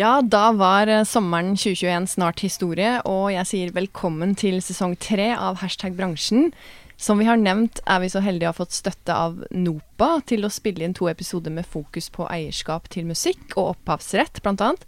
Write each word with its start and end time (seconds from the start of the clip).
Ja, 0.00 0.22
da 0.22 0.52
var 0.56 0.88
eh, 0.88 1.04
sommeren 1.04 1.56
2021 1.58 2.06
snart 2.08 2.40
historie, 2.40 2.92
og 3.04 3.34
jeg 3.34 3.48
sier 3.50 3.72
velkommen 3.76 4.30
til 4.38 4.56
sesong 4.64 4.94
tre 4.96 5.26
av 5.34 5.58
Hashtag 5.60 5.92
bransjen. 5.98 6.54
Som 6.96 7.20
vi 7.20 7.26
har 7.28 7.36
nevnt, 7.36 7.82
er 7.84 8.00
vi 8.00 8.08
så 8.08 8.22
heldige 8.24 8.48
å 8.48 8.54
ha 8.54 8.58
fått 8.62 8.72
støtte 8.72 9.12
av 9.12 9.42
NOPA 9.52 10.08
til 10.30 10.46
å 10.46 10.52
spille 10.52 10.86
inn 10.86 10.96
to 10.96 11.10
episoder 11.10 11.52
med 11.52 11.68
fokus 11.68 12.08
på 12.14 12.24
eierskap 12.32 12.88
til 12.94 13.10
musikk 13.10 13.58
og 13.58 13.74
opphavsrett, 13.74 14.40
blant 14.46 14.64
annet. 14.64 14.86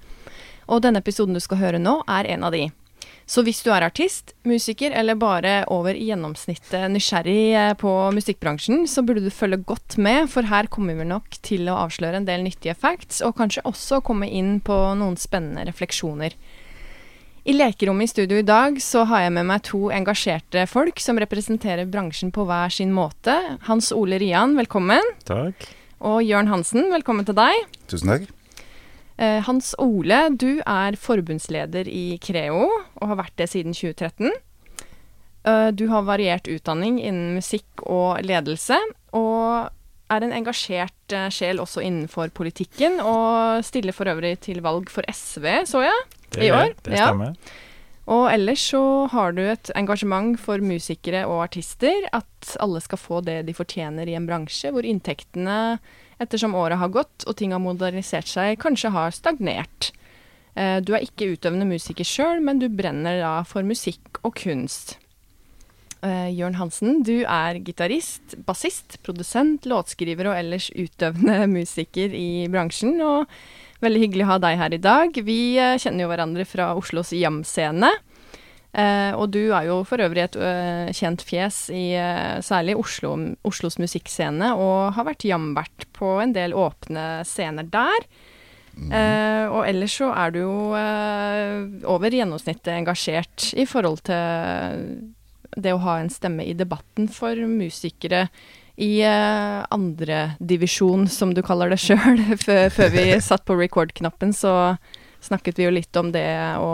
Og 0.73 0.81
denne 0.87 1.03
episoden 1.05 1.37
du 1.37 1.43
skal 1.45 1.61
høre 1.61 1.83
nå, 1.83 1.99
er 2.09 2.31
en 2.33 2.49
av 2.49 2.57
de. 2.57 2.71
Så 3.27 3.45
hvis 3.47 3.63
du 3.65 3.71
er 3.73 3.85
artist, 3.87 4.35
musiker 4.49 4.95
eller 4.99 5.19
bare 5.19 5.63
over 5.73 5.95
i 5.95 6.09
gjennomsnittet 6.09 6.91
nysgjerrig 6.93 7.45
eh, 7.55 7.75
på 7.79 7.93
musikkbransjen, 8.17 8.85
så 8.91 9.05
burde 9.07 9.23
du 9.25 9.31
følge 9.33 9.63
godt 9.69 9.97
med, 10.03 10.27
for 10.33 10.49
her 10.51 10.69
kommer 10.73 10.99
vi 10.99 11.07
nok 11.09 11.39
til 11.47 11.71
å 11.71 11.79
avsløre 11.85 12.21
en 12.21 12.29
del 12.29 12.45
nyttige 12.47 12.75
facts, 12.79 13.23
og 13.25 13.37
kanskje 13.39 13.65
også 13.69 14.03
komme 14.05 14.29
inn 14.29 14.59
på 14.65 14.77
noen 14.99 15.17
spennende 15.21 15.67
refleksjoner. 15.71 16.37
I 17.43 17.57
lekerommet 17.57 18.07
i 18.07 18.13
studio 18.13 18.39
i 18.39 18.47
dag 18.47 18.77
så 18.83 19.03
har 19.11 19.25
jeg 19.25 19.35
med 19.35 19.49
meg 19.49 19.65
to 19.67 19.89
engasjerte 19.95 20.63
folk 20.71 21.03
som 21.03 21.19
representerer 21.19 21.89
bransjen 21.91 22.31
på 22.35 22.45
hver 22.47 22.71
sin 22.71 22.93
måte. 22.95 23.35
Hans 23.67 23.91
Ole 23.97 24.21
Rian, 24.23 24.55
velkommen. 24.59 25.03
Takk. 25.27 25.67
Og 26.07 26.23
Jørn 26.27 26.51
Hansen, 26.51 26.87
velkommen 26.95 27.27
til 27.27 27.39
deg. 27.39 27.67
Tusen 27.91 28.15
takk. 28.15 28.31
Eh, 29.23 29.39
Hans 29.47 29.75
Ole, 29.79 30.25
du 30.35 30.63
er 30.67 30.97
forbundsleder 30.99 31.87
i 31.87 32.19
Creo, 32.23 32.67
og 32.99 33.13
har 33.13 33.21
vært 33.21 33.37
det 33.39 33.49
siden 33.53 33.77
2013. 33.77 34.33
Eh, 35.47 35.69
du 35.79 35.87
har 35.93 36.09
variert 36.09 36.51
utdanning 36.51 36.99
innen 36.99 37.37
musikk 37.39 37.85
og 37.87 38.23
ledelse, 38.27 38.79
og 39.15 39.71
er 40.13 40.27
en 40.27 40.35
engasjert 40.35 41.15
eh, 41.15 41.29
sjel 41.31 41.63
også 41.63 41.85
innenfor 41.87 42.33
politikken, 42.35 42.99
og 42.99 43.63
stiller 43.67 43.95
for 43.95 44.11
øvrig 44.11 44.41
til 44.43 44.63
valg 44.65 44.91
for 44.91 45.07
SV, 45.07 45.47
så 45.71 45.85
jeg, 45.87 46.09
det, 46.33 46.49
i 46.49 46.51
år. 46.51 46.75
Det 46.83 46.99
stemmer. 46.99 47.37
Ja. 47.37 47.61
Og 48.11 48.27
ellers 48.33 48.65
så 48.73 48.83
har 49.13 49.35
du 49.37 49.43
et 49.47 49.71
engasjement 49.79 50.35
for 50.41 50.63
musikere 50.65 51.23
og 51.31 51.45
artister, 51.45 52.09
at 52.11 52.55
alle 52.63 52.83
skal 52.83 52.99
få 52.99 53.21
det 53.23 53.45
de 53.47 53.55
fortjener 53.55 54.11
i 54.11 54.17
en 54.19 54.27
bransje 54.27 54.73
hvor 54.75 54.87
inntektene 54.87 55.79
ettersom 56.23 56.57
året 56.59 56.81
har 56.81 56.91
gått 56.95 57.27
og 57.27 57.37
ting 57.39 57.55
har 57.55 57.63
modernisert 57.63 58.31
seg, 58.31 58.59
kanskje 58.63 58.91
har 58.95 59.15
stagnert. 59.15 59.93
Eh, 60.59 60.81
du 60.83 60.93
er 60.97 61.07
ikke 61.07 61.31
utøvende 61.37 61.69
musiker 61.69 62.07
sjøl, 62.07 62.43
men 62.45 62.59
du 62.63 62.69
brenner 62.69 63.23
da 63.23 63.37
for 63.49 63.67
musikk 63.67 64.21
og 64.27 64.35
kunst. 64.43 64.97
Uh, 66.03 66.27
Jørn 66.35 66.57
Hansen, 66.59 67.05
du 67.07 67.23
er 67.23 67.61
gitarist, 67.63 68.35
bassist, 68.43 68.97
produsent, 69.07 69.69
låtskriver 69.71 70.33
og 70.33 70.35
ellers 70.35 70.67
utøvende 70.75 71.45
musiker 71.57 72.11
i 72.11 72.49
bransjen. 72.51 72.97
Og 73.07 73.31
veldig 73.83 74.07
hyggelig 74.07 74.27
å 74.27 74.33
ha 74.33 74.39
deg 74.43 74.59
her 74.61 74.75
i 74.75 74.81
dag. 74.83 75.21
Vi 75.27 75.41
uh, 75.59 75.77
kjenner 75.81 76.07
jo 76.07 76.11
hverandre 76.13 76.47
fra 76.49 76.73
Oslos 76.79 77.13
Jam-scene. 77.17 77.91
Uh, 78.73 79.13
og 79.21 79.35
du 79.35 79.51
er 79.53 79.67
jo 79.69 79.83
for 79.85 80.01
øvrig 80.01 80.23
et 80.25 80.37
uh, 80.41 80.89
kjent 80.97 81.21
fjes 81.29 81.67
i 81.77 81.91
uh, 81.93 82.41
særlig 82.41 82.79
Oslo, 82.81 83.13
Oslos 83.45 83.77
musikkscene, 83.77 84.55
og 84.57 84.95
har 84.97 85.09
vært 85.11 85.27
jamvert 85.29 85.85
på 85.93 86.15
en 86.23 86.33
del 86.33 86.57
åpne 86.57 87.21
scener 87.29 87.69
der. 87.69 88.09
Mm. 88.73 88.89
og 89.53 89.67
ellers 89.69 89.99
så 89.99 90.07
er 90.17 90.31
du 90.33 90.39
jo 90.39 90.53
over 91.93 92.15
gjennomsnittet 92.17 92.71
engasjert 92.73 93.51
i 93.53 93.67
forhold 93.69 94.01
til 94.07 94.95
det 95.61 95.75
å 95.77 95.83
ha 95.85 95.99
en 96.01 96.09
stemme 96.09 96.47
i 96.49 96.55
debatten 96.57 97.11
for 97.13 97.37
musikere 97.37 98.31
i 98.77 99.03
andredivisjon, 99.05 101.09
som 101.09 101.35
du 101.37 101.43
kaller 101.45 101.73
det 101.73 101.81
sjøl. 101.83 102.21
Før 102.77 102.93
vi 102.95 103.07
satt 103.21 103.45
på 103.49 103.57
record-knappen, 103.59 104.33
så 104.33 104.77
snakket 105.23 105.61
vi 105.61 105.67
jo 105.67 105.75
litt 105.75 106.01
om 106.01 106.13
det 106.15 106.27
å 106.59 106.73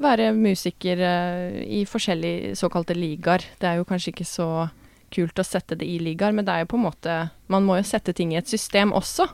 være 0.00 0.30
musiker 0.36 1.00
uh, 1.00 1.60
i 1.60 1.84
forskjellige 1.88 2.54
såkalte 2.58 2.96
ligaer. 2.96 3.44
Det 3.60 3.68
er 3.68 3.80
jo 3.80 3.88
kanskje 3.88 4.14
ikke 4.14 4.28
så 4.28 4.48
kult 5.12 5.42
å 5.42 5.46
sette 5.46 5.76
det 5.78 5.88
i 5.88 5.98
ligaer, 6.02 6.34
men 6.36 6.46
det 6.46 6.54
er 6.54 6.64
jo 6.64 6.70
på 6.70 6.78
en 6.78 6.86
måte 6.86 7.14
Man 7.50 7.66
må 7.66 7.80
jo 7.80 7.88
sette 7.88 8.14
ting 8.16 8.32
i 8.32 8.38
et 8.38 8.48
system 8.48 8.94
også. 8.94 9.26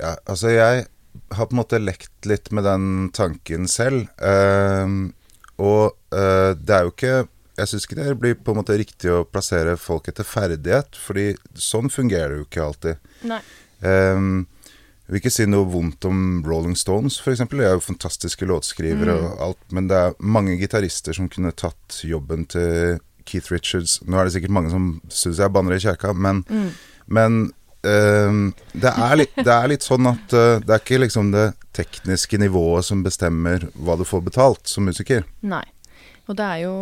Ja, 0.00 0.16
altså 0.28 0.52
jeg 0.52 0.86
har 1.32 1.46
på 1.46 1.54
en 1.54 1.62
måte 1.62 1.80
lekt 1.80 2.26
litt 2.28 2.50
med 2.52 2.66
den 2.66 3.10
tanken 3.14 3.68
selv. 3.70 4.10
Uh, 4.20 5.10
og 5.62 5.94
uh, 6.14 6.52
det 6.58 6.74
er 6.74 6.86
jo 6.86 6.94
ikke 6.94 7.16
Jeg 7.54 7.70
syns 7.70 7.86
ikke 7.86 8.00
det 8.00 8.16
blir 8.18 8.34
på 8.34 8.54
en 8.54 8.58
måte 8.58 8.76
riktig 8.78 9.12
å 9.14 9.24
plassere 9.28 9.76
folk 9.78 10.08
etter 10.10 10.26
ferdighet, 10.26 10.96
fordi 10.98 11.32
sånn 11.54 11.92
fungerer 11.92 12.34
det 12.34 12.40
jo 12.40 12.48
ikke 12.48 12.64
alltid. 12.64 13.12
Nei. 13.30 13.40
Um, 13.84 14.46
jeg 15.04 15.12
vil 15.12 15.20
ikke 15.20 15.34
si 15.34 15.44
noe 15.46 15.68
vondt 15.68 16.06
om 16.08 16.20
Rolling 16.46 16.76
Stones, 16.80 17.18
f.eks. 17.20 17.42
De 17.50 17.60
er 17.60 17.74
jo 17.76 17.82
fantastiske 17.84 18.46
låtskrivere 18.48 19.12
mm. 19.12 19.24
og 19.26 19.42
alt, 19.46 19.60
men 19.76 19.90
det 19.90 19.98
er 20.00 20.14
mange 20.24 20.56
gitarister 20.56 21.16
som 21.16 21.28
kunne 21.28 21.52
tatt 21.52 21.98
jobben 22.08 22.46
til 22.48 23.02
Keith 23.28 23.52
Richards. 23.52 23.98
Nå 24.08 24.16
er 24.16 24.26
det 24.26 24.34
sikkert 24.38 24.54
mange 24.56 24.72
som 24.72 24.88
syns 25.12 25.42
jeg 25.42 25.52
banner 25.52 25.76
i 25.76 25.84
kjerka, 25.84 26.14
men, 26.16 26.40
mm. 26.48 26.70
men 27.12 27.36
um, 27.84 28.40
det, 28.72 28.94
er 28.94 29.20
litt, 29.20 29.36
det, 29.36 29.52
er 29.52 29.70
litt, 29.74 29.84
sånn 29.84 30.08
at 30.08 30.32
uh, 30.32 30.56
det 30.64 30.72
er 30.72 30.80
ikke 30.80 31.02
liksom 31.04 31.34
det 31.36 31.50
tekniske 31.76 32.40
nivået 32.40 32.88
som 32.88 33.04
bestemmer 33.04 33.68
hva 33.74 33.98
du 34.00 34.06
får 34.08 34.24
betalt 34.24 34.72
som 34.72 34.88
musiker. 34.88 35.28
Nei. 35.44 35.66
Og 36.28 36.36
det 36.38 36.44
er 36.44 36.64
jo 36.64 36.74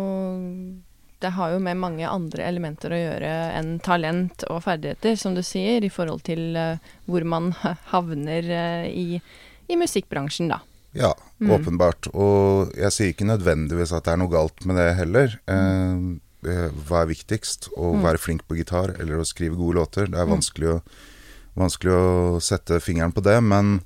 det 1.23 1.31
har 1.37 1.53
jo 1.53 1.61
med 1.63 1.79
mange 1.79 2.07
andre 2.07 2.43
elementer 2.43 2.91
å 2.91 2.99
gjøre 2.99 3.31
enn 3.55 3.77
talent 3.83 4.43
og 4.51 4.59
ferdigheter, 4.65 5.15
som 5.19 5.35
du 5.37 5.39
sier, 5.45 5.83
i 5.83 5.91
forhold 5.91 6.25
til 6.27 6.57
uh, 6.59 6.91
hvor 7.07 7.23
man 7.27 7.53
havner 7.93 8.49
uh, 8.49 8.87
i, 8.89 9.21
i, 9.69 9.77
musikkbransjen, 9.79 10.51
da. 10.51 10.59
Ja, 10.93 11.13
mm. 11.39 11.53
åpenbart. 11.55 12.11
Og 12.11 12.75
jeg 12.77 12.91
sier 12.93 13.13
ikke 13.13 13.29
nødvendigvis 13.29 13.95
at 13.95 14.05
det 14.05 14.13
er 14.13 14.19
noe 14.21 14.33
galt 14.33 14.67
med 14.67 14.77
det 14.81 14.89
heller. 14.99 15.39
Uh, 15.47 16.19
hva 16.43 17.05
er 17.05 17.13
viktigst? 17.13 17.71
Å 17.71 17.93
mm. 17.95 18.03
være 18.03 18.19
flink 18.19 18.43
på 18.49 18.59
gitar 18.59 18.91
eller 18.99 19.23
å 19.23 19.27
skrive 19.27 19.55
gode 19.55 19.79
låter? 19.79 20.11
Det 20.11 20.19
er 20.19 20.27
mm. 20.27 20.35
vanskelig, 20.35 20.75
å, 20.75 21.55
vanskelig 21.63 21.95
å 21.95 22.43
sette 22.43 22.83
fingeren 22.83 23.15
på 23.15 23.23
det, 23.23 23.39
men 23.47 23.77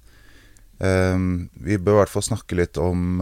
vi 0.78 1.74
bør 1.82 1.96
i 1.96 2.00
hvert 2.04 2.12
fall 2.12 2.26
snakke 2.28 2.54
litt 2.60 2.78
om 2.78 3.16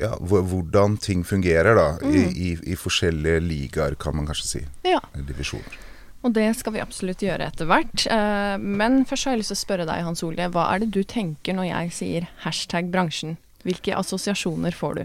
ja, 0.00 0.14
hvordan 0.18 0.96
ting 0.98 1.22
fungerer 1.26 1.76
da, 1.78 1.88
mm. 2.02 2.14
i, 2.14 2.22
i, 2.34 2.52
i, 2.72 2.76
forskjellige 2.78 3.42
ligaer, 3.44 3.94
kan 4.00 4.16
man 4.18 4.26
kanskje 4.26 4.48
si. 4.48 4.62
Ja. 4.88 5.00
Divisjoner. 5.14 5.80
Og 6.24 6.32
det 6.32 6.46
skal 6.56 6.72
vi 6.74 6.80
absolutt 6.80 7.22
gjøre 7.22 7.50
etter 7.50 7.68
hvert. 7.68 8.06
Uh, 8.08 8.56
men 8.58 9.02
først 9.08 9.28
har 9.28 9.34
jeg 9.34 9.42
lyst 9.42 9.52
til 9.52 9.58
å 9.58 9.62
spørre 9.62 9.88
deg, 9.88 10.04
Hans 10.06 10.24
Ole. 10.24 10.48
Hva 10.52 10.70
er 10.72 10.82
det 10.82 10.92
du 10.96 11.02
tenker 11.04 11.56
når 11.56 11.68
jeg 11.68 11.96
sier 11.98 12.28
hashtag 12.46 12.88
bransjen? 12.92 13.36
Hvilke 13.64 13.96
assosiasjoner 13.96 14.76
får 14.76 14.98
du? 14.98 15.04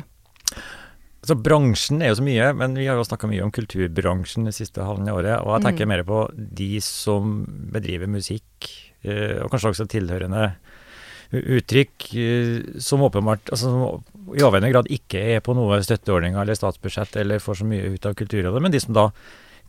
Altså, 1.19 1.35
bransjen 1.35 1.99
er 2.01 2.13
jo 2.13 2.21
så 2.21 2.25
mye, 2.25 2.47
men 2.55 2.77
vi 2.79 2.87
har 2.87 2.95
jo 2.95 3.03
snakka 3.07 3.27
mye 3.27 3.43
om 3.43 3.51
kulturbransjen 3.55 4.47
det 4.47 4.55
siste 4.55 4.85
halve 4.87 5.11
året. 5.11 5.35
Og 5.43 5.57
jeg 5.57 5.67
tenker 5.67 5.89
mm. 5.89 5.91
mer 5.91 6.05
på 6.07 6.23
de 6.63 6.71
som 6.83 7.41
bedriver 7.75 8.11
musikk, 8.11 8.71
uh, 9.03 9.43
og 9.43 9.51
kanskje 9.51 9.75
også 9.75 9.89
tilhørende 9.91 10.53
uttrykk 11.29 12.07
uh, 12.15 12.79
som 12.81 13.03
åpenbart 13.05 13.51
altså, 13.51 13.99
i 14.35 14.41
overveiende 14.43 14.71
grad 14.73 14.89
ikke 14.93 15.21
er 15.35 15.43
på 15.45 15.55
noe 15.57 15.81
støtteordninger 15.85 16.41
eller 16.41 16.57
statsbudsjett 16.57 17.19
eller 17.21 17.41
får 17.43 17.61
så 17.61 17.67
mye 17.69 17.93
ut 17.95 18.05
av 18.09 18.15
Kulturrådet, 18.19 18.61
men 18.63 18.73
de 18.73 18.81
som 18.83 18.95
da 18.97 19.09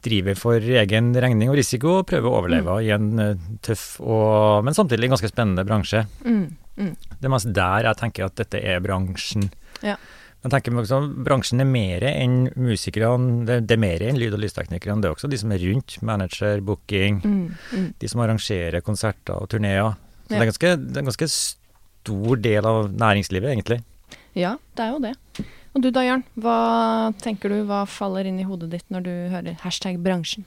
driver 0.04 0.36
for 0.38 0.56
egen 0.80 1.10
regning 1.12 1.50
og 1.52 1.58
risiko 1.60 1.98
og 1.98 2.06
prøver 2.08 2.28
å 2.30 2.38
overleve 2.38 2.76
mm. 2.78 2.84
i 2.86 2.92
en 2.94 3.10
uh, 3.20 3.50
tøff, 3.64 3.84
og, 4.00 4.62
men 4.64 4.76
samtidig 4.76 5.10
ganske 5.12 5.28
spennende 5.28 5.64
bransje. 5.68 6.06
Mm. 6.24 6.46
Mm. 6.80 6.94
Det 7.20 7.28
er 7.28 7.34
mest 7.34 7.50
der 7.52 7.90
jeg 7.90 8.00
tenker 8.00 8.24
at 8.30 8.38
dette 8.40 8.62
er 8.64 8.80
bransjen. 8.80 9.50
Ja. 9.84 9.98
Jeg 10.40 10.54
tenker 10.54 10.72
meg 10.72 10.86
også, 10.86 11.02
Bransjen 11.20 11.60
er 11.60 11.68
mer 11.68 12.04
enn 12.08 12.38
musikerne, 12.56 13.42
det, 13.44 13.58
det 13.68 13.76
er 13.76 13.82
mer 13.82 14.00
enn 14.06 14.16
lyd- 14.16 14.32
og 14.32 14.40
lysteknikerne. 14.40 15.02
Det 15.04 15.10
er 15.10 15.12
også 15.18 15.28
de 15.28 15.36
som 15.36 15.52
er 15.52 15.60
rundt, 15.66 15.98
manager, 16.00 16.62
booking, 16.64 17.20
Mm, 17.20 17.42
mm. 17.76 17.88
de 18.00 18.08
som 18.08 18.22
arrangerer 18.24 18.80
konserter 18.80 19.36
og 19.36 19.50
turneer. 19.52 19.92
Så 20.24 20.32
Ja. 20.32 20.38
det, 20.38 20.40
er 20.40 20.50
ganske, 20.52 20.70
det 20.80 20.96
er 20.96 21.02
en 21.02 21.10
ganske 21.10 21.28
stor 21.28 22.40
del 22.40 22.64
av 22.72 22.88
næringslivet, 22.88 23.52
egentlig. 23.52 23.82
Ja, 24.38 24.56
det 24.76 24.84
er 24.84 24.94
jo 24.94 25.02
det. 25.02 25.14
Og 25.74 25.82
du 25.84 25.90
da, 25.94 26.02
Jørn. 26.06 26.24
Hva 26.40 26.56
tenker 27.22 27.52
du, 27.52 27.60
hva 27.68 27.84
faller 27.86 28.26
inn 28.26 28.40
i 28.42 28.46
hodet 28.46 28.70
ditt 28.72 28.86
når 28.90 29.06
du 29.06 29.12
hører 29.32 29.58
hashtag 29.62 30.00
bransjen? 30.02 30.46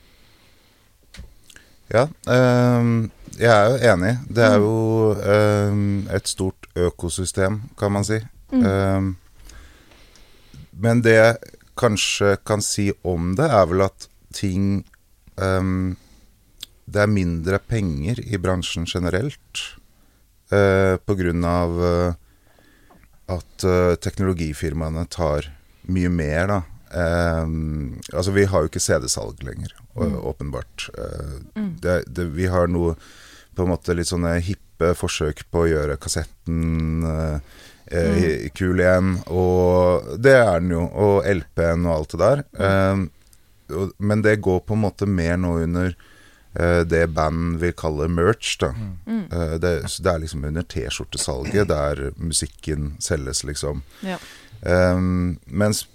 Ja, 1.94 2.08
um, 2.26 3.12
jeg 3.38 3.52
er 3.52 3.68
jo 3.70 3.92
enig. 3.94 4.14
Det 4.34 4.46
er 4.46 4.56
jo 4.62 4.78
um, 5.14 6.08
et 6.12 6.30
stort 6.32 6.68
økosystem, 6.80 7.62
kan 7.80 7.94
man 7.94 8.08
si. 8.08 8.20
Mm. 8.54 8.64
Um, 8.64 9.12
men 10.84 11.04
det 11.06 11.14
jeg 11.16 11.60
kanskje 11.80 12.36
kan 12.46 12.64
si 12.66 12.90
om 13.04 13.34
det, 13.38 13.48
er 13.50 13.70
vel 13.70 13.86
at 13.86 14.10
ting 14.34 14.84
Det 15.34 17.00
er 17.02 17.10
mindre 17.10 17.58
penger 17.58 18.20
i 18.22 18.38
bransjen 18.38 18.86
generelt. 18.86 19.62
Uh, 20.54 21.00
på 21.02 21.16
grunn 21.18 21.46
av 21.48 21.80
eh, 21.82 22.18
at 23.32 23.64
uh, 23.68 23.96
teknologifirmaene 24.04 25.06
tar 25.10 25.48
mye 25.88 26.10
mer, 26.12 26.48
da. 26.52 26.62
Um, 26.94 28.00
altså, 28.14 28.32
vi 28.36 28.44
har 28.46 28.64
jo 28.66 28.70
ikke 28.72 28.84
CD-salg 28.84 29.44
lenger, 29.44 29.72
Mm. 29.96 30.16
åpenbart. 30.26 30.90
Uh, 30.98 31.40
Mm. 31.56 31.76
det, 31.82 32.04
det, 32.08 32.26
vi 32.34 32.48
har 32.48 32.68
noe 32.68 32.96
på 33.56 33.64
en 33.64 33.70
måte 33.70 33.94
litt 33.94 34.10
sånne 34.10 34.40
hippe 34.42 34.94
forsøk 34.98 35.44
på 35.52 35.64
å 35.64 35.70
gjøre 35.70 35.98
kassetten 36.02 37.04
uh, 37.06 37.40
mm. 37.92 38.50
kul 38.58 38.80
igjen, 38.82 39.20
og 39.30 40.18
det 40.18 40.34
er 40.34 40.60
den 40.60 40.72
jo, 40.74 40.88
og 40.90 41.28
LP-en 41.30 41.86
og 41.86 41.94
alt 41.96 42.16
det 42.16 42.20
der. 42.24 42.44
Um, 42.92 43.10
og, 43.70 43.94
men 44.00 44.22
det 44.26 44.42
går 44.42 44.60
på 44.66 44.74
en 44.74 44.84
måte 44.84 45.06
mer 45.08 45.38
nå 45.38 45.56
under 45.64 45.94
det 46.54 47.08
band 47.16 47.58
vil 47.62 47.74
kalle 47.74 48.06
merch, 48.12 48.58
da. 48.62 48.72
Mm. 49.08 49.24
Eh, 49.32 49.56
det, 49.62 49.74
så 49.90 50.04
det 50.06 50.12
er 50.12 50.24
liksom 50.24 50.44
under 50.46 50.66
T-skjortesalget 50.70 51.70
der 51.72 52.04
musikken 52.22 52.94
selges, 53.02 53.44
liksom. 53.48 53.82
Ja. 54.06 54.20
Um, 54.62 55.40
mens 55.46 55.88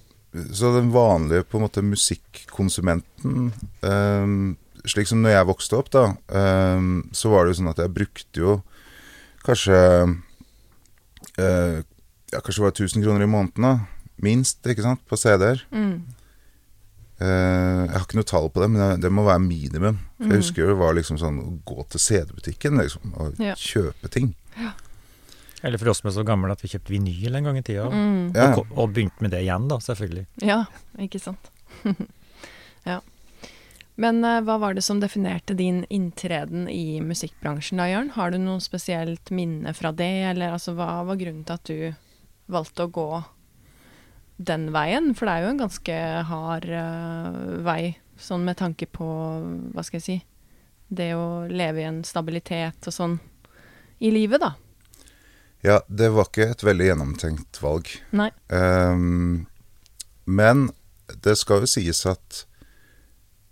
Så 0.52 0.74
den 0.74 0.90
vanlige 0.92 1.46
på 1.48 1.56
en 1.56 1.62
måte 1.64 1.80
musikkonsumenten 1.80 3.46
um, 3.80 4.56
Slik 4.84 5.08
som 5.08 5.22
når 5.24 5.32
jeg 5.32 5.48
vokste 5.48 5.78
opp, 5.78 5.88
da, 5.88 6.02
um, 6.76 7.08
så 7.16 7.32
var 7.32 7.44
det 7.44 7.54
jo 7.54 7.58
sånn 7.62 7.70
at 7.72 7.80
jeg 7.80 7.94
brukte 7.96 8.42
jo 8.42 8.58
kanskje 9.46 9.78
uh, 11.40 11.78
Ja, 12.28 12.42
kanskje 12.42 12.60
det 12.60 12.66
var 12.66 12.76
1000 12.76 13.06
kroner 13.06 13.24
i 13.24 13.30
måneden, 13.30 13.64
da. 13.64 13.72
Minst, 14.20 14.60
ikke 14.66 14.84
sant, 14.84 15.00
på 15.08 15.16
CD-er. 15.16 15.62
Mm. 15.72 16.02
Uh, 17.18 17.86
jeg 17.88 17.94
har 17.96 18.04
ikke 18.06 18.18
noe 18.20 18.28
tall 18.30 18.46
på 18.54 18.62
det, 18.62 18.68
men 18.70 18.82
det, 18.82 18.90
det 19.02 19.10
må 19.12 19.24
være 19.26 19.42
minimum. 19.42 19.96
For 20.18 20.24
Mm. 20.28 20.30
Jeg 20.34 20.42
husker 20.42 20.62
jo 20.62 20.68
det 20.72 20.78
var 20.80 20.94
liksom 20.94 21.18
sånn 21.18 21.36
å 21.42 21.48
gå 21.66 21.84
til 21.90 22.00
CD-butikken 22.02 22.78
liksom, 22.78 23.12
og 23.18 23.40
Ja. 23.42 23.54
kjøpe 23.58 24.10
ting. 24.10 24.32
Eller 25.62 25.78
for 25.78 25.90
oss 25.90 25.98
som 26.02 26.08
er 26.10 26.14
så 26.14 26.24
gamle 26.26 26.52
at 26.54 26.60
vi 26.62 26.68
kjøpte 26.70 26.92
vinyl 26.94 27.34
en 27.34 27.44
gang 27.48 27.56
i 27.58 27.62
tida. 27.66 27.88
Mm. 27.90 28.32
Ja. 28.36 28.52
Og, 28.54 28.66
og 28.78 28.92
begynte 28.94 29.22
med 29.24 29.32
det 29.34 29.40
igjen, 29.42 29.66
da, 29.70 29.78
selvfølgelig. 29.82 30.26
Ja, 30.46 30.64
ikke 30.98 31.18
sant. 31.22 31.50
ja. 32.86 33.00
Men 33.98 34.22
uh, 34.22 34.38
hva 34.46 34.58
var 34.62 34.74
det 34.78 34.84
som 34.86 35.00
definerte 35.02 35.56
din 35.58 35.80
inntreden 35.90 36.68
i 36.70 37.00
musikkbransjen 37.02 37.78
da, 37.82 37.88
Jørn? 37.90 38.12
Har 38.14 38.30
du 38.30 38.38
noe 38.38 38.62
spesielt 38.62 39.32
minne 39.34 39.74
fra 39.74 39.90
det, 39.90 40.12
eller 40.30 40.54
altså, 40.54 40.76
hva 40.78 41.00
var 41.08 41.18
grunnen 41.18 41.42
til 41.48 41.58
at 41.58 41.66
du 41.66 41.94
valgte 42.54 42.86
å 42.86 42.92
gå 42.94 43.08
den 44.38 44.68
veien? 44.74 45.12
For 45.18 45.28
det 45.28 45.34
er 45.34 45.44
jo 45.44 45.52
en 45.52 45.62
ganske 45.62 45.98
hard 46.30 46.68
uh, 46.70 47.58
vei, 47.66 47.82
sånn 48.18 48.46
med 48.46 48.58
tanke 48.62 48.88
på, 48.90 49.08
hva 49.74 49.84
skal 49.86 50.00
jeg 50.00 50.06
si, 50.06 50.18
det 50.88 51.12
å 51.18 51.44
leve 51.50 51.82
i 51.82 51.88
en 51.88 52.00
stabilitet 52.06 52.88
og 52.88 52.94
sånn 52.94 53.18
i 53.98 54.10
livet, 54.14 54.40
da. 54.40 54.54
Ja, 55.66 55.80
det 55.90 56.12
var 56.14 56.28
ikke 56.28 56.52
et 56.52 56.62
veldig 56.62 56.86
gjennomtenkt 56.92 57.58
valg. 57.62 57.90
Nei. 58.14 58.30
Um, 58.46 59.48
men 60.24 60.68
det 61.24 61.34
skal 61.40 61.64
jo 61.64 61.70
sies 61.70 62.04
at 62.06 62.44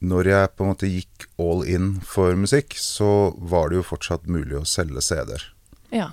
når 0.07 0.29
jeg 0.31 0.53
på 0.55 0.65
en 0.65 0.71
måte 0.71 0.91
gikk 0.91 1.27
all 1.41 1.65
in 1.67 1.97
for 2.07 2.37
musikk, 2.39 2.77
så 2.79 3.33
var 3.41 3.71
det 3.71 3.81
jo 3.81 3.89
fortsatt 3.91 4.29
mulig 4.31 4.59
å 4.61 4.67
selge 4.69 5.03
CD-er. 5.03 5.49
Ja. 5.91 6.11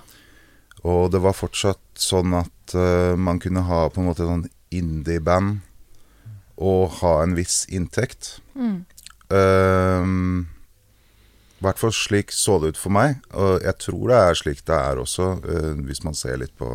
Og 0.82 1.12
det 1.14 1.20
var 1.24 1.36
fortsatt 1.36 1.82
sånn 2.00 2.34
at 2.36 2.74
uh, 2.76 3.14
man 3.16 3.38
kunne 3.40 3.64
ha 3.68 3.84
på 3.92 4.02
en 4.02 4.08
måte 4.10 4.26
sånn 4.26 4.48
indie-band 4.70 5.60
og 6.56 6.90
ha 7.00 7.22
en 7.24 7.34
viss 7.34 7.64
inntekt. 7.68 8.40
Mm. 8.54 8.84
Ehm, 9.34 10.46
I 11.60 11.64
hvert 11.66 11.80
fall 11.80 11.94
slik 11.96 12.30
så 12.34 12.58
det 12.60 12.74
ut 12.74 12.80
for 12.80 12.92
meg, 12.94 13.22
og 13.32 13.62
jeg 13.64 13.78
tror 13.80 14.10
det 14.10 14.18
er 14.20 14.34
slik 14.38 14.60
det 14.68 14.76
er 14.76 15.00
også, 15.00 15.30
uh, 15.44 15.72
hvis 15.86 16.02
man 16.04 16.14
ser 16.18 16.36
litt 16.42 16.52
på, 16.60 16.68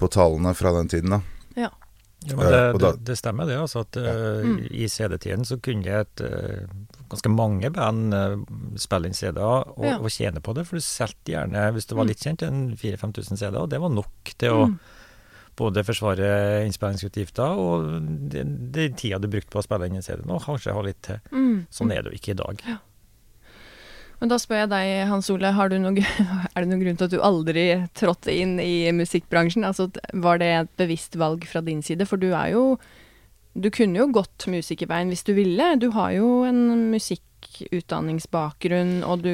på 0.00 0.08
tallene 0.08 0.54
fra 0.56 0.72
den 0.78 0.88
tiden. 0.88 1.10
da. 1.10 1.20
Ja. 1.56 1.68
Ja, 2.28 2.36
men 2.36 2.46
Eh, 2.46 2.50
det, 2.52 2.64
og 2.74 2.80
det, 2.80 2.88
da- 2.98 3.04
det 3.10 3.16
stemmer 3.16 3.46
det, 3.48 3.54
altså. 3.56 3.80
At 3.80 3.96
uh, 3.96 4.44
Mm. 4.44 4.58
i 4.70 4.88
CD-tiden 4.92 5.44
så 5.48 5.56
kunne 5.60 5.86
et, 6.02 6.20
eh, 6.20 6.66
ganske 7.08 7.30
mange 7.32 7.70
band 7.72 8.12
eh, 8.14 8.36
spille 8.76 9.06
inn 9.08 9.14
CD-er 9.16 9.68
og, 9.70 9.84
Ja. 9.84 9.96
og 9.98 10.10
tjene 10.10 10.40
på 10.44 10.52
det. 10.54 10.66
For 10.66 10.76
du 10.76 10.80
solgte 10.84 11.32
gjerne, 11.32 11.72
hvis 11.72 11.86
det 11.88 11.96
var 11.96 12.04
Mm. 12.04 12.08
litt 12.08 12.20
kjent, 12.20 12.42
en 12.42 12.76
4000-5000 12.76 13.38
CD-er. 13.38 13.62
Og 13.62 13.70
det 13.70 13.80
var 13.80 13.88
nok 13.88 14.34
til 14.36 14.50
å 14.52 14.66
Mm. 14.68 14.78
Både 15.60 15.84
forsvare 15.84 16.28
innspillingsutgifter 16.66 17.60
og 17.60 17.88
den 18.32 18.54
de 18.72 18.88
tida 18.96 19.18
du 19.20 19.28
brukte 19.30 19.52
på 19.52 19.60
å 19.60 19.66
spille 19.66 19.86
inn 19.88 19.98
en 19.98 20.06
CD, 20.06 20.20
og 20.26 20.44
kanskje 20.44 20.76
ha 20.76 20.82
litt 20.86 21.02
til. 21.06 21.18
Mm. 21.34 21.56
Sånn 21.72 21.92
er 21.92 22.00
det 22.02 22.10
jo 22.12 22.18
ikke 22.20 22.34
i 22.34 22.40
dag. 22.40 22.56
Men 24.20 24.28
da 24.28 24.36
spør 24.36 24.58
jeg 24.62 24.68
deg, 24.68 25.08
Hans 25.08 25.30
Ole, 25.32 25.48
har 25.56 25.68
du 25.72 25.78
noe, 25.80 25.96
er 26.52 26.58
det 26.60 26.68
noen 26.68 26.82
grunn 26.84 26.98
til 27.00 27.08
at 27.08 27.14
du 27.14 27.20
aldri 27.24 27.64
trådte 27.96 28.32
inn 28.36 28.60
i 28.60 28.92
musikkbransjen? 28.92 29.64
Altså, 29.68 29.84
var 30.12 30.36
det 30.42 30.50
et 30.58 30.72
bevisst 30.80 31.16
valg 31.20 31.40
fra 31.48 31.60
din 31.64 31.80
side? 31.84 32.04
For 32.08 32.16
du 32.20 32.28
er 32.32 32.48
jo 32.56 32.64
Du 33.50 33.66
kunne 33.74 33.98
jo 33.98 34.06
gått 34.14 34.46
musikerveien 34.46 35.08
hvis 35.10 35.26
du 35.26 35.34
ville. 35.34 35.74
Du 35.82 35.90
har 35.96 36.12
jo 36.14 36.46
en 36.46 36.86
musikkutdanningsbakgrunn, 36.92 39.02
og 39.02 39.24
du 39.24 39.32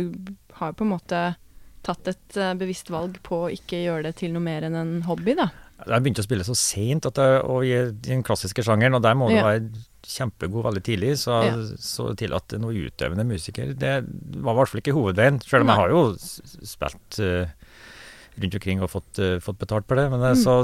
har 0.56 0.72
på 0.72 0.84
en 0.86 0.94
måte 0.94 1.36
tatt 1.84 2.08
et 2.08 2.36
eh, 2.40 2.56
bevisst 2.56 2.88
valg 2.90 3.20
på 3.26 3.44
å 3.44 3.50
ikke 3.52 3.84
gjøre 3.84 4.02
det 4.08 4.14
til 4.22 4.32
noe 4.32 4.40
mer 4.46 4.62
enn 4.64 4.74
en 4.78 5.02
hobby, 5.04 5.34
da. 5.36 5.50
Jeg 5.84 6.02
begynte 6.02 6.22
å 6.22 6.26
spille 6.26 6.44
så 6.46 6.54
seint 6.56 7.04
i, 7.04 7.72
den 8.06 8.22
klassiske 8.24 8.64
sjangeren, 8.64 8.96
og 8.96 9.02
der 9.04 9.14
må 9.14 9.28
du 9.28 9.34
Ja. 9.36 9.44
være 9.44 9.68
kjempegod 10.06 10.64
veldig 10.64 10.82
tidlig. 10.82 11.18
Så, 11.20 11.34
Ja. 11.44 11.56
så 11.76 12.16
til 12.16 12.32
at 12.32 12.48
noe 12.58 12.72
utøvende 12.72 13.26
musiker, 13.26 13.74
det 13.76 14.06
var 14.40 14.54
i 14.54 14.56
hvert 14.56 14.68
fall 14.72 14.80
ikke 14.80 14.94
hovedveien. 14.96 15.40
Selv 15.44 15.62
om 15.62 15.66
Nei. 15.66 15.76
jeg 15.76 15.82
har 15.82 15.90
jo 15.90 16.16
spilt 16.64 17.20
uh, 17.20 17.46
rundt 18.40 18.54
omkring 18.54 18.80
og 18.82 18.90
fått, 18.90 19.18
uh, 19.18 19.38
fått 19.40 19.58
betalt 19.58 19.86
for 19.86 19.96
det. 19.96 20.10
Men 20.10 20.20
Mm. 20.20 20.42
så 20.42 20.56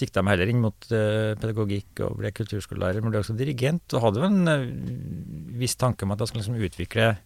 sikta 0.00 0.20
jeg 0.20 0.24
meg 0.24 0.38
heller 0.38 0.48
inn 0.52 0.60
mot 0.62 0.78
uh, 0.92 1.34
pedagogikk 1.34 2.00
og 2.06 2.16
ble 2.18 2.30
kulturskolelærer, 2.30 3.02
men 3.02 3.10
ble 3.10 3.20
også 3.20 3.36
dirigent. 3.36 3.92
Og 3.94 4.00
hadde 4.02 4.20
jo 4.22 4.30
en 4.30 5.58
viss 5.58 5.74
tanke 5.74 6.04
om 6.04 6.12
at 6.12 6.18
jeg 6.20 6.28
skulle 6.28 6.44
liksom 6.44 6.60
utvikle 6.70 7.18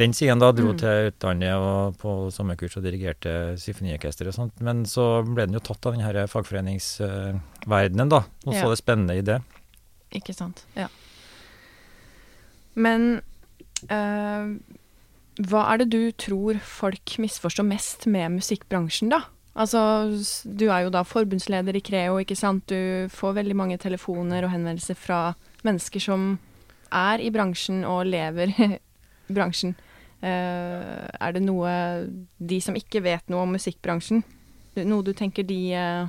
den 0.00 0.14
siden 0.16 0.40
da 0.42 0.48
dro 0.56 0.72
Mm. 0.72 0.78
til 0.80 1.10
utlandet 1.12 1.52
og 1.60 1.96
på 2.00 2.14
sommerkurs 2.32 2.76
og 2.80 2.84
dirigerte 2.86 3.34
symfoniorkester 3.60 4.26
og 4.30 4.34
sånt. 4.36 4.60
Men 4.64 4.84
så 4.88 5.22
ble 5.26 5.46
den 5.46 5.54
jo 5.58 5.60
tatt 5.60 5.84
av 5.86 5.94
den 5.96 6.02
her 6.04 6.26
fagforeningsverdenen, 6.26 8.08
da. 8.10 8.24
Og 8.46 8.54
så 8.54 8.64
Ja. 8.64 8.68
det 8.72 8.78
spennende 8.80 9.16
i 9.18 9.22
det. 9.22 9.40
Ikke 10.12 10.34
sant. 10.34 10.64
Ja. 10.76 10.88
Men 12.74 13.20
øh, 13.90 14.58
hva 15.48 15.62
er 15.72 15.78
det 15.82 15.90
du 15.92 16.10
tror 16.12 16.58
folk 16.62 17.16
misforstår 17.22 17.66
mest 17.66 18.06
med 18.10 18.30
musikkbransjen, 18.38 19.10
da? 19.10 19.22
Altså, 19.56 19.80
du 20.46 20.68
er 20.70 20.84
jo 20.86 20.90
da 20.94 21.02
forbundsleder 21.02 21.74
i 21.76 21.80
Creo, 21.82 22.18
ikke 22.22 22.36
sant. 22.38 22.66
Du 22.70 23.08
får 23.10 23.34
veldig 23.40 23.56
mange 23.58 23.78
telefoner 23.82 24.44
og 24.46 24.52
henvendelser 24.54 24.96
fra 24.96 25.34
mennesker 25.66 26.00
som 26.00 26.38
er 26.92 27.18
i 27.20 27.30
bransjen 27.34 27.82
og 27.84 28.06
lever 28.06 28.54
i 28.66 28.78
bransjen. 29.32 29.74
Eh, 30.22 31.08
er 31.20 31.32
det 31.32 31.42
noe 31.42 31.70
de 32.38 32.60
som 32.60 32.74
ikke 32.76 33.00
vet 33.02 33.28
noe 33.32 33.42
om 33.46 33.52
musikkbransjen, 33.56 34.22
noe 34.84 35.02
du 35.06 35.12
tenker 35.16 35.46
de 35.48 35.72
eh, 35.72 36.08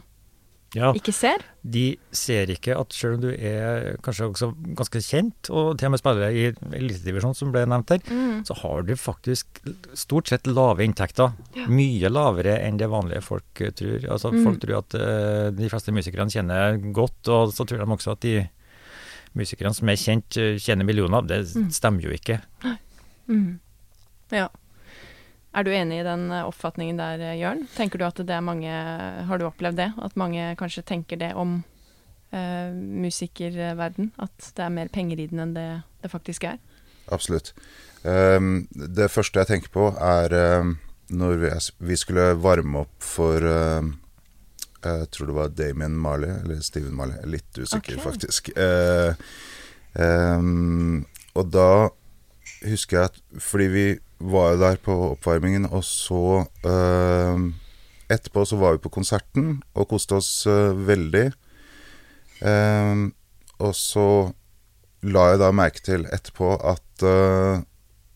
Ja, 0.76 0.94
ikke 0.96 1.12
ser? 1.12 1.42
de 1.68 1.98
ser 2.16 2.48
ikke 2.54 2.76
at 2.80 2.94
selv 2.96 3.16
om 3.18 3.22
du 3.26 3.30
er 3.34 3.98
kanskje 4.04 4.28
også 4.30 4.50
ganske 4.78 5.02
kjent, 5.04 5.50
og 5.52 5.78
til 5.80 5.88
og 5.90 5.92
med 5.92 6.00
spiller 6.00 6.32
i 6.32 6.46
elitedivisjon, 6.80 7.36
som 7.36 7.52
ble 7.52 7.66
nevnt 7.68 7.90
her, 7.92 8.00
Mm. 8.08 8.44
så 8.48 8.56
har 8.62 8.84
du 8.88 8.94
faktisk 8.96 9.60
stort 10.00 10.28
sett 10.32 10.48
lave 10.48 10.80
inntekter. 10.84 11.34
Ja. 11.56 11.66
Mye 11.68 12.10
lavere 12.12 12.58
enn 12.64 12.78
det 12.80 12.88
vanlige 12.90 13.22
folk 13.24 13.62
eh, 13.62 13.72
tror. 13.72 14.00
Altså 14.12 14.32
Mm. 14.32 14.44
Folk 14.46 14.60
tror 14.62 14.78
at 14.78 14.96
uh, 14.96 15.52
de 15.52 15.70
fleste 15.70 15.92
musikerne 15.92 16.32
tjener 16.32 16.80
godt, 16.94 17.28
og 17.28 17.52
så 17.52 17.66
tror 17.68 17.78
de 17.80 17.92
også 17.92 18.12
at 18.16 18.22
de 18.22 18.48
musikerne 19.36 19.74
som 19.76 19.88
er 19.90 19.96
kjent, 20.00 20.30
tjener 20.60 20.84
millioner. 20.86 21.22
Det 21.28 21.46
Mm. 21.56 21.70
stemmer 21.72 22.02
jo 22.02 22.10
ikke. 22.12 22.42
Mm. 23.28 23.60
Ja. 24.32 24.50
Er 25.52 25.68
du 25.68 25.74
enig 25.76 26.00
i 26.00 26.08
den 26.08 26.30
eh, 26.32 26.48
oppfatningen 26.48 27.00
der, 27.00 27.20
eh, 27.20 27.38
Jørn? 27.42 27.66
Tenker 27.76 28.00
du 28.00 28.08
at 28.08 28.20
det 28.24 28.32
er 28.32 28.44
mange 28.46 28.72
Har 29.28 29.38
du 29.40 29.46
opplevd 29.50 29.82
det? 29.82 29.92
At 30.00 30.16
mange 30.20 30.54
kanskje 30.60 30.86
tenker 30.88 31.20
det 31.20 31.34
om 31.36 31.60
eh, 32.32 32.72
musikerverden. 32.72 34.14
At 34.18 34.52
det 34.56 34.66
er 34.66 34.78
mer 34.78 34.92
penger 34.94 35.20
i 35.20 35.28
den 35.32 35.44
enn 35.44 35.56
det 35.58 35.70
det 36.02 36.10
faktisk 36.10 36.44
er. 36.50 36.58
Absolutt. 37.12 37.54
Um, 38.04 38.68
det 38.74 39.12
første 39.14 39.42
jeg 39.42 39.50
tenker 39.52 39.70
på, 39.74 39.90
er 39.94 40.34
um, 40.62 40.78
når 41.14 41.42
vi, 41.44 41.52
vi, 41.92 41.98
skulle 42.00 42.32
varme 42.42 42.86
opp 42.86 43.04
for 43.04 43.46
um, 43.46 43.92
Jeg 44.82 45.12
tror 45.14 45.30
det 45.30 45.36
var 45.36 45.52
Damien 45.54 45.98
Marley, 45.98 46.32
eller 46.42 46.62
Steven 46.66 46.96
Marley. 46.98 47.20
Litt 47.30 47.58
usikker, 47.58 48.00
okay. 48.00 48.06
faktisk. 48.06 48.50
Uh, 48.58 49.14
og 51.36 51.52
da 51.52 51.90
husker 52.64 52.98
jeg 52.98 53.10
at 53.10 53.18
Fordi 53.44 53.66
vi 53.68 53.86
var 54.22 54.54
jo 54.54 54.62
der 54.62 54.78
på 54.84 54.98
oppvarmingen, 55.14 55.66
og 55.72 55.84
så 55.88 56.46
Etterpå 58.12 58.44
så 58.44 58.58
var 58.60 58.76
vi 58.76 58.84
på 58.84 58.92
konserten 58.92 59.62
og 59.72 59.88
koste 59.88 60.18
oss 60.20 60.30
uh, 60.44 60.76
veldig. 60.76 61.30
og 63.62 63.74
så 63.78 64.06
la 65.08 65.28
jeg 65.32 65.40
da 65.42 65.52
merke 65.56 65.84
til 65.86 66.04
etterpå 66.12 66.50
at 66.68 67.06
uh, 67.06 67.62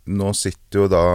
nå 0.06 0.32
sitter 0.38 0.84
jo 0.84 0.88
da 0.92 1.06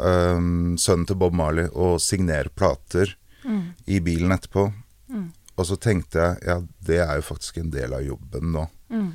um, 0.00 0.76
sønnen 0.80 1.06
til 1.08 1.18
Bob 1.20 1.36
Marley 1.36 1.68
og 1.68 1.98
signerer 2.00 2.48
plater 2.48 3.12
mm. 3.44 3.64
i 3.92 4.00
bilen 4.04 4.32
etterpå. 4.32 4.68
Mm. 5.12 5.26
Og 5.58 5.66
så 5.68 5.76
tenkte 5.80 6.22
jeg 6.22 6.46
ja, 6.48 6.60
det 6.88 7.00
er 7.04 7.18
jo 7.18 7.26
faktisk 7.28 7.60
en 7.60 7.72
del 7.74 7.96
av 7.96 8.06
jobben 8.06 8.54
nå. 8.54 8.64
Mm. 8.88 9.10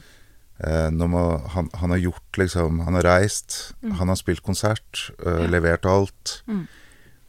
Eh, 0.57 0.91
må, 0.91 1.23
han, 1.53 1.69
han, 1.73 1.89
har 1.89 1.97
gjort 1.97 2.37
liksom 2.37 2.79
Han 2.85 2.93
har 2.93 3.03
reist, 3.03 3.73
mm. 3.81 3.91
han 3.91 4.09
har 4.09 4.15
spilt 4.15 4.43
konsert, 4.45 5.09
øh, 5.25 5.43
ja. 5.43 5.47
levert 5.49 5.85
alt. 5.85 6.43
Mm. 6.47 6.67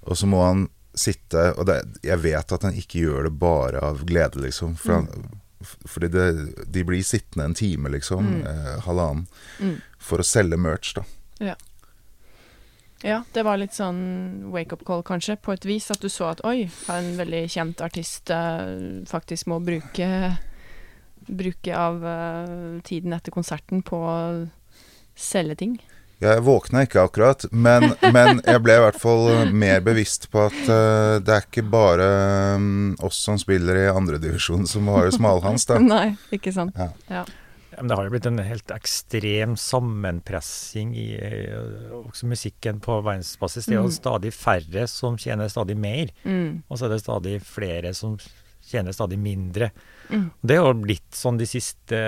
Og 0.05 0.19
så 0.19 0.29
må 0.29 0.43
han 0.45 0.69
sitte 0.95 1.49
Og 1.59 1.65
det, 1.67 1.81
jeg 2.07 2.21
vet 2.23 2.53
at 2.53 2.63
han 2.63 2.77
ikke 2.79 3.01
gjør 3.03 3.27
det 3.27 3.33
bare 3.41 3.81
av 3.83 4.05
glede, 4.07 4.39
liksom. 4.45 4.77
For 4.79 5.01
han, 5.01 5.09
mm. 5.11 5.71
fordi 5.91 6.11
det, 6.13 6.27
de 6.71 6.85
blir 6.87 7.03
sittende 7.03 7.49
en 7.49 7.57
time, 7.59 7.91
liksom, 7.91 8.29
eh, 8.47 8.75
halvannen, 8.85 9.81
for 9.99 10.23
å 10.23 10.27
selge 10.27 10.61
merch, 10.61 10.93
da. 10.95 11.03
Ja. 11.43 11.57
Ja, 13.05 13.19
det 13.37 13.43
var 13.45 13.59
litt 13.61 13.75
sånn 13.77 14.53
wake-up 14.55 14.87
call, 14.89 15.03
kanskje, 15.05 15.37
på 15.37 15.53
et 15.53 15.67
vis. 15.69 15.91
At 15.93 16.01
du 16.01 16.09
så 16.09 16.31
at 16.31 16.41
oi, 16.49 16.71
en 16.89 17.11
veldig 17.19 17.43
kjent 17.53 17.83
artist 17.85 18.31
øh, 18.33 19.03
faktisk 19.09 19.51
må 19.53 19.59
bruke, 19.61 20.09
bruke 21.27 21.77
av 21.77 22.05
uh, 22.05 22.81
tiden 22.87 23.15
etter 23.17 23.35
konserten 23.35 23.83
på 23.87 23.99
å 23.99 24.17
selge 25.17 25.59
ting. 25.63 25.77
Jeg 26.23 26.45
våkna 26.47 26.85
ikke 26.87 27.03
akkurat, 27.05 27.45
men, 27.51 27.91
men, 28.17 28.41
jeg 28.47 28.63
ble 28.65 28.79
i 28.79 28.83
hvert 28.87 28.99
fall 29.01 29.53
mer 29.53 29.83
bevisst 29.85 30.29
på 30.33 30.47
at 30.47 30.61
uh, 30.71 31.21
det 31.23 31.37
er 31.37 31.47
ikke 31.49 31.67
bare 31.69 32.11
um, 32.57 32.95
oss 33.05 33.19
som 33.27 33.39
spiller 33.41 33.85
i 33.85 33.89
andredivisjon 33.93 34.69
som 34.71 34.89
har 34.95 35.11
smalhans, 35.15 35.67
da. 35.71 35.81
Nei, 35.95 36.15
ikke 36.35 36.55
sant. 36.55 36.79
Ja. 36.79 36.93
ja. 37.11 37.25
Men 37.75 37.91
det 37.91 37.97
har 37.99 38.07
jo 38.07 38.13
blitt 38.15 38.29
en 38.31 38.39
helt 38.47 38.71
ekstrem 38.71 39.57
sammenpressing 39.59 40.93
i 40.95 41.09
også 42.05 42.29
musikken 42.31 42.79
på 42.79 43.01
verdensbasis. 43.01 43.67
Det 43.67 43.75
er 43.75 43.81
jo 43.81 43.89
mm. 43.91 43.97
stadig 43.97 44.31
færre 44.31 44.85
som 44.87 45.19
tjener 45.19 45.51
stadig 45.51 45.75
mer, 45.75 46.13
mm. 46.23 46.63
og 46.69 46.79
så 46.79 46.87
er 46.87 46.95
det 46.95 47.01
stadig 47.03 47.35
flere 47.43 47.91
som 47.99 48.15
tjener 48.65 48.95
stadig 48.95 49.19
mindre. 49.19 49.73
Mm. 50.11 50.27
Det 50.41 50.57
har 50.61 50.75
blitt 50.79 51.17
sånn 51.17 51.39
de 51.41 51.47
siste 51.49 51.99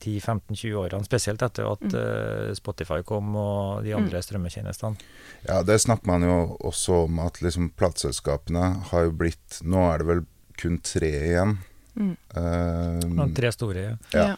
10-15-20 0.00 0.76
årene, 0.80 1.06
spesielt 1.06 1.42
etter 1.44 1.68
at 1.68 1.84
mm. 1.84 2.54
Spotify 2.58 3.00
kom 3.06 3.34
og 3.36 3.82
de 3.84 3.92
mm. 3.92 3.98
andre 3.98 4.22
strømmetjenestene. 4.24 5.10
Ja, 5.48 5.60
det 5.66 5.80
snakker 5.84 6.08
man 6.08 6.24
jo 6.26 6.36
også 6.62 7.04
om 7.06 7.20
at 7.24 7.42
liksom 7.44 7.72
plateselskapene 7.78 8.68
har 8.92 9.08
jo 9.08 9.16
blitt 9.24 9.60
Nå 9.66 9.82
er 9.90 10.02
det 10.02 10.08
vel 10.08 10.24
kun 10.60 10.78
tre 10.84 11.10
igjen. 11.32 11.56
Mm. 11.98 12.14
Uh, 12.36 13.26
tre 13.36 13.52
store, 13.52 13.84
ja. 13.84 13.96
ja. 14.16 14.36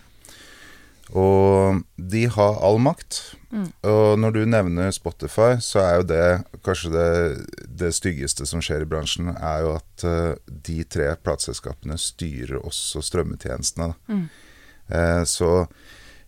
Og 1.15 1.83
de 1.97 2.25
har 2.27 2.57
all 2.67 2.81
makt. 2.83 3.21
Mm. 3.55 3.69
Og 3.87 4.19
når 4.19 4.35
du 4.35 4.41
nevner 4.51 4.91
Spotify, 4.95 5.55
så 5.63 5.83
er 5.85 5.93
jo 6.01 6.07
det 6.11 6.25
kanskje 6.67 6.91
det, 6.91 7.11
det 7.71 7.93
styggeste 7.95 8.47
som 8.51 8.63
skjer 8.65 8.83
i 8.83 8.89
bransjen, 8.91 9.31
er 9.35 9.63
jo 9.63 9.77
at 9.77 10.07
uh, 10.09 10.35
de 10.67 10.81
tre 10.91 11.13
plateselskapene 11.23 11.99
styrer 12.03 12.59
også 12.59 13.05
strømmetjenestene. 13.07 13.93
Mm. 14.11 14.27
Uh, 14.91 15.23
så 15.29 15.53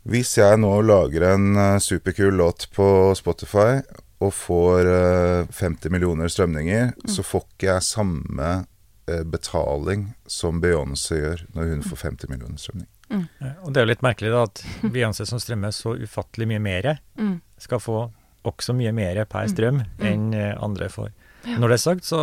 hvis 0.07 0.37
jeg 0.39 0.63
nå 0.63 0.71
lager 0.87 1.33
en 1.33 1.49
uh, 1.59 1.83
superkul 1.83 2.39
låt 2.39 2.69
på 2.77 2.89
Spotify 3.19 3.81
og 4.23 4.31
får 4.33 4.89
50 5.53 5.93
millioner 5.93 6.31
strømninger, 6.33 6.95
mm. 6.95 7.11
så 7.13 7.21
får 7.27 7.43
ikke 7.51 7.67
jeg 7.69 7.85
samme 7.85 8.53
betaling 9.29 10.07
som 10.27 10.57
Beyoncé 10.63 11.19
gjør 11.21 11.43
når 11.53 11.69
hun 11.75 11.85
får 11.85 12.01
50 12.09 12.31
millioner 12.33 12.57
strømninger. 12.59 12.96
Mm. 13.13 13.27
Og 13.63 13.71
det 13.71 13.81
er 13.81 13.87
jo 13.87 13.91
litt 13.93 14.05
merkelig 14.05 14.33
da 14.35 14.45
at 14.49 14.63
Beyoncé 14.83 15.27
som 15.29 15.41
strømmer 15.43 15.75
så 15.75 15.95
ufattelig 16.01 16.49
mye 16.51 16.63
mer, 16.63 16.89
mm. 17.19 17.37
skal 17.63 17.83
få 17.83 18.01
også 18.47 18.75
mye 18.79 18.93
mer 18.95 19.23
per 19.27 19.47
mm. 19.47 19.53
strøm 19.53 19.81
mm. 19.83 20.07
enn 20.07 20.27
eh, 20.37 20.53
andre 20.63 20.91
får. 20.93 21.11
Ja. 21.47 21.61
Når 21.63 21.71
det 21.71 21.77
er 21.77 21.83
sagt, 21.83 22.07
så, 22.07 22.21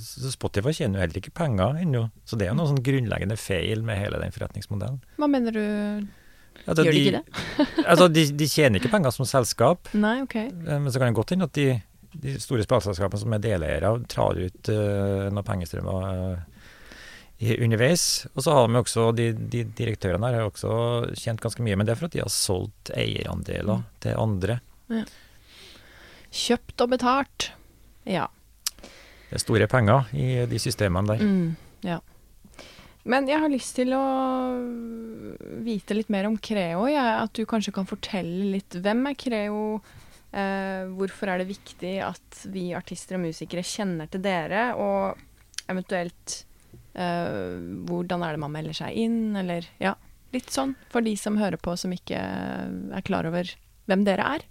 så 0.00 0.30
Spotify 0.32 0.72
tjener 0.72 0.98
jo 0.98 1.04
heller 1.04 1.20
ikke 1.20 1.34
penger 1.36 1.80
ennå. 1.82 2.06
Så 2.24 2.38
det 2.40 2.46
er 2.46 2.54
jo 2.54 2.60
noe 2.60 2.70
sånn 2.70 2.84
grunnleggende 2.84 3.36
feil 3.40 3.84
med 3.84 4.00
hele 4.00 4.20
den 4.22 4.32
forretningsmodellen. 4.32 5.02
Hva 5.20 5.28
mener 5.28 5.56
du? 5.56 5.66
Altså, 6.64 6.86
Gjør 6.86 6.96
de, 6.96 7.02
ikke 7.02 7.18
det? 7.18 7.44
altså, 7.90 8.08
de, 8.12 8.24
de, 8.40 8.48
tjener 8.50 8.80
ikke 8.80 8.92
penger 8.92 9.14
som 9.14 9.28
selskap. 9.28 9.92
Nei, 9.96 10.18
ok. 10.24 10.38
Eh, 10.48 10.78
men 10.78 10.88
så 10.88 11.00
kan 11.00 11.12
det 11.12 11.18
godt 11.20 11.34
hende 11.36 11.48
at 11.48 11.56
de, 11.58 11.68
de 12.24 12.36
store 12.40 12.64
spillselskapene 12.64 13.22
som 13.24 13.36
er 13.36 13.44
deleiere, 13.44 13.92
tar 14.10 14.40
ut 14.40 14.72
uh, 14.72 15.28
noen 15.28 15.46
pengestrømmer 15.46 16.08
uh, 16.08 16.57
underveis. 17.38 18.26
Og 18.34 18.42
så 18.44 18.54
har 18.56 18.68
vi 18.68 18.80
også, 18.80 19.10
de, 19.14 19.30
de 19.32 19.62
direktørene 19.78 20.30
her 20.30 20.40
har 20.40 20.50
også 20.50 21.14
tjent 21.18 21.42
ganske 21.42 21.62
mye, 21.62 21.76
men 21.78 21.86
det 21.86 21.94
er 21.94 22.00
for 22.00 22.10
at 22.10 22.16
de 22.16 22.24
har 22.24 22.32
solgt 22.32 22.92
eierandeler 22.96 23.82
mm. 23.82 23.86
til 24.04 24.18
andre. 24.18 24.58
Ja. 24.90 25.04
Kjøpt 26.34 26.84
og 26.84 26.92
betalt. 26.96 27.50
Ja. 28.08 28.26
Det 29.28 29.36
er 29.36 29.44
store 29.44 29.68
penger 29.70 30.08
i 30.16 30.28
de 30.48 30.60
systemene 30.60 31.14
der. 31.14 31.24
Mm, 31.24 31.84
ja. 31.86 32.00
Men 33.08 33.28
jeg 33.28 33.40
har 33.40 33.52
lyst 33.52 33.76
til 33.78 33.94
å 33.96 34.02
vite 35.64 35.96
litt 35.96 36.10
mer 36.12 36.26
om 36.28 36.36
Creo. 36.36 36.84
Ja, 36.90 37.22
at 37.22 37.32
du 37.36 37.46
kanskje 37.48 37.72
kan 37.76 37.88
fortelle 37.88 38.50
litt. 38.56 38.80
Hvem 38.84 39.06
er 39.08 39.16
Creo? 39.16 39.62
Eh, 40.28 40.90
hvorfor 40.92 41.30
er 41.32 41.40
det 41.40 41.48
viktig 41.48 41.94
at 42.04 42.42
vi 42.52 42.66
artister 42.76 43.16
og 43.16 43.24
musikere 43.28 43.64
kjenner 43.64 44.10
til 44.12 44.24
dere? 44.26 44.66
Og 44.76 45.70
eventuelt 45.72 46.42
Uh, 46.98 47.84
hvordan 47.86 48.24
er 48.26 48.34
det 48.34 48.42
man 48.42 48.54
melder 48.54 48.74
seg 48.74 48.96
inn, 48.98 49.36
eller 49.38 49.66
ja, 49.78 49.94
litt 50.34 50.50
sånn 50.50 50.74
for 50.92 51.04
de 51.06 51.14
som 51.18 51.38
hører 51.38 51.60
på 51.60 51.76
som 51.78 51.94
ikke 51.94 52.18
er 52.18 53.06
klar 53.06 53.28
over 53.28 53.48
hvem 53.88 54.02
dere 54.08 54.26
er. 54.36 54.44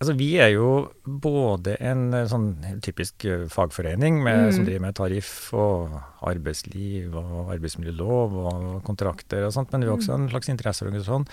Altså, 0.00 0.14
vi 0.16 0.30
er 0.40 0.54
jo 0.54 0.68
både 1.04 1.74
en 1.84 2.06
eh, 2.16 2.28
sånn 2.28 2.54
typisk 2.80 3.26
eh, 3.28 3.42
fagforening 3.52 4.22
med, 4.24 4.46
mm. 4.46 4.52
som 4.56 4.64
driver 4.64 4.84
med 4.86 4.96
tariff 4.96 5.32
og 5.52 5.98
arbeidsliv 6.30 7.18
og 7.20 7.50
arbeidsmiljølov 7.52 8.38
og 8.40 8.70
kontrakter 8.86 9.44
og 9.44 9.52
sånt, 9.52 9.74
men 9.74 9.84
vi 9.84 9.90
er 9.90 9.98
også 9.98 10.14
mm. 10.14 10.22
en 10.22 10.30
slags 10.32 10.48
interesseorganisasjon 10.54 11.26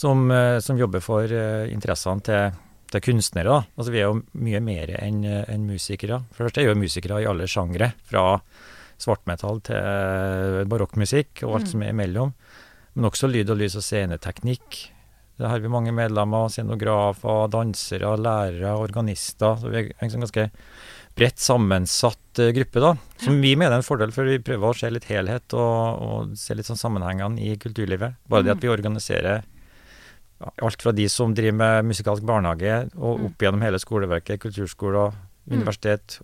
som, 0.00 0.24
som 0.62 0.80
jobber 0.80 1.02
for 1.02 1.30
interessene 1.70 2.26
til, 2.26 2.58
til 2.90 3.04
kunstnere. 3.06 3.60
Altså, 3.78 3.94
vi 3.94 4.02
er 4.02 4.10
jo 4.10 4.18
mye 4.34 4.64
mer 4.66 4.92
enn 4.98 5.22
en 5.26 5.70
musikere. 5.70 6.20
Første 6.34 6.62
er 6.62 6.72
jo 6.72 6.78
musikere 6.78 7.22
i 7.22 7.30
alle 7.30 7.46
sjangre. 7.50 7.92
fra 8.10 8.26
svartmetall 8.98 9.60
til 9.68 10.62
barokkmusikk 10.70 11.44
og 11.46 11.58
alt 11.58 11.68
mm. 11.68 11.72
som 11.72 11.82
er 11.84 11.94
imellom. 11.94 12.32
Men 12.96 13.10
også 13.10 13.30
lyd 13.30 13.50
og 13.54 13.60
lys 13.60 13.78
og 13.78 13.84
sceneteknikk. 13.86 14.78
Der 15.38 15.52
har 15.52 15.62
vi 15.62 15.70
mange 15.70 15.92
medlemmer. 15.94 16.48
Scenografer, 16.50 17.46
dansere, 17.52 18.16
lærere, 18.18 18.74
organister. 18.74 19.58
Så 19.60 19.70
vi 19.70 19.84
er 19.84 19.92
en 20.02 20.10
sånn 20.10 20.26
ganske 20.26 20.48
bredt 21.18 21.42
sammensatt 21.42 22.40
uh, 22.42 22.50
gruppe, 22.54 22.82
da. 22.82 22.92
Som 23.22 23.38
vi 23.42 23.54
mener 23.58 23.76
er 23.76 23.80
en 23.80 23.86
fordel, 23.86 24.10
for 24.14 24.26
vi 24.26 24.40
prøver 24.42 24.70
å 24.70 24.78
se 24.78 24.90
litt 24.90 25.06
helhet 25.10 25.54
og, 25.58 26.02
og 26.02 26.34
se 26.38 26.54
litt 26.58 26.66
sånn 26.66 26.80
sammenhengene 26.80 27.42
i 27.42 27.54
kulturlivet. 27.60 28.18
Bare 28.30 28.46
det 28.46 28.54
at 28.54 28.60
mm. 28.60 28.66
vi 28.66 28.74
organiserer 28.74 29.46
alt 30.38 30.82
fra 30.82 30.92
de 30.94 31.08
som 31.10 31.32
driver 31.34 31.56
med 31.58 31.88
musikalsk 31.90 32.26
barnehage, 32.26 32.84
og 32.94 33.18
mm. 33.18 33.24
opp 33.26 33.42
gjennom 33.42 33.64
hele 33.66 33.80
skoleverket, 33.82 34.42
kulturskoler, 34.42 35.14
Mm. 35.48 35.64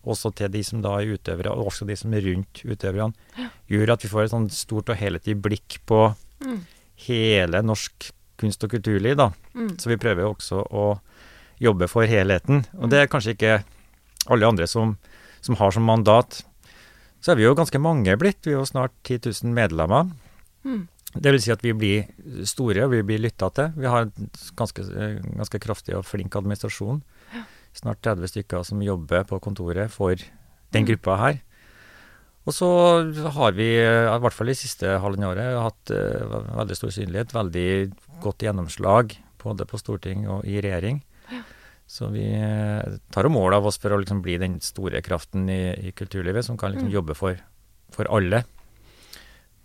også 0.04 0.30
til 0.36 0.50
de 0.52 0.60
som 0.64 0.82
da 0.84 0.98
er 1.00 1.14
utøvere, 1.16 1.52
og 1.52 1.70
også 1.70 1.86
de 1.88 1.96
som 1.96 2.12
er 2.12 2.26
rundt 2.26 2.60
utøverne, 2.60 3.14
ja. 3.38 3.48
gjør 3.72 3.94
at 3.94 4.04
vi 4.04 4.10
får 4.12 4.26
et 4.26 4.34
sånn 4.34 4.50
stort 4.52 4.92
og 4.92 5.00
helhetlig 5.00 5.38
blikk 5.40 5.78
på 5.88 6.00
mm. 6.44 6.58
hele 7.06 7.62
norsk 7.64 8.10
kunst- 8.40 8.66
og 8.66 8.74
kulturliv. 8.74 9.16
da. 9.16 9.30
Mm. 9.54 9.78
Så 9.80 9.88
vi 9.88 10.00
prøver 10.00 10.28
også 10.28 10.60
å 10.60 10.98
jobbe 11.62 11.88
for 11.88 12.04
helheten. 12.04 12.66
Og 12.76 12.90
det 12.92 13.00
er 13.00 13.08
kanskje 13.08 13.36
ikke 13.36 13.54
alle 14.28 14.48
andre 14.48 14.68
som, 14.68 14.96
som 15.40 15.56
har 15.56 15.72
som 15.72 15.86
mandat. 15.88 16.42
Så 17.24 17.32
er 17.32 17.40
vi 17.40 17.46
jo 17.46 17.56
ganske 17.56 17.80
mange 17.80 18.16
blitt. 18.20 18.42
Vi 18.44 18.52
er 18.52 18.60
jo 18.60 18.68
snart 18.68 18.92
10 19.04 19.30
000 19.44 19.54
medlemmer. 19.56 20.10
Mm. 20.64 20.84
Det 21.14 21.30
vil 21.30 21.42
si 21.42 21.52
at 21.54 21.62
vi 21.62 21.72
blir 21.72 22.44
store, 22.44 22.84
og 22.84 22.92
vi 22.92 23.04
blir 23.06 23.22
lytta 23.22 23.48
til. 23.54 23.70
Vi 23.78 23.86
har 23.86 24.08
en 24.08 24.30
ganske, 24.58 24.84
ganske 25.38 25.60
kraftig 25.62 25.94
og 25.96 26.04
flink 26.04 26.34
administrasjon 26.36 27.00
snart 27.74 28.02
30 28.06 28.30
stykker 28.30 28.64
som 28.66 28.82
jobber 28.84 29.26
på 29.28 29.40
kontoret 29.42 29.92
for 29.92 30.14
den 30.14 30.84
mm. 30.84 30.88
gruppa 30.92 31.18
her. 31.20 31.42
Og 32.44 32.52
så 32.52 32.68
har 33.38 33.54
vi, 33.56 33.70
i 33.80 34.20
hvert 34.20 34.36
fall 34.36 34.52
i 34.52 34.56
siste 34.58 34.98
halvannet 35.00 35.30
året, 35.30 35.54
hatt 35.64 35.92
uh, 35.96 36.40
veldig 36.60 36.76
stor 36.76 36.92
synlighet, 36.92 37.32
veldig 37.32 37.68
godt 38.24 38.44
gjennomslag 38.44 39.16
både 39.44 39.66
på 39.68 39.80
storting 39.80 40.26
og 40.28 40.44
i 40.48 40.58
regjering. 40.64 41.00
Ja. 41.32 41.40
Så 41.88 42.08
vi 42.12 42.26
tar 43.12 43.28
mål 43.32 43.56
av 43.58 43.66
oss 43.68 43.80
for 43.80 43.92
å 43.92 44.00
liksom 44.00 44.22
bli 44.24 44.36
den 44.40 44.58
store 44.64 45.02
kraften 45.04 45.48
i, 45.52 45.62
i 45.88 45.92
kulturlivet 45.96 46.46
som 46.46 46.56
kan 46.60 46.72
liksom 46.72 46.88
mm. 46.88 46.94
jobbe 46.96 47.16
for, 47.16 47.40
for 47.92 48.08
alle. 48.12 48.44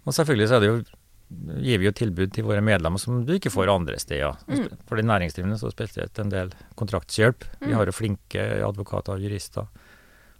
Og 0.08 0.16
selvfølgelig 0.16 0.50
så 0.50 0.58
er 0.58 0.64
det 0.64 0.72
jo 0.72 0.82
gir 1.30 1.82
vi 1.82 1.88
jo 1.88 1.94
tilbud 1.96 2.34
til 2.34 2.48
våre 2.48 2.64
medlemmer 2.66 3.02
som 3.02 3.22
du 3.26 3.36
ikke 3.36 3.52
får 3.54 3.70
andre 3.72 4.00
steder. 4.02 4.40
Mm. 4.50 4.66
For 4.90 4.98
de 4.98 5.06
næringsdrivende 5.06 5.60
så 5.62 5.70
spesielt 5.74 6.18
en 6.22 6.34
del 6.34 6.52
kontraktshjelp. 6.80 7.46
Mm. 7.60 7.68
Vi 7.68 7.78
har 7.78 7.90
jo 7.90 7.96
flinke 7.96 8.48
advokater 8.66 9.16
og 9.16 9.24
jurister. 9.24 9.70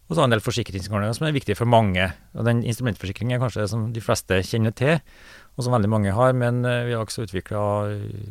Og 0.10 0.16
så 0.16 0.24
har 0.24 0.30
en 0.30 0.34
del 0.34 0.42
forsikringsordninger 0.42 1.14
som 1.14 1.28
er 1.28 1.36
viktige 1.36 1.58
for 1.60 1.70
mange. 1.70 2.08
Og 2.34 2.48
den 2.48 2.64
instrumentforsikringen 2.66 3.38
er 3.38 3.44
kanskje 3.44 3.62
det 3.62 3.70
som 3.70 3.86
de 3.94 4.02
fleste 4.02 4.42
kjenner 4.42 4.74
til, 4.74 4.98
og 5.54 5.66
som 5.66 5.76
veldig 5.76 5.92
mange 5.94 6.14
har. 6.18 6.34
Men 6.34 6.64
eh, 6.66 6.88
vi 6.88 6.96
har 6.98 7.06
også 7.06 7.28
utvikla 7.28 7.62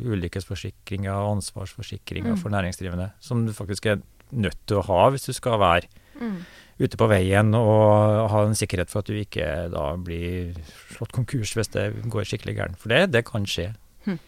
ulykkesforsikringer 0.02 1.14
og 1.14 1.36
ansvarsforsikringer 1.36 2.34
mm. 2.34 2.40
for 2.42 2.54
næringsdrivende, 2.54 3.12
som 3.22 3.46
du 3.46 3.54
faktisk 3.54 3.86
er 3.86 4.02
nødt 4.34 4.58
til 4.66 4.82
å 4.82 4.88
ha 4.90 5.04
hvis 5.14 5.30
du 5.30 5.36
skal 5.36 5.62
være 5.62 5.86
mm 6.18 6.40
ute 6.78 6.98
på 6.98 7.08
veien 7.10 7.54
og 7.58 8.30
ha 8.32 8.44
en 8.46 8.56
sikkerhet 8.58 8.90
for 8.92 9.02
at 9.02 9.10
du 9.10 9.18
ikke 9.18 9.46
da 9.72 9.90
blir 10.00 10.56
slått 10.94 11.14
konkurs 11.16 11.54
hvis 11.58 11.72
det 11.74 11.90
går 12.06 12.28
skikkelig 12.28 12.56
gærent. 12.58 12.80
For 12.80 12.94
det, 12.94 13.08
det 13.14 13.24
kan 13.28 13.46
skje. 13.48 13.72
Hm. 14.06 14.18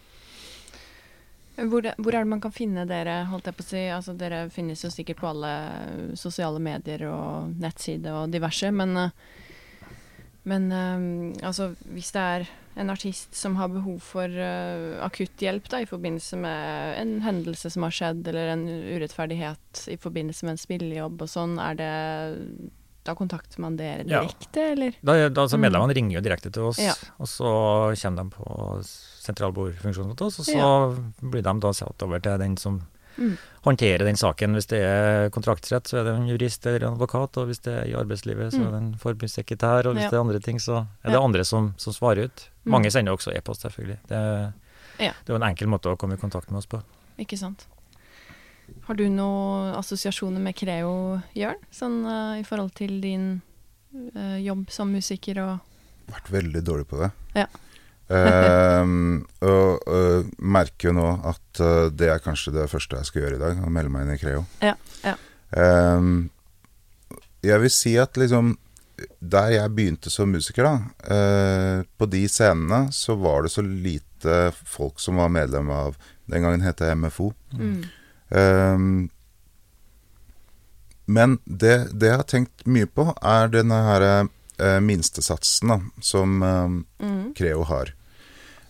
Hvor, 1.71 1.87
hvor, 1.97 2.11
er 2.11 2.25
det 2.25 2.31
man 2.31 2.43
kan 2.43 2.55
finne 2.55 2.87
dere, 2.89 3.21
holdt 3.31 3.47
jeg 3.47 3.57
på 3.59 3.65
å 3.65 3.69
si? 3.69 3.85
Altså, 3.93 4.17
dere 4.19 4.43
finnes 4.53 4.83
jo 4.83 4.91
sikkert 4.91 5.21
på 5.21 5.31
alle 5.31 5.53
sosiale 6.19 6.59
medier 6.63 7.07
og 7.11 7.55
nettsider 7.61 8.23
og 8.23 8.33
diverse, 8.33 8.71
men, 8.75 8.97
men 10.43 10.71
um, 10.73 11.05
altså, 11.45 11.71
hvis 11.93 12.11
det 12.15 12.21
er 12.21 12.49
en 12.81 12.89
artist 12.89 13.35
som 13.35 13.57
har 13.59 13.69
behov 13.69 13.99
for 14.01 14.25
uh, 14.31 14.97
akutt 15.05 15.41
hjelp 15.43 15.67
da, 15.69 15.81
i 15.83 15.89
forbindelse 15.89 16.39
med 16.39 16.99
en 17.01 17.17
hendelse 17.25 17.69
som 17.73 17.85
har 17.85 17.93
skjedd, 17.95 18.23
eller 18.31 18.53
en 18.55 18.65
urettferdighet 18.67 19.83
i 19.91 19.97
forbindelse 20.01 20.47
med 20.47 20.55
en 20.55 20.61
spillejobb 20.61 21.25
og 21.25 21.31
sånn, 21.31 21.57
er 21.61 21.77
det 21.81 21.91
da 23.01 23.15
kontakter 23.17 23.61
man 23.63 23.77
dere 23.77 24.05
direkte, 24.05 24.61
ja. 24.61 24.73
eller? 24.75 24.97
Da, 25.01 25.15
da, 25.29 25.43
altså 25.45 25.57
Medlemmene 25.57 25.89
mm. 25.89 25.97
ringer 25.97 26.17
jo 26.19 26.23
direkte 26.25 26.51
til 26.53 26.69
oss, 26.69 26.81
ja. 26.81 26.93
og 27.17 27.29
så 27.29 27.51
kommer 27.97 28.21
de 28.21 28.35
på 28.35 28.57
sentralbordfunksjonen 29.25 30.13
hos 30.13 30.25
oss, 30.27 30.41
og 30.43 30.49
så 30.49 30.57
ja. 30.57 30.73
blir 31.21 31.45
de 31.45 31.55
da 31.65 31.73
satt 31.77 32.05
over 32.05 32.21
til 32.21 32.41
den 32.41 32.57
som 32.61 32.81
mm. 33.17 33.33
håndtere 33.67 34.05
den 34.07 34.19
saken. 34.19 34.55
Hvis 34.57 34.69
det 34.71 34.81
er 34.85 35.29
kontraktsrett, 35.33 35.89
så 35.89 36.01
er 36.01 36.07
det 36.07 36.15
en 36.17 36.29
jurist 36.29 36.65
eller 36.65 36.85
en 36.85 36.95
advokat. 36.95 37.37
Og 37.41 37.49
hvis 37.49 37.63
det 37.65 37.73
er 37.73 37.89
i 37.89 37.97
arbeidslivet, 37.97 38.53
så 38.53 38.63
er 38.63 38.71
det 38.71 38.81
en 38.81 38.93
forbundssekretær. 39.01 39.89
Og 39.89 39.97
hvis 39.97 40.07
ja. 40.07 40.13
det 40.13 40.19
er 40.19 40.25
andre 40.25 40.41
ting, 40.43 40.61
så 40.61 40.85
er 41.03 41.15
det 41.15 41.21
andre 41.21 41.45
som, 41.47 41.73
som 41.81 41.95
svarer 41.95 42.29
ut. 42.29 42.47
Mm. 42.63 42.73
Mange 42.77 42.93
sender 42.93 43.17
også 43.17 43.35
e-post, 43.35 43.67
selvfølgelig. 43.67 43.99
Det, 44.09 44.23
ja. 45.01 45.11
det 45.11 45.31
er 45.31 45.35
jo 45.35 45.41
en 45.41 45.49
enkel 45.51 45.71
måte 45.71 45.91
å 45.91 45.99
komme 45.99 46.19
i 46.19 46.21
kontakt 46.21 46.51
med 46.51 46.63
oss 46.63 46.69
på. 46.71 46.81
Ikke 47.21 47.39
sant. 47.39 47.67
Har 48.87 48.95
du 48.95 49.03
noen 49.11 49.73
assosiasjoner 49.75 50.41
med 50.43 50.55
Creo, 50.57 51.19
Jørn? 51.35 51.59
Sånn 51.75 52.01
uh, 52.07 52.39
i 52.39 52.45
forhold 52.47 52.71
til 52.77 53.01
din 53.03 53.33
uh, 54.15 54.37
jobb 54.39 54.69
som 54.71 54.93
musiker 54.93 55.41
og 55.43 55.67
Vært 56.11 56.31
veldig 56.33 56.61
dårlig 56.65 56.87
på 56.89 56.97
det. 56.99 57.07
Ja. 57.37 57.45
Um, 58.11 59.21
og, 59.39 59.83
og, 59.87 60.31
merker 60.43 60.89
jo 60.89 60.95
nå 60.97 61.07
at 61.29 61.61
uh, 61.63 61.87
det 61.95 62.09
er 62.11 62.23
kanskje 62.23 62.51
det 62.57 62.67
første 62.71 62.97
jeg 62.99 63.07
skal 63.07 63.23
gjøre 63.23 63.37
i 63.37 63.41
dag, 63.41 63.61
å 63.63 63.71
melde 63.71 63.93
meg 63.93 64.03
inn 64.03 64.15
i 64.17 64.19
Creo. 64.19 64.41
Ja, 64.59 64.73
ja. 65.05 65.13
Um, 65.55 66.29
jeg 67.43 67.59
vil 67.63 67.73
si 67.73 67.91
at 67.99 68.15
liksom 68.15 68.53
Der 69.19 69.49
jeg 69.51 69.73
begynte 69.75 70.11
som 70.13 70.29
musiker, 70.31 70.67
da, 70.67 70.73
uh, 71.07 71.87
på 71.97 72.07
de 72.11 72.25
scenene 72.31 72.83
så 72.95 73.15
var 73.19 73.45
det 73.45 73.53
så 73.53 73.63
lite 73.65 74.51
folk 74.53 74.99
som 75.01 75.17
var 75.19 75.31
medlem 75.33 75.71
av 75.73 75.97
Den 76.29 76.45
gangen 76.45 76.65
het 76.65 76.83
jeg 76.83 76.99
MFO. 76.99 77.31
Mm. 77.57 77.79
Um, 78.29 79.09
men 81.11 81.39
det, 81.45 81.91
det, 81.91 82.07
jeg 82.07 82.19
har 82.21 82.27
tenkt 82.29 82.67
mye 82.69 82.87
på, 82.87 83.09
er 83.17 83.49
denne 83.51 83.79
her 83.87 84.05
uh, 84.21 84.77
minstesatsen 84.83 85.73
da, 85.73 85.79
som 86.05 86.37
um, 86.39 86.77
mm. 87.01 87.33
Creo 87.35 87.65
har. 87.67 87.91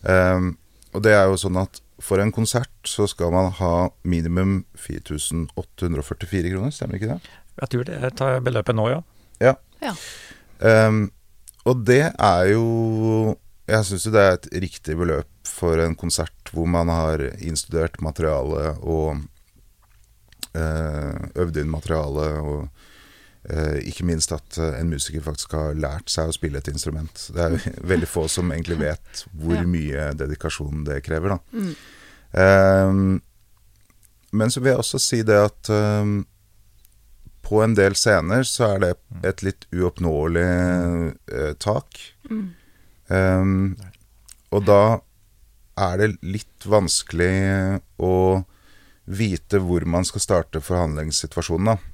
Um, 0.02 0.56
og 0.92 1.04
det 1.04 1.14
er 1.16 1.28
jo 1.30 1.38
sånn 1.40 1.58
at 1.60 1.80
for 2.02 2.18
en 2.18 2.32
konsert 2.34 2.72
så 2.88 3.06
skal 3.10 3.30
man 3.34 3.52
ha 3.60 3.74
minimum 4.02 4.64
4844 4.74 6.50
kroner, 6.50 6.74
stemmer 6.74 6.98
ikke 6.98 7.14
det? 7.14 7.34
Jeg 7.62 7.72
tror 7.72 7.86
det 7.86 8.12
tar 8.18 8.40
beløpet 8.42 8.76
nå, 8.76 8.88
ja. 8.90 9.00
Ja. 9.42 9.54
ja. 9.84 9.94
Um, 10.58 11.04
og 11.66 11.84
det 11.86 12.04
er 12.10 12.44
jo 12.50 13.34
Jeg 13.70 13.86
syns 13.86 14.04
jo 14.06 14.12
det 14.14 14.22
er 14.22 14.36
et 14.36 14.48
riktig 14.64 14.96
beløp 14.98 15.30
for 15.46 15.78
en 15.78 15.94
konsert 15.98 16.50
hvor 16.52 16.66
man 16.66 16.90
har 16.90 17.22
innstudert 17.38 18.00
materiale 18.02 18.72
og 18.82 19.22
uh, 20.58 21.20
øvd 21.38 21.62
inn 21.62 21.70
materiale 21.70 22.26
og 22.42 22.66
Uh, 22.66 22.91
ikke 23.82 24.06
minst 24.06 24.32
at 24.34 24.58
uh, 24.60 24.70
en 24.78 24.92
musiker 24.92 25.24
faktisk 25.24 25.56
har 25.58 25.78
lært 25.78 26.12
seg 26.12 26.30
å 26.30 26.34
spille 26.36 26.60
et 26.62 26.70
instrument. 26.70 27.24
Det 27.34 27.42
er 27.42 27.56
veldig 27.92 28.08
få 28.10 28.28
som 28.30 28.52
egentlig 28.54 28.78
vet 28.82 29.24
hvor 29.32 29.64
mye 29.68 30.12
dedikasjon 30.18 30.84
det 30.88 31.00
krever. 31.06 31.38
Mm. 31.52 31.72
Um, 32.32 33.08
men 34.32 34.52
så 34.52 34.62
vil 34.62 34.72
jeg 34.72 34.80
også 34.84 35.00
si 35.02 35.18
det 35.28 35.36
at 35.36 35.68
på 37.44 37.58
en 37.60 37.74
del 37.76 37.92
scener 37.98 38.46
så 38.48 38.70
er 38.70 38.78
det 38.80 38.92
et 39.28 39.42
litt 39.44 39.66
uoppnåelig 39.76 40.46
tak. 41.60 41.98
Mm. 42.30 42.46
Um, 43.12 43.74
og 44.48 44.64
da 44.64 44.82
er 45.82 46.00
det 46.00 46.08
litt 46.24 46.66
vanskelig 46.68 47.34
å 48.00 48.14
vite 49.04 49.60
hvor 49.62 49.84
man 49.88 50.06
skal 50.06 50.22
starte 50.22 50.62
forhandlingssituasjonen, 50.62 51.72
da. 51.72 51.91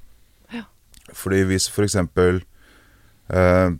Fordi 1.17 1.43
hvis 1.49 1.69
for 1.71 1.87
eksempel 1.87 2.43
uh, 3.33 3.75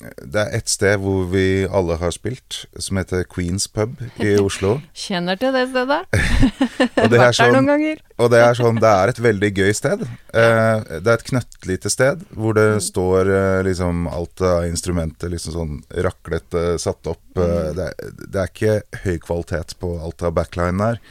det 0.00 0.40
er 0.40 0.54
ett 0.56 0.70
sted 0.70 0.96
hvor 1.02 1.26
vi 1.28 1.66
alle 1.68 1.96
har 2.00 2.12
spilt, 2.14 2.62
som 2.80 2.96
heter 2.96 3.26
Queens 3.28 3.66
Pub 3.68 4.00
i 4.16 4.32
Oslo. 4.46 4.78
Kjenner 4.96 5.36
til 5.40 5.52
det 5.52 5.66
stedet. 5.72 6.00
og, 7.02 7.10
det 7.12 7.20
er 7.20 7.36
sånn, 7.36 7.52
noen 7.56 7.68
ganger. 7.68 8.00
og 8.16 8.30
det 8.32 8.40
er 8.40 8.56
sånn, 8.56 8.80
det 8.80 8.92
er 9.02 9.12
et 9.12 9.20
veldig 9.26 9.50
gøy 9.60 9.74
sted. 9.76 10.04
Eh, 10.06 10.86
det 10.96 11.04
er 11.04 11.18
et 11.18 11.26
knøttlite 11.28 11.92
sted 11.92 12.24
hvor 12.32 12.56
det 12.56 12.68
mm. 12.78 12.84
står 12.88 13.32
eh, 13.34 13.58
liksom 13.68 14.06
alt 14.10 14.44
av 14.46 14.68
instrumenter 14.70 15.32
liksom 15.34 15.56
sånn 15.58 15.74
raklete 16.06 16.78
satt 16.80 17.10
opp. 17.12 17.24
Uh, 17.36 17.70
det, 17.76 17.90
er, 17.90 18.14
det, 18.24 18.38
er, 18.40 18.48
ikke 18.48 19.04
høy 19.04 19.20
kvalitet 19.20 19.76
på 19.80 19.92
alt 20.00 20.24
av 20.24 20.32
backline 20.36 20.80
der, 20.80 21.02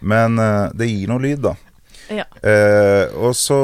men 0.00 0.38
det 0.78 0.86
gir 0.88 1.10
noe 1.10 1.20
lyd, 1.20 1.42
da. 1.44 1.56
Ja. 2.10 2.26
Eh, 2.42 3.06
og 3.14 3.36
så 3.38 3.60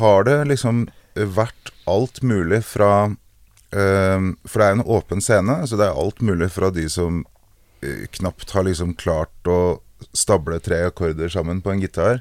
har 0.00 0.26
det 0.26 0.40
liksom 0.50 0.88
vært 1.14 1.70
alt 1.86 2.22
mulig 2.26 2.64
fra 2.66 2.90
eh, 3.70 4.24
For 4.48 4.58
det 4.58 4.66
er 4.66 4.74
en 4.74 4.86
åpen 4.96 5.22
scene, 5.22 5.60
så 5.68 5.78
det 5.78 5.86
er 5.86 6.00
alt 6.02 6.22
mulig 6.24 6.50
fra 6.54 6.72
de 6.74 6.88
som 6.90 7.22
eh, 7.84 8.06
knapt 8.18 8.56
har 8.56 8.66
liksom 8.66 8.96
klart 8.98 9.50
å 9.50 9.78
stable 10.12 10.58
tre 10.60 10.82
akkorder 10.88 11.30
sammen 11.32 11.62
på 11.62 11.72
en 11.72 11.80
gitar, 11.80 12.20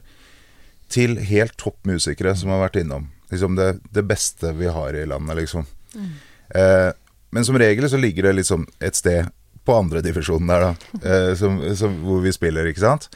til 0.93 1.17
helt 1.25 1.55
topp 1.57 1.79
musikere 1.89 2.35
som 2.37 2.53
har 2.53 2.61
vært 2.67 2.77
innom. 2.83 3.09
Liksom 3.33 3.57
det, 3.57 3.71
det 3.91 4.05
beste 4.05 4.53
vi 4.55 4.69
har 4.71 4.93
i 4.93 5.07
landet, 5.09 5.39
liksom. 5.41 5.65
Mm. 5.95 6.11
Eh, 6.59 6.91
men 7.33 7.45
som 7.45 7.57
regel 7.57 7.89
så 7.89 7.97
ligger 7.97 8.29
det 8.29 8.37
liksom 8.37 8.67
et 8.79 8.95
sted 8.95 9.31
på 9.65 9.75
andre 9.79 10.03
divisjonen 10.05 10.51
der, 10.51 10.67
da, 10.67 10.99
eh, 11.01 11.31
som, 11.39 11.57
som, 11.75 11.95
hvor 12.05 12.21
vi 12.23 12.33
spiller, 12.35 12.67
ikke 12.69 12.83
sant. 12.83 13.09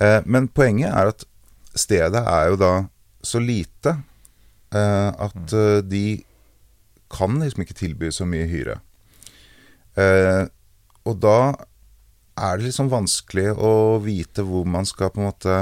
Eh, 0.00 0.20
men 0.24 0.48
poenget 0.48 0.94
er 0.94 1.12
at 1.12 1.26
stedet 1.80 2.22
er 2.22 2.50
jo 2.52 2.60
da 2.60 2.72
så 3.26 3.40
lite 3.42 3.96
eh, 4.74 5.10
at 5.10 5.36
mm. 5.36 5.88
de 5.90 6.04
kan 7.10 7.40
liksom 7.42 7.64
ikke 7.64 7.78
tilby 7.80 8.12
så 8.14 8.26
mye 8.28 8.46
hyre. 8.48 8.78
Eh, 9.98 10.46
og 11.08 11.18
da 11.22 11.38
er 12.40 12.58
det 12.58 12.70
liksom 12.70 12.90
vanskelig 12.92 13.50
å 13.58 13.98
vite 14.04 14.44
hvor 14.46 14.68
man 14.68 14.86
skal 14.88 15.12
på 15.12 15.20
en 15.20 15.30
måte 15.32 15.60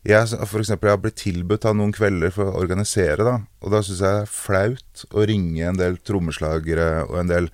jeg, 0.00 0.30
for 0.48 0.62
eksempel, 0.62 0.88
jeg 0.88 0.96
har 0.96 1.00
blitt 1.02 1.18
tilbudt 1.20 1.66
av 1.68 1.74
noen 1.76 1.90
kvelder 1.92 2.32
for 2.32 2.48
å 2.48 2.60
organisere, 2.62 3.20
da. 3.20 3.34
Og 3.60 3.74
da 3.74 3.82
syns 3.84 3.98
jeg 4.00 4.14
det 4.16 4.22
er 4.22 4.30
flaut 4.32 5.02
å 5.12 5.24
ringe 5.28 5.66
en 5.68 5.76
del 5.76 5.98
trommeslagere 6.08 6.86
og 7.04 7.18
en 7.20 7.28
del 7.28 7.50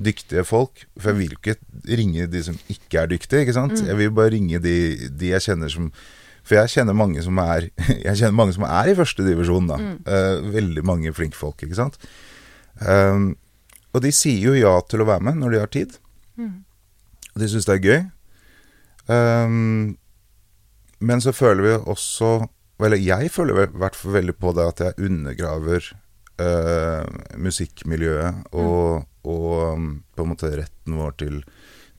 dyktige 0.00 0.46
folk. 0.48 0.86
For 0.96 1.12
jeg 1.12 1.18
vil 1.18 1.34
ikke 1.36 1.58
ringe 2.00 2.28
de 2.32 2.42
som 2.46 2.56
ikke 2.72 3.02
er 3.02 3.12
dyktige, 3.12 3.44
ikke 3.44 3.56
sant. 3.58 3.76
Mm. 3.76 3.90
Jeg 3.92 4.00
vil 4.00 4.14
bare 4.16 4.32
ringe 4.32 4.62
de, 4.64 4.76
de 5.12 5.34
jeg 5.34 5.44
kjenner 5.44 5.72
som 5.72 5.90
for 6.50 6.58
jeg 6.58 6.72
kjenner 6.74 6.96
mange 6.98 7.22
som 7.22 7.38
er, 7.38 7.68
mange 8.34 8.56
som 8.58 8.66
er 8.66 8.90
i 8.90 8.96
første 8.98 9.22
divisjon, 9.26 9.70
da. 9.70 9.78
Mm. 9.78 9.92
Uh, 10.02 10.50
veldig 10.58 10.82
mange 10.90 11.12
flinke 11.14 11.38
folk, 11.38 11.62
ikke 11.62 11.78
sant. 11.78 11.96
Um, 12.82 13.36
og 13.94 14.02
de 14.04 14.10
sier 14.14 14.50
jo 14.50 14.56
ja 14.58 14.72
til 14.90 15.02
å 15.02 15.06
være 15.08 15.22
med 15.30 15.38
når 15.40 15.54
de 15.54 15.60
har 15.62 15.70
tid. 15.74 15.94
Mm. 16.40 16.52
Og 17.34 17.42
de 17.44 17.48
syns 17.54 17.66
det 17.70 17.76
er 17.78 17.86
gøy. 17.86 18.00
Um, 19.10 19.96
men 21.00 21.22
så 21.24 21.32
føler 21.34 21.64
vi 21.64 21.72
også 21.90 22.28
Eller 22.84 23.00
jeg 23.00 23.30
føler 23.32 23.64
i 23.64 23.78
hvert 23.80 23.96
fall 23.98 24.12
veldig 24.14 24.34
på 24.40 24.52
det 24.56 24.66
at 24.70 24.82
jeg 24.84 25.06
undergraver 25.08 25.88
uh, 26.40 27.04
musikkmiljøet 27.40 28.54
og, 28.56 29.02
og 29.28 29.48
um, 29.74 29.88
på 30.16 30.24
en 30.24 30.30
måte 30.30 30.48
retten 30.56 30.96
vår 30.96 31.16
til, 31.20 31.40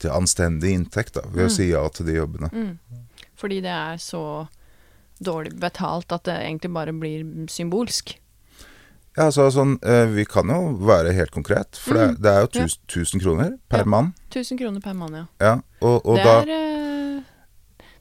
til 0.01 0.13
anstendig 0.15 0.71
inntekt 0.73 1.19
da, 1.19 1.25
ved 1.29 1.45
å 1.45 1.49
Mm. 1.51 1.53
si 1.53 1.67
ja 1.69 1.83
til 1.93 2.07
de 2.09 2.15
jobbene. 2.17 2.49
Mm. 2.49 2.71
Fordi 3.41 3.61
det 3.65 3.73
er 3.73 3.97
så 4.01 4.23
dårlig 5.21 5.55
betalt 5.61 6.13
at 6.13 6.23
det 6.29 6.35
egentlig 6.39 6.71
bare 6.73 6.93
blir 6.93 7.23
symbolsk. 7.49 8.15
Ja, 9.17 9.25
altså 9.27 9.49
sånn, 9.51 9.73
eh, 9.83 10.05
Vi 10.07 10.23
kan 10.25 10.47
jo 10.47 10.77
være 10.87 11.11
helt 11.13 11.31
konkret, 11.35 11.75
for 11.75 11.93
det, 11.97 12.05
Mm. 12.11 12.21
det 12.21 12.31
er 12.31 12.41
jo 12.41 12.47
Ja. 12.53 12.65
1000, 12.65 13.19
ja. 13.19 13.25
kroner 13.25 13.57
per 13.69 13.79
Ja. 13.79 13.85
mann. 13.85 14.13
1000 14.29 14.57
kroner 14.59 14.79
per 14.81 14.93
mann, 14.93 15.13
ja. 15.13 15.25
Ja, 15.41 15.53
og, 15.81 16.05
og 16.05 16.15
det, 16.17 16.23
da 16.23 16.41
er, 16.41 16.49
eh, 16.49 17.23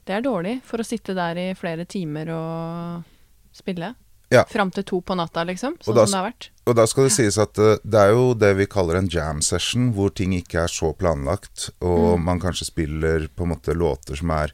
det 0.05 0.15
er 0.15 0.21
dårlig 0.21 0.61
for 0.63 0.77
å 0.77 0.85
sitte 0.85 1.13
der 1.13 1.35
i 1.37 1.53
flere 1.53 1.85
timer 1.85 2.29
og 2.29 3.03
spille. 3.53 3.95
Ja. 4.31 4.45
Fram 4.45 4.71
til 4.71 4.83
to 4.85 5.01
på 5.01 5.13
natta, 5.17 5.43
liksom. 5.45 5.75
Sånn 5.83 5.93
da- 5.95 6.05
som 6.05 6.11
det 6.11 6.23
har 6.23 6.31
vært. 6.31 6.49
Og 6.65 6.75
da 6.77 6.85
skal 6.87 7.03
det 7.03 7.11
sies 7.11 7.37
at 7.37 7.59
uh, 7.59 7.75
det 7.83 7.99
er 7.99 8.11
jo 8.13 8.33
det 8.33 8.55
vi 8.55 8.65
kaller 8.65 8.95
en 8.95 9.09
jam 9.09 9.41
session, 9.41 9.93
hvor 9.93 10.09
ting 10.15 10.31
ikke 10.31 10.63
er 10.63 10.67
så 10.67 10.95
planlagt, 10.97 11.69
og 11.81 12.17
Mm. 12.17 12.23
man 12.23 12.39
kanskje 12.39 12.65
spiller 12.71 13.27
på 13.35 13.41
en 13.43 13.49
måte 13.49 13.75
låter 13.75 14.15
som 14.15 14.29
er 14.31 14.53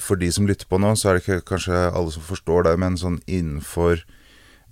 For 0.00 0.16
de 0.16 0.30
som 0.32 0.46
lytter 0.48 0.66
på 0.70 0.78
nå, 0.80 0.94
så 0.96 1.10
er 1.10 1.18
det 1.18 1.22
ikke 1.26 1.44
kanskje 1.52 1.76
alle 1.92 2.10
som 2.14 2.22
forstår 2.24 2.64
det, 2.70 2.76
men 2.80 2.96
sånn 2.96 3.18
innenfor 3.28 4.00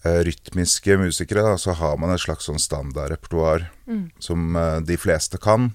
eh, 0.04 0.20
rytmiske 0.24 0.96
musikere, 0.98 1.42
da, 1.44 1.58
så 1.60 1.74
har 1.76 1.98
man 2.00 2.14
et 2.14 2.22
slags 2.22 2.48
sånn 2.48 2.58
standardrepertoar 2.62 3.68
Mm. 3.88 4.10
som 4.20 4.56
eh, 4.56 4.80
de 4.84 4.96
fleste 5.00 5.38
kan. 5.40 5.70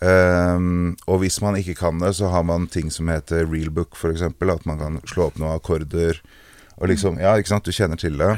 Um, 0.00 0.92
og 1.10 1.22
hvis 1.24 1.40
man 1.42 1.56
ikke 1.58 1.74
kan 1.74 1.98
det, 1.98 2.12
så 2.14 2.28
har 2.30 2.44
man 2.46 2.68
ting 2.70 2.90
som 2.92 3.08
heter 3.10 3.46
real 3.50 3.70
book, 3.74 3.96
f.eks. 3.98 4.22
At 4.22 4.66
man 4.68 4.78
kan 4.78 5.00
slå 5.10 5.26
opp 5.30 5.38
noen 5.40 5.56
akkorder. 5.58 6.20
Og 6.78 6.88
liksom, 6.92 7.18
ja, 7.18 7.32
ikke 7.34 7.50
sant, 7.50 7.66
du 7.66 7.72
kjenner 7.74 7.98
til 7.98 8.14
det. 8.20 8.36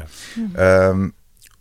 Ehm, 0.56 1.10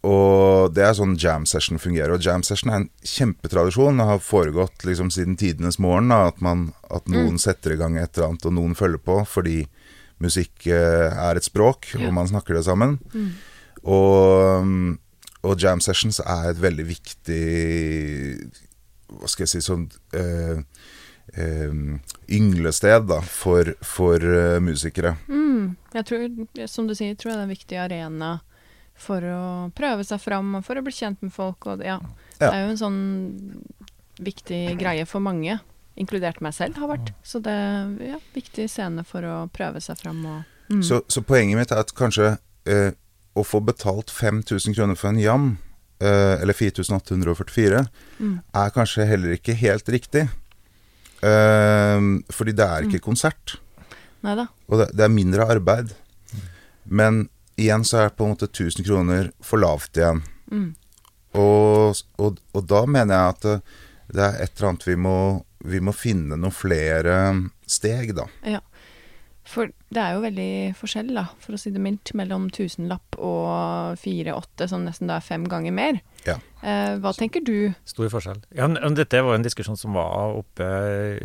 og 0.07 0.71
det 0.71 0.83
er 0.85 0.95
sånn 0.95 1.17
jam 1.19 1.43
session 1.49 1.79
fungerer. 1.81 2.13
Og 2.15 2.23
jam 2.23 2.43
session 2.47 2.71
er 2.71 2.77
en 2.81 2.89
kjempetradisjon. 3.03 3.99
Det 3.99 4.05
har 4.07 4.21
foregått 4.23 4.85
liksom 4.87 5.09
siden 5.11 5.35
tidenes 5.39 5.79
morgen. 5.83 6.07
Da, 6.13 6.29
at, 6.31 6.39
man, 6.45 6.69
at 6.87 7.09
noen 7.11 7.35
setter 7.41 7.75
i 7.75 7.79
gang 7.81 7.97
et 7.99 8.15
eller 8.15 8.29
annet, 8.29 8.47
og 8.47 8.55
noen 8.55 8.77
følger 8.79 9.01
på. 9.03 9.17
Fordi 9.27 9.57
musikk 10.23 10.69
eh, 10.71 11.11
er 11.11 11.35
et 11.35 11.47
språk, 11.47 11.91
Ja. 11.97 12.07
og 12.07 12.15
man 12.15 12.31
snakker 12.31 12.55
det 12.55 12.63
sammen. 12.67 12.99
Mm. 13.11 13.29
Og, 13.83 14.63
mm, 14.63 14.97
og 15.43 15.59
jam 15.59 15.83
sessions 15.83 16.19
er 16.23 16.49
et 16.49 16.59
veldig 16.59 16.83
viktig 16.83 17.43
Hva 19.07 19.29
skal 19.31 19.45
jeg 19.45 19.51
si 19.53 19.61
sånn 19.63 19.85
eh, 20.11 20.59
eh, 21.39 21.71
Ynglested 22.35 23.07
da, 23.07 23.21
for, 23.23 23.71
for 23.81 24.19
uh, 24.21 24.59
musikere. 24.61 25.15
Mm. 25.31 25.77
Jeg 25.95 26.05
tror, 26.05 26.27
som 26.69 26.87
du 26.87 26.93
sier, 26.93 27.15
tror 27.15 27.31
jeg 27.31 27.37
det 27.37 27.41
er 27.41 27.47
en 27.47 27.55
viktig 27.55 27.79
arena 27.81 28.33
for 28.99 29.23
å 29.23 29.41
prøve 29.75 30.03
seg 30.07 30.19
fram 30.21 30.55
og 30.59 30.65
for 30.67 30.79
å 30.79 30.83
bli 30.85 30.91
kjent 30.95 31.21
med 31.25 31.31
folk. 31.33 31.65
Og 31.71 31.83
ja. 31.85 31.97
Ja. 32.39 32.49
det 32.49 32.53
er 32.53 32.63
jo 32.65 32.71
en 32.75 32.81
sånn 32.83 32.99
viktig 34.19 34.61
greie 34.79 35.05
for 35.07 35.23
mange, 35.23 35.59
inkludert 35.99 36.41
meg 36.43 36.53
selv, 36.55 36.75
har 36.79 36.91
vært. 36.91 37.13
Så 37.23 37.39
det 37.43 37.51
er 37.51 37.93
ja, 38.13 38.19
viktig 38.35 38.67
scene 38.71 39.03
for 39.07 39.23
å 39.27 39.37
prøve 39.55 39.79
seg 39.83 39.99
fram 39.99 40.19
og 40.25 40.43
mm. 40.71 40.83
Så, 40.85 41.01
så 41.11 41.23
poenget 41.25 41.57
mitt 41.59 41.71
er 41.75 41.81
at 41.83 41.93
kanskje 41.97 42.33
eh, 42.69 42.91
å 43.39 43.43
få 43.47 43.61
betalt 43.63 44.11
5000 44.11 44.75
kroner 44.75 44.95
for 44.99 45.09
en 45.13 45.19
jam, 45.23 45.47
eh, 46.03 46.35
eller 46.41 46.53
4844, 46.55 47.85
Mm. 48.19 48.41
er 48.53 48.69
kanskje 48.75 49.05
heller 49.07 49.37
ikke 49.37 49.53
helt 49.55 49.87
riktig. 49.87 50.25
Eh, 51.23 51.99
fordi 52.31 52.51
det 52.55 52.65
er 52.67 52.81
Mm. 52.83 52.89
ikke 52.91 53.03
konsert. 53.03 53.57
Neida. 54.23 54.47
Og 54.69 54.79
det, 54.79 54.89
det 54.95 55.03
er 55.05 55.09
mindre 55.09 55.45
arbeid. 55.47 55.93
Men 56.85 57.29
igjen 57.59 57.85
så 57.87 58.05
er 58.05 58.15
på 58.15 58.25
en 58.25 58.33
måte 58.35 58.49
1000 58.49 58.87
kroner 58.87 59.31
for 59.43 59.61
lavt 59.61 59.99
igjen. 59.99 60.23
Mm. 60.51 60.71
Og, 61.37 61.99
og, 62.17 62.39
og 62.55 62.65
da 62.69 62.85
mener 62.89 63.13
jeg 63.13 63.35
at 63.35 63.45
det, 63.45 63.57
det 64.15 64.25
er 64.25 64.39
et 64.41 64.55
eller 64.55 64.71
annet 64.71 64.87
vi 64.87 64.95
må, 64.97 65.17
vi 65.69 65.81
må 65.83 65.93
finne 65.93 66.39
noen 66.39 66.55
flere 66.55 67.17
steg, 67.69 68.15
da. 68.17 68.25
Ja. 68.47 68.63
For 69.49 69.69
det 69.91 70.01
er 70.03 70.13
jo 70.13 70.21
veldig 70.21 70.49
forskjell, 70.77 71.13
da, 71.15 71.25
for 71.41 71.55
å 71.55 71.59
si 71.59 71.71
det 71.73 71.81
mildt, 71.81 72.13
mellom 72.13 72.49
tusenlapp 72.53 73.17
og 73.17 73.97
fire-åtte, 73.97 74.67
som 74.69 74.83
nesten 74.85 75.07
da 75.09 75.17
er 75.17 75.25
fem 75.25 75.47
ganger 75.49 75.73
mer. 75.73 75.99
Ja. 76.27 76.35
Eh, 76.61 76.97
hva 76.99 77.13
tenker 77.15 77.39
du? 77.47 77.71
Stor 77.87 78.09
forskjell. 78.11 78.41
Ja, 78.53 78.67
dette 78.67 79.21
var 79.23 79.37
en 79.37 79.45
diskusjon 79.45 79.77
som 79.79 79.93
var 79.95 80.35
oppe 80.35 80.67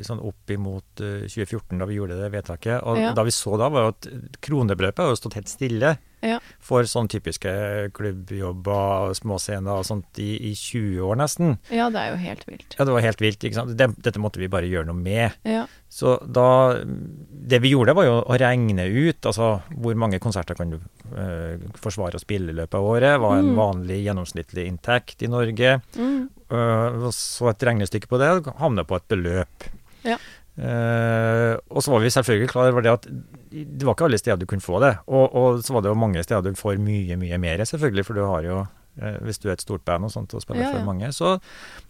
sånn 0.06 0.22
opp 0.22 0.48
imot 0.54 1.02
eh, 1.02 1.26
2014, 1.26 1.78
da 1.82 1.88
vi 1.90 1.98
gjorde 1.98 2.20
det 2.20 2.30
vedtaket. 2.32 2.80
Og 2.86 2.98
Ja. 3.02 3.12
da 3.12 3.24
vi 3.26 3.34
så 3.34 3.58
da, 3.58 3.68
var 3.68 3.88
jo 3.88 3.94
at 3.96 4.08
kronebeløpet 4.40 5.02
har 5.02 5.16
stått 5.18 5.34
helt 5.34 5.50
stille 5.50 5.96
Ja. 6.24 6.38
for 6.62 6.86
sånne 6.88 7.10
typiske 7.10 7.50
klubbjobber, 7.92 9.12
småscener 9.18 9.74
og 9.82 9.84
sånt 9.84 10.18
i, 10.22 10.36
i 10.50 10.54
20 10.54 11.02
år 11.04 11.18
nesten. 11.20 11.58
Ja, 11.68 11.90
det 11.90 12.00
er 12.00 12.14
jo 12.14 12.20
helt 12.22 12.46
vilt. 12.48 12.76
Ja, 12.78 12.84
det 12.86 12.94
var 12.94 13.04
helt 13.04 13.20
vilt, 13.20 13.42
ikke 13.44 13.58
sant. 13.58 13.74
Dette 13.76 14.22
måtte 14.22 14.38
vi 14.40 14.48
bare 14.48 14.70
gjøre 14.70 14.86
noe 14.88 14.96
med. 14.96 15.34
Ja. 15.44 15.66
Så 15.90 16.16
da 16.32 16.78
Det 16.84 17.60
vi 17.60 17.74
gjorde, 17.74 17.92
var 17.94 18.04
jo 18.06 18.14
å 18.22 18.38
regne 18.40 18.53
ut 18.54 19.26
altså 19.26 19.48
hvor 19.74 19.94
mange 19.98 20.18
konserter 20.22 20.54
kan 20.58 20.70
du 20.70 20.76
uh, 20.78 21.56
forsvare 21.80 22.16
å 22.18 22.22
spille 22.22 22.52
i 22.52 22.56
løpet 22.56 22.74
av 22.78 22.84
året. 22.84 23.18
Hva 23.20 23.34
er 23.36 23.42
en 23.42 23.50
Mm. 23.54 23.58
vanlig 23.58 23.98
gjennomsnittlig 24.04 24.66
inntekt 24.70 25.22
i 25.22 25.28
Norge? 25.28 25.80
Mm. 25.96 26.28
uh, 26.52 27.10
så 27.10 27.50
et 27.50 27.58
regnestykke 27.66 28.08
på 28.08 28.18
det, 28.18 28.30
havner 28.60 28.84
på 28.84 28.96
et 28.96 29.08
beløp. 29.08 29.68
Ja. 30.04 30.16
Uh, 30.54 31.58
og 31.74 31.82
så 31.82 31.90
var 31.90 32.00
vi 32.04 32.10
selvfølgelig 32.14 32.50
klar 32.52 32.70
over 32.70 32.82
det 32.84 32.92
at 32.92 33.08
det 33.50 33.82
var 33.86 33.94
ikke 33.96 34.06
alle 34.06 34.18
steder 34.20 34.38
du 34.38 34.46
kunne 34.46 34.62
få 34.64 34.78
det. 34.82 34.92
Og, 35.08 35.34
og 35.34 35.62
så 35.66 35.74
var 35.74 35.82
det 35.82 35.90
jo 35.90 35.98
mange 35.98 36.22
steder 36.22 36.42
du 36.54 36.58
får 36.58 36.78
mye, 36.78 37.16
mye 37.18 37.38
mer, 37.42 37.64
selvfølgelig, 37.66 38.04
for 38.06 38.14
du 38.18 38.24
har 38.28 38.42
jo 38.46 38.64
Hvis 38.94 39.40
du 39.42 39.48
er 39.48 39.56
et 39.56 39.60
stort 39.64 39.82
band 39.84 40.04
og 40.06 40.12
sånt 40.14 40.30
og 40.38 40.42
spiller 40.44 40.62
Ja, 40.62 40.70
for 40.70 40.78
ja. 40.78 40.84
mange. 40.86 41.08
Så, 41.10 41.40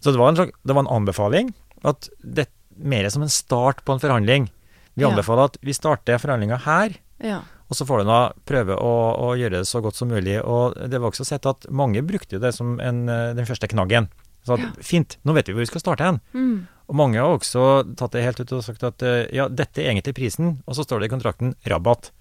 så 0.01 0.09
det, 0.09 0.17
var 0.17 0.31
en, 0.33 0.49
det 0.49 0.73
var 0.73 0.81
en 0.81 0.89
anbefaling 0.89 1.51
at 1.85 2.07
det 2.23 2.47
mer 2.81 3.05
som 3.13 3.21
en 3.21 3.29
start 3.29 3.83
på 3.85 3.93
en 3.93 4.01
forhandling. 4.01 4.47
Vi 4.95 5.03
anbefaler 5.03 5.49
at 5.51 5.57
vi 5.61 5.73
starter 5.75 6.17
forhandlinga 6.21 6.57
her, 6.65 6.93
ja. 7.23 7.41
og 7.69 7.75
så 7.75 7.85
får 7.87 8.03
du 8.03 8.05
da 8.09 8.19
prøve 8.47 8.77
å, 8.79 8.93
å 9.27 9.33
gjøre 9.35 9.59
det 9.59 9.67
så 9.67 9.81
godt 9.83 9.95
som 9.99 10.07
mulig. 10.09 10.37
Og 10.43 10.75
det 10.89 11.01
var 11.01 11.11
også 11.11 11.25
sett 11.27 11.45
at 11.45 11.67
mange 11.69 12.01
brukte 12.07 12.39
det 12.39 12.53
som 12.55 12.79
en, 12.79 13.09
eh, 13.09 13.33
den 13.35 13.45
første 13.49 13.67
knaggen. 13.67 14.07
Så 14.45 14.53
at, 14.55 14.59
Ja. 14.61 14.71
fint, 14.79 15.17
nå 15.25 15.33
vet 15.33 15.47
vi 15.47 15.53
hvor 15.53 15.63
vi 15.65 15.71
skal 15.71 15.81
starte 15.81 16.05
hen. 16.05 16.21
Mm. 16.33 16.67
Og 16.87 16.95
mange 16.95 17.17
har 17.17 17.33
også 17.33 17.95
tatt 17.97 18.11
det 18.13 18.23
helt 18.23 18.39
ut 18.39 18.51
og 18.53 18.63
sagt 18.63 18.83
at 18.83 19.01
eh, 19.03 19.25
ja, 19.33 19.47
dette 19.49 19.81
er 19.81 19.89
egentlig 19.91 20.13
prisen, 20.15 20.61
og 20.67 20.75
så 20.77 20.85
står 20.85 21.01
det 21.01 21.09
i 21.09 21.15
kontrakten 21.15 21.55
rabatt. 21.65 22.11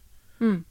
Mm. 0.40 0.64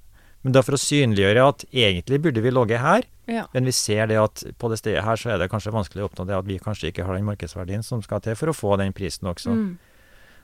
Men 0.43 0.51
da 0.51 0.59
for 0.65 0.75
å 0.75 0.81
synliggjøre 0.81 1.43
at 1.47 1.63
egentlig 1.71 2.19
burde 2.25 2.41
vi 2.43 2.51
ligget 2.51 2.81
her, 2.83 3.03
Ja. 3.27 3.45
men 3.53 3.63
vi 3.63 3.71
ser 3.71 4.07
det 4.07 4.17
at 4.19 4.43
på 4.59 4.67
det 4.69 4.79
stedet 4.81 5.05
her 5.05 5.15
så 5.15 5.29
er 5.31 5.37
det 5.39 5.49
kanskje 5.49 5.71
vanskelig 5.71 6.03
å 6.03 6.09
oppnå 6.09 6.25
det 6.27 6.35
at 6.35 6.45
vi 6.45 6.57
kanskje 6.59 6.89
ikke 6.91 7.05
har 7.05 7.15
den 7.15 7.23
markedsverdien 7.29 7.81
som 7.85 8.01
skal 8.03 8.19
til 8.19 8.35
for 8.35 8.47
å 8.51 8.53
få 8.57 8.75
den 8.77 8.91
prisen 8.91 9.29
også. 9.31 9.53
Mm. 9.55 9.77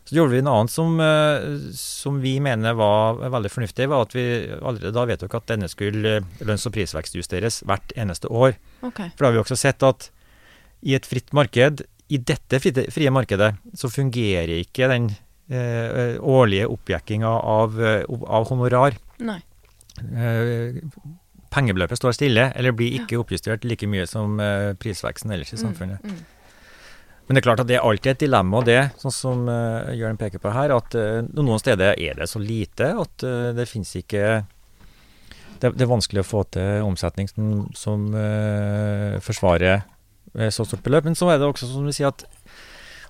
Så 0.08 0.16
gjorde 0.18 0.34
vi 0.34 0.42
noe 0.46 0.62
annet 0.62 0.74
som, 0.74 0.96
eh, 1.04 1.68
som 1.78 2.18
vi 2.24 2.40
mener 2.42 2.74
var 2.78 3.20
veldig 3.30 3.52
fornuftig, 3.54 3.90
var 3.92 4.08
at 4.08 4.16
vi 4.18 4.26
allerede 4.58 4.94
da 4.96 5.06
vedtok 5.10 5.36
at 5.38 5.52
denne 5.52 5.70
skulle 5.70 6.16
eh, 6.20 6.30
lønns- 6.42 6.66
og 6.66 6.74
prisvekstjusteres 6.78 7.62
hvert 7.70 7.94
eneste 8.00 8.32
år. 8.32 8.56
Okay. 8.82 9.12
For 9.14 9.26
da 9.26 9.30
har 9.30 9.38
vi 9.38 9.44
også 9.44 9.60
sett 9.60 9.86
at 9.86 10.10
i 10.82 10.96
et 10.96 11.06
fritt 11.06 11.34
marked, 11.36 11.84
i 12.10 12.18
dette 12.18 12.58
frie, 12.64 13.12
markedet, 13.14 13.52
så 13.78 13.92
fungerer 13.92 14.56
ikke 14.64 14.90
den 14.90 15.12
eh, 15.52 16.18
årlige 16.18 16.70
oppjekkinga 16.72 17.30
av, 17.30 17.78
eh, 17.84 18.02
av 18.26 18.50
honorar. 18.50 18.98
Nei. 19.22 19.38
Eh, 20.00 20.80
pengebeløpet 21.54 22.00
står 22.00 22.16
stille, 22.18 22.50
eller 22.56 22.74
blir 22.74 23.02
ikke 23.02 23.20
oppjustert 23.22 23.66
like 23.68 23.88
mye 23.90 24.08
som 24.10 24.40
eh, 24.42 24.74
prisveksten 24.80 25.34
ellers 25.36 25.54
i 25.54 25.62
samfunnet. 25.62 26.02
Mm. 26.02 26.18
Mm. 26.18 26.39
Men 27.30 27.38
det 27.38 27.44
er 27.44 27.46
klart 27.46 27.60
at 27.62 27.68
det 27.70 27.76
er 27.78 27.84
alltid 27.86 28.10
et 28.10 28.22
dilemma, 28.24 28.60
det, 28.66 28.80
sånn 28.98 29.14
som 29.14 29.42
uh, 29.46 29.92
Jørn 29.94 30.18
peker 30.18 30.42
på 30.42 30.50
her, 30.50 30.72
at 30.74 30.96
uh, 30.98 31.20
noen 31.38 31.62
steder 31.62 31.94
er 31.94 32.18
det 32.18 32.26
så 32.26 32.42
lite 32.42 32.88
at 32.98 33.22
uh, 33.22 33.52
det 33.54 33.68
finnes 33.70 33.92
ikke 34.00 34.24
det, 35.62 35.70
det 35.76 35.86
er 35.86 35.92
vanskelig 35.92 36.24
å 36.24 36.26
få 36.26 36.42
til 36.50 36.88
omsetning 36.88 37.30
som, 37.30 37.68
som 37.78 38.10
uh, 38.18 39.22
forsvarer 39.22 39.86
så 40.54 40.66
stort 40.66 40.82
beløp. 40.86 41.06
Men 41.06 41.18
så 41.18 41.30
er 41.30 41.40
det 41.42 41.48
også 41.50 41.70
som 41.70 41.86
vi 41.86 41.94
sier 41.94 42.10
at 42.10 42.26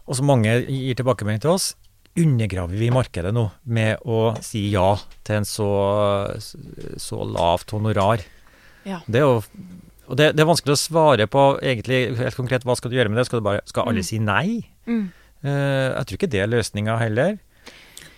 også 0.09 0.23
mange 0.27 0.51
gir 0.65 0.99
tilbakemelding 0.99 1.43
til 1.43 1.55
oss. 1.55 1.71
Undergraver 2.19 2.79
vi 2.79 2.91
markedet 2.91 3.31
nå 3.35 3.45
med 3.71 4.03
å 4.03 4.33
si 4.43 4.65
ja 4.73 4.93
til 5.27 5.41
en 5.41 5.47
så, 5.47 5.69
så 6.39 7.19
lavt 7.27 7.75
honorar? 7.75 8.23
Ja. 8.87 8.99
Det 9.07 9.21
er 9.21 9.27
jo 9.27 9.41
og 10.09 10.17
det, 10.17 10.31
det 10.35 10.41
er 10.43 10.49
vanskelig 10.49 10.73
å 10.75 10.81
svare 10.81 11.27
på 11.29 11.43
egentlig 11.61 11.99
helt 12.17 12.35
konkret 12.39 12.65
hva 12.65 12.75
skal 12.79 12.89
du 12.91 12.97
gjøre 12.97 13.11
med 13.13 13.21
det. 13.21 13.27
Skal, 13.29 13.39
du 13.43 13.45
bare, 13.45 13.61
skal 13.69 13.85
alle 13.87 14.01
Mm. 14.01 14.07
si 14.09 14.19
nei? 14.19 14.47
Mm. 14.89 15.05
Uh, 15.45 15.95
jeg 15.95 16.05
tror 16.09 16.17
ikke 16.17 16.29
det 16.33 16.41
er 16.43 16.49
løsninga 16.51 16.97
heller. 16.99 17.37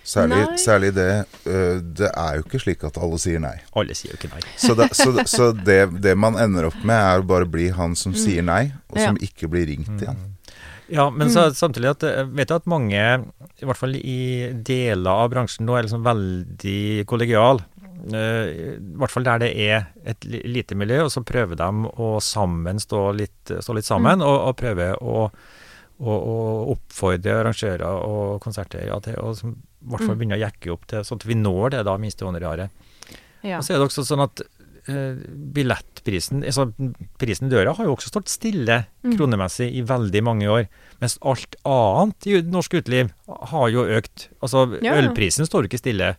Særlig, 0.04 0.58
særlig 0.58 0.88
det 0.96 1.26
øh, 1.46 1.78
Det 1.94 2.08
er 2.18 2.40
jo 2.40 2.42
ikke 2.48 2.60
slik 2.64 2.82
at 2.88 2.96
alle 2.98 3.20
sier 3.22 3.38
nei. 3.44 3.54
Alle 3.78 3.94
sier 3.94 4.16
jo 4.16 4.18
ikke 4.18 4.32
nei. 4.34 4.42
Så, 4.58 4.74
det, 4.74 4.88
så, 4.98 5.12
så 5.36 5.52
det, 5.54 5.76
det 6.02 6.16
man 6.18 6.40
ender 6.42 6.72
opp 6.72 6.80
med, 6.82 6.98
er 6.98 7.22
å 7.22 7.28
bare 7.30 7.46
bli 7.46 7.68
han 7.76 7.94
som 7.96 8.16
Mm. 8.16 8.18
sier 8.24 8.42
nei, 8.48 8.64
og 8.90 8.98
Ja. 8.98 9.12
som 9.12 9.20
ikke 9.22 9.48
blir 9.54 9.68
ringt 9.70 9.92
igjen. 10.02 10.18
Ja, 10.92 11.06
men 11.14 11.30
så 11.32 11.46
samtidig 11.56 11.92
at 11.94 12.02
vet 12.34 12.50
jeg 12.50 12.58
at 12.58 12.66
mange, 12.68 12.98
i 13.62 13.64
hvert 13.70 13.78
fall 13.80 13.94
i 13.96 14.50
deler 14.66 15.22
av 15.22 15.30
bransjen, 15.32 15.64
nå 15.70 15.78
er 15.78 15.86
liksom 15.86 16.02
veldig 16.04 17.06
kollegial. 17.08 17.62
Eh, 18.14 18.76
I 18.78 18.98
hvert 19.00 19.12
fall 19.14 19.24
der 19.28 19.40
det 19.44 19.50
er 19.62 19.88
et 20.06 20.26
lite 20.26 20.76
miljø, 20.76 21.04
og 21.06 21.12
så 21.14 21.24
prøver 21.24 21.56
de 21.60 21.70
å 22.02 22.14
sammen 22.22 22.80
stå 22.82 23.02
litt, 23.16 23.52
stå 23.62 23.76
litt 23.78 23.86
sammen, 23.88 24.22
og, 24.26 24.38
og 24.50 24.56
prøve 24.58 24.94
å, 25.02 25.26
å, 26.02 26.12
å 26.16 26.38
oppfordre 26.76 27.40
arrangører 27.42 27.84
og 28.08 28.40
konserteiere 28.42 29.02
til 29.06 29.20
å 29.22 29.34
som, 29.38 29.54
i 29.82 29.90
hvert 29.92 30.06
fall 30.06 30.16
Mm. 30.16 30.20
begynne 30.22 30.38
å 30.40 30.44
jekke 30.46 30.72
opp 30.74 30.88
til, 30.88 31.04
sånn 31.06 31.22
at 31.22 31.26
vi 31.30 31.36
når 31.42 31.70
det 31.78 31.84
da 31.86 31.98
minste 31.98 32.26
honoraret. 32.26 32.70
Ja. 33.44 33.58
Og 33.58 33.64
så 33.66 33.74
er 33.74 33.80
det 33.82 33.88
også 33.90 34.04
sånn 34.06 34.22
at 34.22 34.42
eh, 34.90 35.16
billettprisen 35.56 36.44
altså 36.46 36.68
Prisen 37.22 37.48
i 37.50 37.52
døra 37.54 37.74
har 37.78 37.86
jo 37.88 37.96
også 37.96 38.12
stått 38.14 38.30
stille 38.30 38.84
Mm. 39.02 39.16
kronemessig 39.18 39.66
i 39.74 39.82
veldig 39.82 40.22
mange 40.24 40.46
år. 40.46 40.68
Mens 41.02 41.16
alt 41.26 41.56
annet 41.66 42.28
i 42.30 42.36
norsk 42.46 42.76
uteliv 42.78 43.10
har 43.50 43.70
jo 43.74 43.82
økt. 43.98 44.28
Altså 44.46 44.78
Ja, 44.84 44.94
ølprisen 45.02 45.48
står 45.50 45.66
ikke 45.66 45.80
stille. 45.82 46.12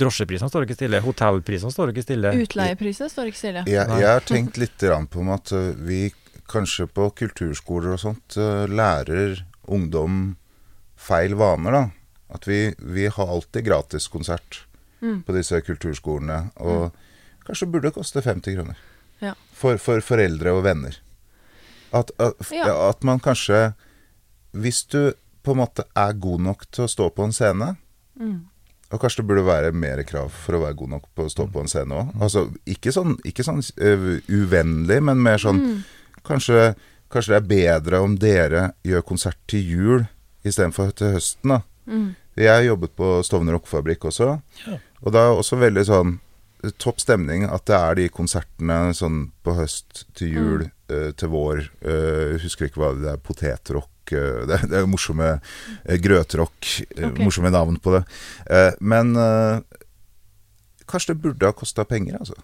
Drosjeprisene 0.00 0.48
står 0.50 0.66
ikke 0.66 0.78
stille. 0.78 1.00
Hotellprisene 1.04 1.72
står 1.74 1.92
ikke 1.92 2.04
stille. 2.06 2.32
Utleieprisene 2.44 3.10
står 3.12 3.30
ikke 3.30 3.40
stille. 3.42 3.64
Jeg, 3.68 3.88
jeg 4.00 4.08
har 4.10 4.26
tenkt 4.26 4.58
litt 4.60 4.80
på 5.12 5.26
at 5.34 5.52
uh, 5.52 5.70
vi 5.86 6.08
kanskje 6.50 6.88
på 6.90 7.10
kulturskoler 7.20 7.94
og 7.94 8.02
sånt 8.02 8.36
uh, 8.40 8.64
lærer 8.70 9.44
ungdom 9.70 10.36
feil 11.00 11.36
vaner, 11.38 11.76
da. 11.76 11.84
At 12.34 12.46
vi, 12.46 12.74
vi 12.78 13.06
har 13.10 13.30
alltid 13.36 13.64
gratiskonsert 13.68 14.64
Mm. 15.00 15.22
på 15.24 15.32
disse 15.32 15.56
kulturskolene. 15.64 16.50
Og 16.60 16.90
kanskje 17.46 17.68
burde 17.72 17.88
det 17.88 17.94
koste 17.96 18.20
50 18.20 18.52
kroner. 18.58 18.80
Ja. 19.24 19.30
For, 19.56 19.78
for 19.80 20.02
foreldre 20.04 20.52
og 20.52 20.64
venner. 20.66 20.98
At, 21.96 22.12
at, 22.20 22.36
Ja. 22.52 22.66
at 22.90 23.00
man 23.02 23.18
kanskje 23.20 23.72
Hvis 24.52 24.84
du 24.84 25.12
på 25.42 25.52
en 25.54 25.58
måte 25.62 25.84
er 25.96 26.12
god 26.12 26.40
nok 26.44 26.66
til 26.70 26.84
å 26.84 26.90
stå 26.90 27.08
på 27.16 27.24
en 27.24 27.32
scene 27.32 27.76
Mm. 28.20 28.49
Og 28.90 29.00
kanskje 29.00 29.22
det 29.22 29.26
burde 29.28 29.44
være 29.46 29.72
mer 29.72 30.02
krav 30.08 30.30
for 30.34 30.56
å 30.58 30.62
være 30.64 30.74
god 30.80 30.88
nok 30.96 31.04
på 31.14 31.24
å 31.26 31.30
stå 31.30 31.44
på 31.52 31.60
en 31.62 31.68
scene 31.70 31.94
òg. 31.94 32.08
Altså, 32.20 32.46
ikke 32.66 32.90
sånn, 32.94 33.16
ikke 33.24 33.44
sånn 33.46 33.60
uh, 33.62 34.06
uvennlig, 34.28 35.00
men 35.02 35.22
mer 35.22 35.38
sånn 35.38 35.60
Mm. 35.60 35.82
kanskje, 36.26 36.74
kanskje 37.10 37.34
det 37.34 37.38
er 37.40 37.50
bedre 37.80 38.00
om 38.02 38.16
dere 38.18 38.72
gjør 38.86 39.02
konsert 39.06 39.38
til 39.50 39.62
jul 39.62 40.06
istedenfor 40.44 40.90
til 40.96 41.12
høsten, 41.18 41.48
da. 41.54 41.60
Mm. 41.86 42.08
Jeg 42.40 42.66
jobbet 42.66 42.94
på 42.96 43.08
Stovner 43.26 43.52
Rockefabrikk 43.58 44.06
også, 44.08 44.40
Ja. 44.66 44.78
og 45.04 45.12
da 45.12 45.18
er 45.28 45.36
også 45.36 45.58
veldig 45.60 45.84
sånn 45.86 46.18
eh, 46.64 46.70
topp 46.78 47.00
stemning 47.00 47.44
at 47.44 47.64
det 47.66 47.76
er 47.76 47.94
de 47.94 48.08
konsertene 48.08 48.94
sånn 48.94 49.30
på 49.44 49.54
høst 49.58 50.04
til 50.14 50.28
jul, 50.32 50.70
eh, 50.88 51.10
til 51.12 51.28
vår. 51.28 51.68
uh, 51.84 52.38
husker 52.38 52.66
ikke 52.68 52.80
hva 52.80 52.94
det 53.00 53.12
er, 53.12 53.16
potetrock. 53.18 53.89
Eh, 54.16 54.42
det, 54.48 54.58
er- 54.58 54.68
det 54.70 54.80
er 54.80 54.88
morsomme 54.90 55.30
uh, 55.40 55.96
grøtrock. 56.02 56.58
okay. 56.96 57.24
Morsomme 57.24 57.52
navn 57.54 57.78
på 57.82 57.94
det. 57.96 58.02
Eh, 58.50 58.72
men 58.80 59.14
eh, 59.16 59.60
kanskje 60.90 61.14
det 61.14 61.22
burde 61.24 61.50
ha 61.50 61.56
kosta 61.56 61.84
penger, 61.88 62.20
altså. 62.20 62.36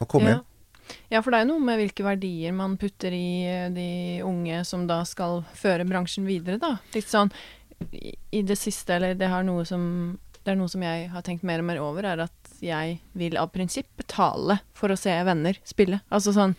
Å 0.00 0.08
komme 0.10 0.32
ja. 0.32 0.38
inn. 0.38 0.94
ja, 1.12 1.20
for 1.22 1.30
det 1.32 1.40
er 1.40 1.46
jo 1.46 1.54
noe 1.54 1.64
med 1.64 1.80
hvilke 1.80 2.04
verdier 2.06 2.54
man 2.56 2.78
putter 2.80 3.14
i 3.14 3.26
eh, 3.48 3.68
de 3.72 3.88
unge 4.26 4.62
som 4.68 4.86
da 4.90 5.02
skal 5.08 5.44
føre 5.56 5.86
bransjen 5.88 6.26
videre, 6.28 6.58
da. 6.62 6.76
Litt 6.96 7.10
sånn 7.10 7.32
i, 7.90 8.42
det 8.42 8.56
siste, 8.56 8.96
eller 8.96 9.14
det, 9.18 9.28
som, 9.68 9.84
det 10.42 10.52
er 10.52 10.58
noe 10.58 10.70
som 10.70 10.82
jeg 10.84 11.08
har 11.12 11.24
tenkt 11.26 11.44
mer 11.46 11.62
og 11.62 11.68
mer 11.68 11.82
over, 11.82 12.06
er 12.08 12.24
at 12.26 12.54
jeg 12.64 12.98
vil 13.18 13.36
av 13.36 13.50
prinsipp 13.52 13.88
betale 13.98 14.60
for 14.76 14.92
å 14.92 14.98
se 14.98 15.12
venner 15.26 15.58
spille. 15.68 16.00
Altså 16.08 16.32
sånn 16.36 16.54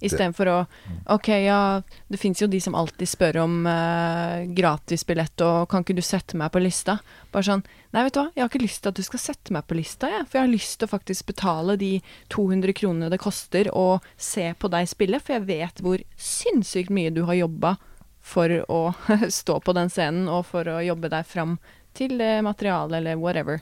Istedenfor 0.00 0.48
å 0.48 0.56
OK, 1.12 1.28
ja, 1.44 1.82
det 2.08 2.20
fins 2.20 2.40
jo 2.40 2.48
de 2.50 2.60
som 2.62 2.76
alltid 2.78 3.08
spør 3.08 3.42
om 3.42 3.58
uh, 3.68 4.46
gratisbillett 4.56 5.44
og 5.44 5.68
kan 5.70 5.84
ikke 5.84 5.98
du 5.98 6.02
sette 6.04 6.38
meg 6.40 6.52
på 6.54 6.62
lista? 6.64 6.98
Bare 7.32 7.46
sånn 7.46 7.64
Nei, 7.90 8.04
vet 8.06 8.14
du 8.14 8.20
hva, 8.20 8.28
jeg 8.36 8.44
har 8.44 8.50
ikke 8.52 8.62
lyst 8.62 8.84
til 8.84 8.92
at 8.92 8.98
du 9.00 9.02
skal 9.02 9.18
sette 9.18 9.50
meg 9.50 9.64
på 9.66 9.74
lista, 9.74 10.06
jeg. 10.06 10.26
For 10.28 10.38
jeg 10.38 10.44
har 10.44 10.52
lyst 10.52 10.76
til 10.78 10.86
å 10.86 10.92
faktisk 10.92 11.26
betale 11.32 11.74
de 11.80 11.88
200 12.30 12.74
kronene 12.78 13.08
det 13.10 13.18
koster 13.18 13.66
å 13.74 13.98
se 14.14 14.44
på 14.54 14.70
deg 14.70 14.86
spille, 14.86 15.18
for 15.18 15.34
jeg 15.34 15.48
vet 15.48 15.82
hvor 15.82 16.04
sinnssykt 16.14 16.94
mye 16.94 17.10
du 17.10 17.24
har 17.26 17.40
jobba 17.40 17.74
for 18.22 18.54
å 18.70 18.80
stå 19.40 19.58
på 19.66 19.74
den 19.74 19.90
scenen, 19.90 20.30
og 20.30 20.46
for 20.52 20.70
å 20.70 20.78
jobbe 20.86 21.10
deg 21.10 21.26
fram 21.26 21.58
til 21.98 22.14
materialet, 22.46 23.00
eller 23.00 23.18
whatever. 23.18 23.58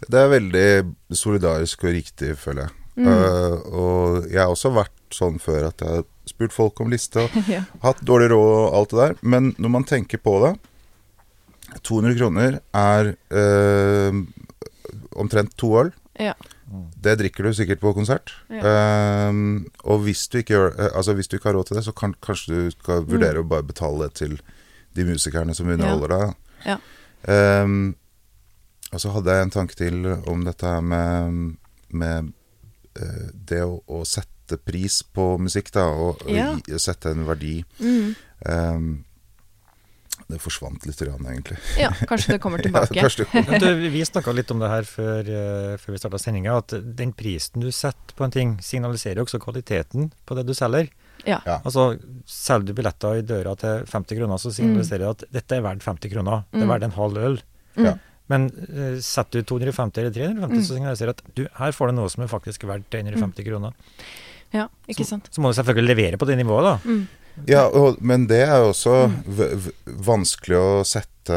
Det 0.00 0.18
er 0.18 0.32
veldig 0.32 0.68
solidarisk 1.14 1.84
og 1.84 1.94
riktig, 1.94 2.34
føler 2.40 2.66
jeg. 2.66 2.76
Mm. 3.00 3.06
Uh, 3.06 3.54
og 3.70 4.30
jeg 4.32 4.40
har 4.42 4.50
også 4.50 4.72
vært 4.74 4.96
sånn 5.16 5.38
før 5.42 5.68
at 5.70 5.80
jeg 5.82 6.00
har 6.00 6.04
spurt 6.30 6.52
folk 6.54 6.80
om 6.80 6.90
liste 6.92 7.24
og 7.26 7.34
ja. 7.50 7.64
hatt 7.82 8.02
dårlig 8.06 8.30
råd 8.32 8.50
og 8.56 8.76
alt 8.78 8.94
det 8.94 9.00
der. 9.02 9.16
Men 9.22 9.54
når 9.58 9.74
man 9.78 9.84
tenker 9.88 10.22
på 10.22 10.36
det 10.44 10.54
200 11.86 12.16
kroner 12.18 12.56
er 12.74 13.12
øh, 13.30 14.22
omtrent 15.20 15.52
to 15.58 15.68
øl. 15.78 15.92
Ja. 16.20 16.32
Det 17.02 17.16
drikker 17.18 17.46
du 17.46 17.52
sikkert 17.54 17.80
på 17.82 17.92
konsert. 17.94 18.32
Ja. 18.50 19.28
Um, 19.30 19.66
og 19.82 20.04
hvis 20.04 20.28
du, 20.30 20.38
ikke 20.38 20.54
gjør, 20.54 20.68
eh, 20.78 20.90
altså 20.94 21.14
hvis 21.14 21.28
du 21.28 21.36
ikke 21.36 21.48
har 21.50 21.56
råd 21.58 21.66
til 21.70 21.76
det, 21.78 21.84
så 21.86 21.92
kan, 21.92 22.14
kanskje 22.22 22.54
du 22.54 22.70
skal 22.74 23.02
Mm. 23.02 23.08
vurdere 23.10 23.42
å 23.42 23.48
bare 23.48 23.66
betale 23.66 24.06
det 24.08 24.14
til 24.14 24.36
de 24.94 25.04
musikerne 25.06 25.54
som 25.54 25.68
underholder 25.70 26.08
deg. 26.08 26.34
Ja. 26.66 26.76
Um, 27.62 27.96
og 28.92 29.00
så 29.00 29.10
hadde 29.14 29.30
jeg 29.34 29.42
en 29.46 29.50
tanke 29.54 29.74
til 29.78 30.06
om 30.26 30.44
dette 30.44 30.80
med, 30.82 31.56
med 31.90 32.32
det 33.46 33.62
å, 33.62 33.80
å 33.86 34.04
sette 34.04 34.29
pris 34.58 35.02
på 35.02 35.38
musikk, 35.38 35.70
da, 35.72 35.84
og, 35.90 36.24
Ja. 36.28 36.52
og 36.56 36.80
sette 36.80 37.10
en 37.14 37.26
verdi. 37.28 37.64
Mm. 37.80 38.14
Um, 38.46 39.04
det 40.30 40.38
forsvant 40.38 40.84
litt, 40.86 40.98
grann, 41.02 41.24
egentlig. 41.26 41.56
ja, 41.80 41.88
kanskje 42.06 42.36
det 42.36 42.40
kommer 42.42 42.58
tilbake. 42.62 42.94
Ja, 42.94 43.08
det 43.50 43.58
du, 43.64 43.88
vi 43.90 44.02
snakka 44.06 44.30
litt 44.36 44.50
om 44.54 44.60
det 44.62 44.68
her 44.70 44.86
før, 44.86 45.26
uh, 45.26 45.76
før 45.80 45.96
vi 45.96 45.98
starta 45.98 46.20
sendinga, 46.22 46.56
at 46.60 46.74
den 46.96 47.12
prisen 47.18 47.60
du 47.64 47.70
setter 47.74 48.14
på 48.14 48.24
en 48.28 48.30
ting, 48.34 48.52
signaliserer 48.62 49.22
også 49.24 49.40
kvaliteten 49.42 50.12
på 50.28 50.36
det 50.38 50.46
du 50.46 50.54
selger. 50.54 50.90
Ja. 51.26 51.40
Ja. 51.44 51.58
Altså, 51.64 51.98
Selger 52.30 52.70
du 52.70 52.74
billetter 52.78 53.18
i 53.18 53.24
døra 53.26 53.56
til 53.58 53.82
50 53.90 54.16
kroner, 54.20 54.38
så 54.40 54.52
signaliserer 54.54 55.02
det 55.02 55.10
at 55.10 55.24
dette 55.40 55.58
er 55.58 55.66
verdt 55.66 55.82
50 55.84 56.12
kroner. 56.14 56.44
Det 56.52 56.62
er 56.62 56.64
Mm. 56.64 56.70
verdt 56.76 56.84
en 56.84 56.96
halv 57.00 57.18
øl. 57.18 57.40
Ja. 57.76 57.96
Men 58.30 58.46
uh, 58.70 59.00
setter 59.02 59.40
du 59.42 59.42
250 59.50 59.98
eller 59.98 60.14
350, 60.14 60.46
Mm. 60.54 60.62
så 60.62 60.74
signaliserer 60.78 61.10
det 61.12 61.18
at 61.18 61.34
du, 61.34 61.46
her 61.58 61.72
får 61.74 61.90
du 61.90 61.92
noe 61.98 62.08
som 62.08 62.22
er 62.22 62.28
faktisk 62.30 62.62
verdt 62.70 62.86
350 62.94 63.44
kroner. 63.50 63.74
Ja, 64.52 64.68
ikke 64.90 65.04
sant. 65.06 65.28
Så 65.30 65.40
må 65.42 65.50
du 65.52 65.58
selvfølgelig 65.60 65.94
levere 65.94 66.18
på 66.20 66.26
det 66.28 66.36
nivået, 66.40 66.64
da. 66.66 66.76
Mm. 66.84 67.06
Ja, 67.48 67.62
og, 67.68 68.00
men 68.02 68.26
det 68.28 68.42
er 68.44 68.56
jo 68.60 68.72
også 68.72 68.94
v 69.24 69.46
v 69.64 69.70
vanskelig 70.04 70.58
å 70.58 70.80
sette 70.84 71.36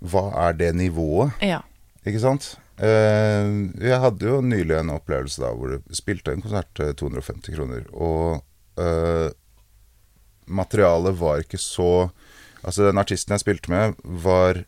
Hva 0.00 0.22
er 0.48 0.52
det 0.58 0.74
nivået, 0.76 1.32
Ja. 1.44 1.62
ikke 2.06 2.20
sant? 2.22 2.54
Eh, 2.80 3.48
jeg 3.82 3.98
hadde 4.00 4.24
jo 4.28 4.38
nylig 4.40 4.78
en 4.78 4.92
opplevelse 4.94 5.42
da 5.42 5.50
hvor 5.52 5.74
du 5.74 5.94
spilte 5.96 6.32
en 6.32 6.40
konsert 6.44 6.70
til 6.78 6.94
250 6.96 7.52
kroner, 7.56 7.82
og 7.92 8.40
eh, 8.80 9.28
materialet 10.48 11.16
var 11.20 11.42
ikke 11.44 11.60
så 11.60 12.10
Altså, 12.60 12.84
den 12.90 12.98
artisten 13.00 13.32
jeg 13.32 13.40
spilte 13.40 13.70
med, 13.72 13.94
var 14.04 14.58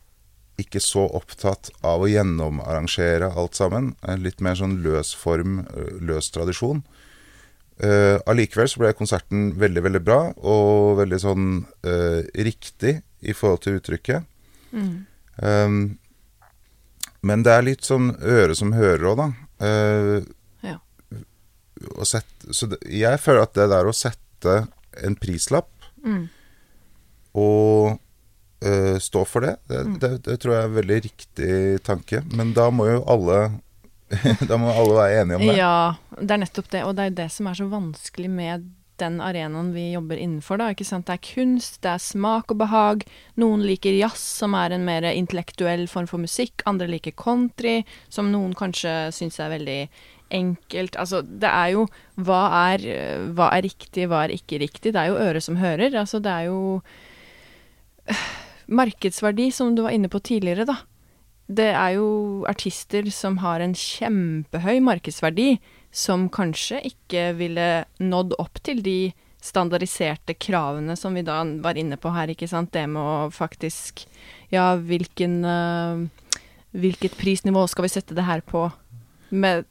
ikke 0.57 0.81
så 0.81 1.03
opptatt 1.13 1.69
av 1.85 2.01
å 2.01 2.07
gjennomarrangere 2.09 3.29
alt 3.37 3.59
sammen. 3.59 3.91
En 4.09 4.23
litt 4.25 4.41
mer 4.41 4.57
sånn 4.57 4.79
løs 4.81 5.11
form, 5.13 5.59
eh, 5.77 5.91
løs 6.01 6.31
tradisjon. 6.33 6.81
Eh, 7.81 8.19
Allikevel 8.27 8.69
så 8.69 8.79
ble 8.83 8.93
konserten 8.95 9.53
veldig, 9.59 9.83
veldig 9.83 10.03
bra, 10.05 10.19
og 10.39 10.99
veldig 11.01 11.19
sånn 11.23 11.47
eh, 11.85 12.21
riktig 12.45 12.99
i 13.23 13.33
forhold 13.33 13.63
til 13.65 13.79
uttrykket. 13.81 14.25
Mm. 14.73 15.07
Um, 15.43 15.79
men 17.23 17.43
det 17.47 17.53
er 17.55 17.63
litt 17.63 17.85
sånn 17.87 18.13
øre 18.21 18.55
som 18.59 18.73
hører 18.75 19.05
òg, 19.13 19.17
da. 19.23 19.27
Ja. 20.67 20.77
sette, 22.05 22.51
så 22.55 22.67
det, 22.71 22.79
jeg 22.91 23.19
føler 23.23 23.43
at 23.47 23.55
det 23.55 23.69
der 23.71 23.87
å 23.91 23.95
sette 23.97 24.67
en 25.03 25.15
prislapp 25.17 25.69
Mm. 26.03 26.25
og 27.39 27.99
eh, 28.63 28.97
stå 28.99 29.23
for 29.27 29.41
det, 29.47 29.57
det, 29.71 29.85
Mm. 29.87 29.99
det, 30.03 30.11
det 30.27 30.35
tror 30.43 30.55
jeg 30.55 30.63
er 30.63 30.69
en 30.69 30.75
veldig 30.81 30.97
riktig 31.05 31.83
tanke. 31.87 32.25
Men 32.35 32.53
da 32.55 32.69
må 32.71 32.89
jo 32.91 33.05
alle 33.07 33.39
Da 34.49 34.59
må 34.61 34.71
alle 34.73 34.99
være 34.99 35.23
enige 35.23 35.41
om 35.41 35.49
det. 35.49 35.57
Ja, 35.59 35.75
det 36.19 36.37
er 36.37 36.45
nettopp 36.45 36.71
det. 36.73 36.85
Og 36.87 36.95
det 36.97 37.05
er 37.05 37.11
jo 37.11 37.19
det 37.23 37.29
som 37.35 37.51
er 37.51 37.59
så 37.59 37.69
vanskelig 37.73 38.31
med 38.31 38.71
den 39.01 39.19
arenaen 39.25 39.73
vi 39.75 39.93
jobber 39.93 40.21
innenfor. 40.21 40.61
da, 40.61 40.71
ikke 40.73 40.87
sant? 40.87 41.09
Det 41.09 41.17
er 41.17 41.25
kunst, 41.27 41.81
det 41.83 41.91
er 41.95 42.03
smak 42.03 42.53
og 42.53 42.61
behag. 42.61 43.05
Noen 43.41 43.65
liker 43.67 43.95
jazz, 43.97 44.23
som 44.43 44.55
er 44.59 44.75
en 44.75 44.85
mer 44.87 45.07
intellektuell 45.11 45.87
form 45.91 46.09
for 46.11 46.23
musikk. 46.23 46.63
Andre 46.69 46.91
liker 46.91 47.17
country, 47.19 47.81
som 48.13 48.31
noen 48.35 48.55
kanskje 48.59 49.13
syns 49.17 49.41
er 49.43 49.55
veldig 49.57 49.81
enkelt. 50.33 50.97
Altså, 51.01 51.23
det 51.23 51.51
er 51.51 51.75
jo 51.75 51.87
hva 52.21 52.45
er, 52.73 52.87
hva 53.37 53.51
er 53.57 53.67
riktig, 53.67 54.07
hva 54.11 54.25
er 54.27 54.37
ikke 54.37 54.63
riktig? 54.63 54.95
Det 54.95 55.01
er 55.01 55.13
jo 55.13 55.21
øret 55.21 55.45
som 55.45 55.59
hører. 55.61 55.99
Altså, 56.05 56.23
det 56.23 56.33
er 56.33 56.49
jo 56.53 56.81
Markedsverdi, 58.83 59.51
som 59.53 59.75
du 59.77 59.85
var 59.85 59.97
inne 59.97 60.11
på 60.13 60.23
tidligere, 60.25 60.69
da. 60.69 60.79
Det 61.47 61.71
er 61.75 61.97
jo 61.97 62.45
artister 62.49 63.09
som 63.13 63.41
har 63.43 63.61
en 63.61 63.75
kjempehøy 63.77 64.81
markedsverdi, 64.85 65.57
som 65.93 66.29
kanskje 66.33 66.81
ikke 66.89 67.33
ville 67.37 67.85
nådd 68.01 68.37
opp 68.41 68.63
til 68.65 68.81
de 68.85 69.13
standardiserte 69.43 70.37
kravene 70.39 70.95
som 70.97 71.17
vi 71.19 71.25
da 71.27 71.41
var 71.65 71.77
inne 71.77 71.99
på 71.99 72.13
her, 72.15 72.31
ikke 72.31 72.49
sant. 72.49 72.73
Det 72.73 72.87
med 72.89 73.03
å 73.03 73.31
faktisk 73.35 74.07
Ja, 74.53 74.77
hvilken 74.77 75.43
øh, 75.45 76.05
Hvilket 76.73 77.19
prisnivå 77.19 77.67
skal 77.69 77.85
vi 77.85 77.93
sette 77.93 78.15
det 78.17 78.25
her 78.25 78.41
på? 78.41 78.71
med, 79.33 79.65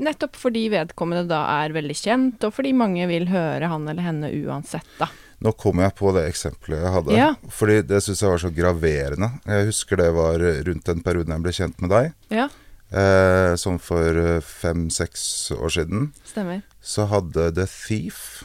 nettopp 0.00 0.36
fordi 0.38 0.66
vedkommende 0.72 1.28
da 1.30 1.42
er 1.60 1.74
veldig 1.76 1.96
kjent, 1.98 2.46
og 2.46 2.56
fordi 2.56 2.72
mange 2.76 3.06
vil 3.10 3.28
høre 3.30 3.68
han 3.70 3.86
eller 3.88 4.06
henne 4.06 4.32
uansett, 4.44 4.88
da. 4.98 5.10
Nå 5.44 5.52
kom 5.60 5.82
jeg 5.84 5.92
på 5.98 6.10
det 6.16 6.22
eksempelet 6.30 6.80
jeg 6.80 6.92
hadde. 6.94 7.16
Ja. 7.18 7.30
Fordi 7.52 7.82
det 7.84 7.98
syns 8.02 8.22
jeg 8.24 8.30
var 8.32 8.40
så 8.40 8.50
graverende. 8.56 9.28
Jeg 9.44 9.66
husker 9.68 10.00
det 10.00 10.10
var 10.16 10.40
rundt 10.40 10.86
den 10.88 11.02
perioden 11.04 11.34
jeg 11.36 11.44
ble 11.44 11.52
kjent 11.60 11.80
med 11.84 11.90
deg. 11.94 12.12
Ja, 12.34 12.48
Eh, 12.94 13.56
som 13.58 13.78
for 13.82 14.14
fem-seks 14.44 15.50
år 15.56 15.72
siden. 15.72 16.12
stemmer. 16.28 16.60
Så 16.84 17.06
hadde 17.10 17.48
The 17.56 17.64
Thief 17.66 18.44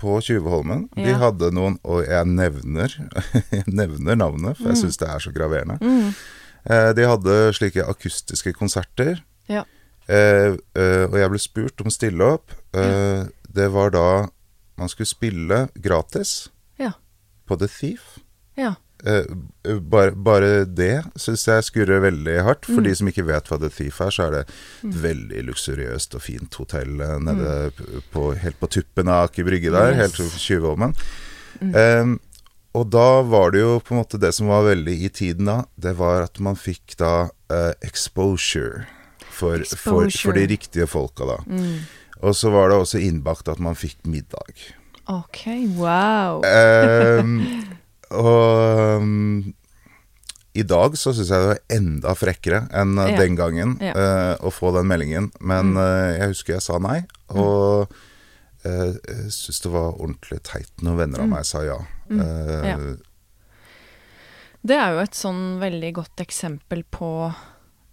på 0.00 0.16
Tjuvholmen 0.24 0.88
De 0.96 1.12
hadde 1.14 1.52
noen, 1.54 1.76
og 1.84 2.02
jeg 2.04 2.26
nevner, 2.26 2.90
jeg 3.52 3.62
nevner 3.68 4.16
navnet, 4.18 4.56
for 4.58 4.72
jeg 4.72 4.80
syns 4.80 4.98
det 4.98 5.06
er 5.12 5.22
så 5.22 5.30
graverende. 5.30 5.76
Mm. 5.80 6.10
Eh, 6.66 6.90
de 6.98 7.06
hadde 7.06 7.36
slike 7.54 7.84
akustiske 7.86 8.52
konserter. 8.58 9.20
Ja. 9.46 9.62
Eh, 10.08 10.56
eh, 10.74 11.04
og 11.06 11.14
jeg 11.20 11.30
ble 11.30 11.38
spurt 11.44 11.80
om 11.84 11.92
å 11.92 11.94
stille 11.94 12.32
opp. 12.40 12.56
Eh, 12.74 13.28
Det 13.56 13.70
var 13.72 13.90
da 13.94 14.08
man 14.78 14.88
skulle 14.92 15.06
spille 15.08 15.68
gratis 15.80 16.48
Ja. 16.78 16.92
på 17.48 17.56
The 17.58 17.68
Thief. 17.68 18.18
Ja. 18.56 18.74
Eh, 19.04 19.24
bare, 19.80 20.12
bare 20.16 20.64
det 20.64 21.04
syns 21.20 21.44
jeg 21.46 21.64
skurrer 21.68 22.00
veldig 22.00 22.38
hardt. 22.42 22.64
For 22.64 22.80
Mm. 22.80 22.84
de 22.84 22.94
som 22.96 23.08
ikke 23.08 23.26
vet 23.26 23.44
hva 23.48 23.58
The 23.60 23.68
Thief 23.68 24.00
er, 24.00 24.10
så 24.10 24.26
er 24.26 24.30
det 24.30 24.40
et 24.48 24.96
veldig 25.02 25.42
luksuriøst 25.50 26.14
og 26.16 26.22
fint 26.22 26.54
hotell 26.54 27.00
eh, 27.00 27.18
nede 27.18 27.72
mm. 27.76 28.02
på, 28.12 28.34
helt 28.40 28.58
på 28.60 28.66
tuppen 28.72 29.08
av 29.08 29.28
Aker 29.28 29.44
Brygge 29.44 29.70
der, 29.70 29.92
Mm. 29.92 30.00
Yes. 30.00 30.16
helt 30.18 30.40
Tjuvholmen. 30.40 30.94
Mm. 31.60 31.74
Eh, 31.74 32.18
og 32.76 32.90
da 32.90 33.22
var 33.22 33.50
det 33.52 33.60
jo 33.60 33.78
på 33.80 33.94
en 33.94 34.02
måte 34.02 34.18
det 34.20 34.34
som 34.34 34.48
var 34.48 34.64
veldig 34.64 34.96
i 35.04 35.08
tiden 35.08 35.46
da, 35.48 35.64
det 35.80 35.94
var 35.96 36.22
at 36.26 36.40
man 36.40 36.56
fikk 36.56 36.96
da 37.00 37.30
eh, 37.50 37.72
exposure 37.82 38.86
for, 39.30 39.58
For, 39.76 40.08
for 40.10 40.32
de 40.32 40.46
riktige 40.48 40.86
folka 40.88 41.24
da. 41.28 41.38
Mm. 41.46 41.78
Og 42.22 42.34
så 42.34 42.50
var 42.50 42.70
det 42.70 42.78
også 42.80 43.00
innbakt 43.02 43.48
at 43.48 43.58
man 43.60 43.74
fikk 43.76 43.98
middag. 44.08 44.54
OK, 45.08 45.42
wow. 45.76 46.40
Um, 46.42 47.36
og 48.10 48.96
um, 49.02 49.54
i 50.56 50.62
dag 50.64 50.96
så 50.96 51.12
syns 51.12 51.28
jeg 51.30 51.42
det 51.42 51.50
var 51.52 51.60
enda 51.76 52.14
frekkere 52.16 52.62
enn 52.72 52.96
uh, 52.98 53.10
Ja. 53.10 53.16
den 53.20 53.36
gangen 53.36 53.76
Ja. 53.84 53.92
uh, 53.92 54.34
å 54.40 54.50
få 54.50 54.72
den 54.74 54.88
meldingen. 54.88 55.30
Men 55.40 55.74
Mm. 55.74 55.76
uh, 55.76 56.18
jeg 56.18 56.28
husker 56.32 56.54
jeg 56.56 56.62
sa 56.64 56.78
nei, 56.78 57.02
og 57.28 57.92
uh, 58.64 58.92
syns 59.28 59.60
det 59.62 59.70
var 59.70 59.92
ordentlig 60.00 60.40
teit 60.42 60.72
når 60.82 60.96
venner 61.04 61.20
av 61.20 61.26
Mm. 61.28 61.34
meg 61.36 61.44
sa 61.44 61.62
ja. 61.62 61.78
Mm. 62.08 62.20
Uh, 62.20 62.64
Ja. 62.66 62.76
Det 64.66 64.74
er 64.74 64.96
jo 64.96 64.98
et 65.04 65.14
sånn 65.14 65.60
veldig 65.60 65.92
godt 65.94 66.16
eksempel 66.24 66.80
på 66.90 67.32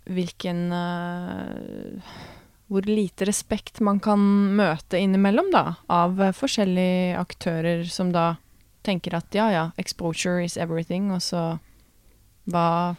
hvilken 0.10 0.72
eh, 0.74 2.02
Hvor 2.74 2.88
lite 2.90 3.28
respekt 3.30 3.84
man 3.86 4.00
kan 4.02 4.22
møte 4.58 4.98
innimellom, 4.98 5.52
da, 5.54 5.76
av 5.94 6.18
forskjellige 6.34 7.20
aktører 7.22 7.84
som 7.86 8.10
da 8.16 8.34
tenker 8.84 9.14
at 9.16 9.36
ja, 9.38 9.48
ja, 9.54 9.66
exposure 9.78 10.44
is 10.44 10.58
everything, 10.58 11.12
og 11.14 11.22
så 11.22 11.44
hva, 12.50 12.96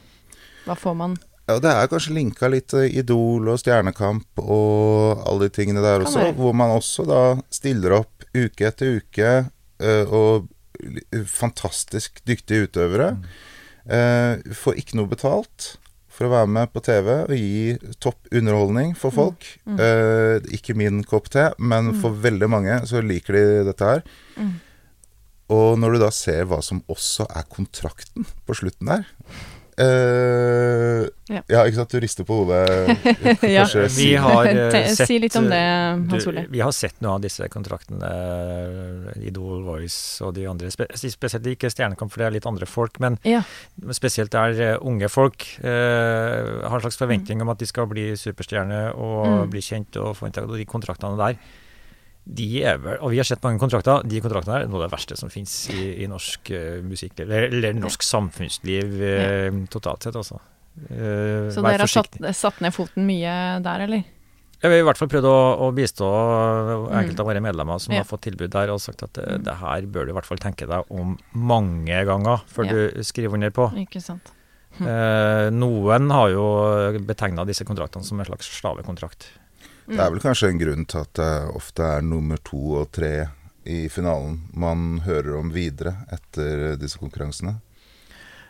hva 0.65 0.77
får 0.79 0.95
man? 1.01 1.17
Ja, 1.45 1.59
det 1.61 1.73
er 1.75 1.91
kanskje 1.93 2.15
linka 2.17 2.49
litt 2.49 2.73
Idol 2.73 3.51
og 3.53 3.61
Stjernekamp 3.61 4.41
og 4.41 5.27
alle 5.29 5.49
de 5.49 5.53
tingene 5.53 5.83
der 5.85 6.07
også, 6.07 6.23
være. 6.23 6.37
hvor 6.39 6.55
man 6.57 6.73
også 6.73 7.05
da 7.09 7.23
stiller 7.53 7.99
opp 7.99 8.25
uke 8.33 8.71
etter 8.71 9.01
uke, 9.03 9.33
eh, 9.85 10.05
og 10.09 10.49
fantastisk 11.29 12.23
dyktige 12.27 12.69
utøvere. 12.69 13.13
Eh, 13.85 14.41
får 14.57 14.81
ikke 14.81 14.97
noe 14.97 15.11
betalt 15.11 15.75
for 16.15 16.29
å 16.29 16.31
være 16.31 16.51
med 16.55 16.71
på 16.73 16.83
TV 16.87 17.09
og 17.25 17.33
gi 17.35 17.95
topp 18.03 18.29
underholdning 18.31 18.93
for 18.99 19.11
folk. 19.15 19.47
Mm. 19.67 19.81
Eh, 19.83 20.47
ikke 20.59 20.77
min 20.79 21.03
kopp 21.11 21.27
te, 21.35 21.49
men 21.59 21.91
Mm. 21.93 22.01
for 22.01 22.15
veldig 22.15 22.49
mange 22.49 22.77
så 22.87 23.03
liker 23.03 23.35
de 23.35 23.65
dette 23.67 23.85
her. 23.91 24.05
Mm. 24.39 24.53
Og 25.51 25.75
når 25.79 25.93
du 25.93 25.99
da 26.05 26.11
ser 26.15 26.47
hva 26.49 26.63
som 26.65 26.81
også 26.89 27.27
er 27.29 27.45
kontrakten 27.51 28.25
på 28.47 28.55
slutten 28.57 28.87
der 28.89 29.05
eh, 29.81 31.09
Ja. 31.33 31.41
ja. 31.49 31.63
ikke 31.65 31.79
sant? 31.79 31.91
Du 31.95 32.01
rister 32.03 32.27
på 32.29 32.37
hodet. 32.43 32.65
Ja. 33.55 33.65
Vi 33.97 34.11
har 34.21 34.47
eh, 34.51 34.91
sett 34.93 35.09
si 35.09 35.17
litt 35.23 35.37
om 35.41 35.47
det, 35.49 35.61
Hans 36.13 36.27
Ole. 36.29 36.45
Vi 36.53 36.61
har 36.61 36.73
sett 36.77 37.01
noe 37.05 37.17
av 37.17 37.23
disse 37.25 37.49
kontraktene, 37.53 38.11
eh, 38.11 39.25
Idol, 39.31 39.63
Voice 39.65 40.21
og 40.25 40.35
de 40.37 40.45
andre. 40.51 40.71
Spe 40.75 40.87
spesielt 40.95 41.47
ikke 41.51 41.71
Stjernekamp, 41.73 42.13
for 42.13 42.23
det 42.23 42.29
er 42.29 42.37
litt 42.37 42.49
andre 42.51 42.69
folk. 42.69 43.01
Men 43.01 43.19
Ja. 43.25 43.43
spesielt 43.97 44.35
er 44.35 44.61
eh, 44.75 44.79
unge 44.83 45.09
folk 45.13 45.45
Uh, 45.65 46.63
har 46.69 46.77
en 46.77 46.83
slags 46.85 46.97
forventning 46.99 47.41
om 47.43 47.49
at 47.49 47.59
de 47.59 47.67
skal 47.67 47.87
bli 47.87 48.13
superstjerne 48.19 48.95
og 48.95 49.27
Mm. 49.27 49.51
bli 49.51 49.61
kjent 49.61 49.97
og 49.97 50.17
få 50.17 50.27
inntak. 50.29 50.45
Og 50.49 50.57
de 50.59 50.65
kontraktene 50.65 51.17
der, 51.17 51.37
de 52.27 52.63
er 52.65 52.79
vel 52.81 52.97
Og 53.05 53.11
vi 53.13 53.19
har 53.21 53.27
sett 53.29 53.43
mange 53.45 53.61
kontrakter. 53.61 54.01
De 54.09 54.21
kontraktene 54.25 54.63
er 54.63 54.67
noe 54.67 54.81
av 54.81 54.87
det 54.89 54.95
verste 54.97 55.17
som 55.21 55.29
finnes 55.29 55.53
i, 55.75 56.05
i 56.05 56.07
norsk 56.09 56.51
uh, 56.57 56.81
musikkliv, 56.87 57.29
eller, 57.29 57.51
eller 57.53 57.75
norsk 57.77 58.03
samfunnsliv 58.03 58.95
eh, 59.03 59.51
totalt 59.69 60.03
sett, 60.09 60.17
altså. 60.17 60.41
Eh, 60.89 61.51
Så 61.55 61.63
dere 61.63 61.85
har 61.85 61.91
satt, 61.93 62.17
satt 62.35 62.61
ned 62.65 62.73
foten 62.75 63.05
mye 63.07 63.61
der, 63.63 63.85
eller? 63.87 64.05
Ja, 64.65 64.71
vi 64.71 64.79
har 64.79 64.81
i 64.81 64.87
hvert 64.89 64.97
fall 64.97 65.11
prøvd 65.13 65.27
å, 65.29 65.37
å 65.61 65.69
bistå 65.77 66.09
enkelte 66.89 67.19
Mm. 67.19 67.21
av 67.21 67.27
våre 67.29 67.43
medlemmer 67.45 67.79
som 67.85 67.93
Ja. 67.93 68.01
har 68.01 68.09
fått 68.09 68.23
tilbud 68.25 68.51
der, 68.51 68.71
og 68.73 68.81
sagt 68.81 69.03
at 69.05 69.19
eh, 69.19 69.35
Mm. 69.37 69.45
det 69.45 69.55
her 69.61 69.83
bør 69.93 70.07
du 70.07 70.11
i 70.11 70.15
hvert 70.17 70.27
fall 70.27 70.39
tenke 70.41 70.67
deg 70.67 70.85
om 70.91 71.19
mange 71.35 72.01
ganger 72.09 72.41
før 72.49 72.65
Ja. 72.65 72.73
du 72.73 73.03
skriver 73.05 73.35
under 73.37 73.51
på. 73.51 73.69
Ikke 73.85 74.01
sant. 74.03 74.33
Eh, 74.81 75.51
noen 75.55 76.11
har 76.11 76.31
jo 76.33 76.99
betegna 77.05 77.45
disse 77.47 77.63
kontraktene 77.69 78.03
som 78.03 78.19
en 78.19 78.27
slags 78.27 78.49
slavekontrakt. 78.61 79.29
Det 79.87 80.01
er 80.01 80.11
vel 80.15 80.21
kanskje 80.23 80.49
en 80.53 80.59
grunn 80.61 80.87
til 80.89 81.01
at 81.05 81.13
det 81.19 81.31
ofte 81.55 81.83
er 81.99 82.05
nummer 82.07 82.39
to 82.45 82.61
og 82.81 82.91
tre 82.97 83.13
i 83.69 83.87
finalen 83.89 84.39
man 84.57 85.01
hører 85.05 85.39
om 85.39 85.51
videre 85.53 85.95
etter 86.13 86.75
disse 86.81 86.99
konkurransene. 87.01 87.57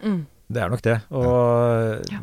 Mm. 0.05 0.27
Det 0.51 0.63
er 0.63 0.69
nok 0.71 0.83
det. 0.85 0.97
Og 1.11 2.03
Ja. 2.11 2.21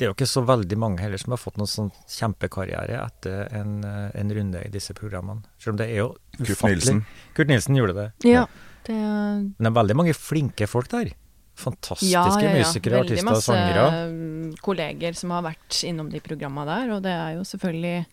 det 0.00 0.06
er 0.06 0.10
jo 0.10 0.14
ikke 0.16 0.26
så 0.28 0.42
veldig 0.48 0.78
mange 0.80 1.00
heller 1.00 1.20
som 1.20 1.32
har 1.32 1.38
fått 1.40 1.56
noen 1.60 1.68
sånn 1.70 1.90
kjempekarriere 2.08 3.00
etter 3.04 3.48
en, 3.52 3.84
en 3.84 4.34
runde 4.36 4.62
i 4.64 4.70
disse 4.72 4.94
programmene. 4.96 5.44
Selv 5.58 5.74
om 5.74 5.80
det 5.80 5.88
er 5.90 5.98
jo 6.02 6.08
Kurt 6.38 6.50
ufattelig. 6.56 6.76
Nilsen. 6.80 7.02
Kurt 7.36 7.48
Nilsen 7.52 7.76
gjorde 7.76 7.94
det. 7.98 8.08
Ja. 8.28 8.46
Det, 8.84 8.96
Men 8.96 9.54
det 9.60 9.66
er 9.70 9.76
veldig 9.82 9.96
mange 9.96 10.14
flinke 10.16 10.66
folk 10.66 10.88
der. 10.88 11.12
Fantastiske 11.60 12.10
ja, 12.12 12.24
ja, 12.26 12.56
ja. 12.56 12.64
musikere, 12.64 13.00
Veldig 13.02 13.16
artister 13.16 13.28
og 13.28 13.36
masse 13.36 13.54
Veldig 13.56 13.84
masse 13.84 14.64
kolleger 14.64 15.16
som 15.16 15.32
har 15.34 15.46
vært 15.46 15.80
innom 15.86 16.10
de 16.12 16.20
programma 16.24 16.66
der, 16.68 16.92
og 16.96 17.04
det 17.04 17.14
er 17.14 17.36
jo 17.38 17.46
selvfølgelig 17.46 18.04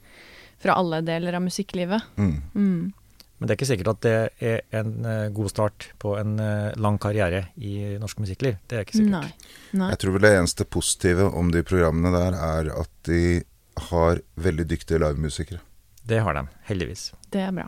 fra 0.61 0.77
alle 0.79 1.01
deler 1.05 1.37
av 1.37 1.43
musikklivet. 1.45 2.15
Mm. 2.17 2.37
Mm. 2.53 3.17
Men 3.37 3.45
det 3.45 3.53
er 3.53 3.59
ikke 3.59 3.69
sikkert 3.69 3.91
at 3.91 3.99
det 4.01 4.13
er 4.41 4.79
en 4.79 4.93
eh, 5.05 5.27
god 5.35 5.51
start 5.51 5.89
på 6.01 6.15
en 6.17 6.39
eh, 6.41 6.71
lang 6.81 6.97
karriere 7.01 7.43
i 7.61 7.99
norsk 8.01 8.23
musikkliv. 8.23 8.57
Det 8.65 8.79
er 8.79 8.87
ikke 8.87 8.97
sikkert. 8.97 9.27
Nei. 9.27 9.51
Nei. 9.77 9.91
Jeg 9.93 10.01
tror 10.01 10.15
vel 10.15 10.25
det 10.25 10.33
eneste 10.39 10.65
positive 10.65 11.29
om 11.37 11.51
de 11.53 11.61
programmene 11.65 12.13
der 12.15 12.37
er 12.37 12.71
at 12.73 12.93
de 13.05 13.43
har 13.91 14.23
veldig 14.41 14.65
dyktige 14.71 15.01
livemusikere. 15.03 15.61
Det 16.07 16.23
har 16.25 16.33
de, 16.39 16.47
heldigvis. 16.69 17.11
Det 17.29 17.43
er 17.45 17.53
bra. 17.53 17.67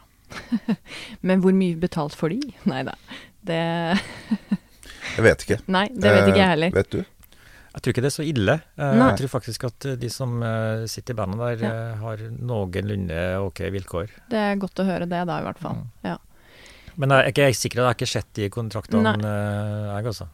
Men 1.28 1.44
hvor 1.44 1.54
mye 1.54 1.78
betalt 1.78 2.18
får 2.18 2.34
de? 2.34 2.54
Nei 2.70 2.82
da. 2.88 2.98
Det 3.46 3.62
Jeg 5.18 5.26
vet 5.26 5.46
ikke. 5.46 5.58
Nei, 5.68 5.88
det 5.94 6.12
vet 6.14 6.28
ikke 6.30 6.38
jeg 6.42 6.46
Eh, 6.48 6.54
heller. 6.56 6.72
Vet 6.76 6.90
du? 6.92 7.00
Jeg 7.70 7.82
tror 7.84 7.94
ikke 7.94 8.02
det 8.02 8.10
er 8.10 8.16
så 8.18 8.26
ille. 8.26 8.56
Eh, 8.78 8.96
Nei. 8.98 9.10
jeg 9.12 9.18
tror 9.22 9.32
faktisk 9.40 9.64
at 9.70 9.86
eh, 9.86 9.96
de 10.02 10.10
som 10.10 10.40
sitter 10.90 11.14
i 11.14 11.20
bandet 11.20 11.40
der, 11.60 11.68
Ja. 11.68 11.96
har 12.02 12.18
noenlunde 12.40 13.20
ok 13.46 13.60
vilkår. 13.72 14.10
Det 14.30 14.38
er 14.40 14.56
godt 14.56 14.80
å 14.82 14.86
høre 14.86 15.08
det, 15.08 15.22
da, 15.28 15.40
i 15.40 15.44
hvert 15.46 15.60
fall. 15.62 15.76
Mm. 15.76 15.88
Ja. 16.04 16.18
Men 16.98 17.10
jeg 17.10 17.20
er 17.24 17.32
ikke 17.32 17.56
sikker, 17.56 17.80
jeg 17.80 17.86
har 17.86 17.96
ikke 17.96 18.08
sett 18.12 18.34
de 18.34 18.50
kontraktene, 18.50 19.16
Nei. 19.16 19.96
jeg 19.96 20.06
altså. 20.12 20.28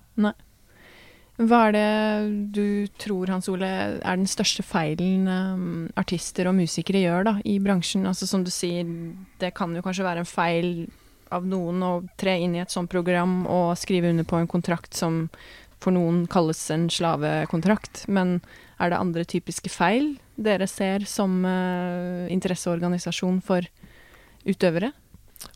Hva 1.35 1.57
er 1.67 1.71
det 1.75 2.51
du 2.55 2.87
tror, 2.97 3.27
Hans 3.27 3.49
Ole, 3.51 3.67
er 3.99 4.15
den 4.15 4.25
største 4.25 4.63
feilen 4.63 5.27
um, 5.27 5.89
artister 5.99 6.47
og 6.47 6.55
musikere 6.55 7.01
gjør 7.03 7.25
da, 7.27 7.33
i 7.43 7.57
bransjen? 7.59 8.05
Altså 8.07 8.25
Som 8.25 8.45
du 8.47 8.51
sier, 8.55 8.87
det 9.43 9.49
kan 9.57 9.75
jo 9.75 9.81
kanskje 9.83 10.05
være 10.07 10.23
en 10.23 10.29
feil 10.29 10.69
av 11.31 11.45
noen 11.45 11.83
å 11.83 11.91
tre 12.17 12.37
inn 12.43 12.55
i 12.55 12.61
et 12.63 12.71
sånt 12.73 12.89
program 12.91 13.45
og 13.47 13.77
skrive 13.77 14.09
under 14.09 14.23
på 14.27 14.37
en 14.39 14.47
kontrakt 14.51 14.93
som 14.93 15.29
for 15.81 15.91
noen 15.95 16.25
kalles 16.31 16.59
en 16.73 16.87
slavekontrakt. 16.89 18.05
Men 18.07 18.39
er 18.79 18.89
det 18.91 18.99
andre 18.99 19.25
typiske 19.25 19.69
feil 19.69 20.15
dere 20.35 20.67
ser 20.67 21.05
som 21.07 21.43
uh, 21.45 22.25
interesseorganisasjon 22.33 23.41
for 23.45 23.67
utøvere? 24.45 24.91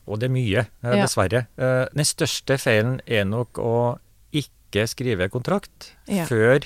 Og 0.06 0.20
det 0.20 0.28
er 0.30 0.34
mye, 0.34 0.60
eh, 0.84 0.96
Ja. 0.96 1.06
dessverre. 1.06 1.48
Eh, 1.58 1.86
den 1.96 2.06
største 2.06 2.58
feilen 2.60 3.00
er 3.08 3.24
nok 3.26 3.58
å 3.58 3.98
ikke 4.34 4.86
skrive 4.88 5.30
kontrakt 5.30 5.94
Ja. 6.08 6.26
før 6.26 6.62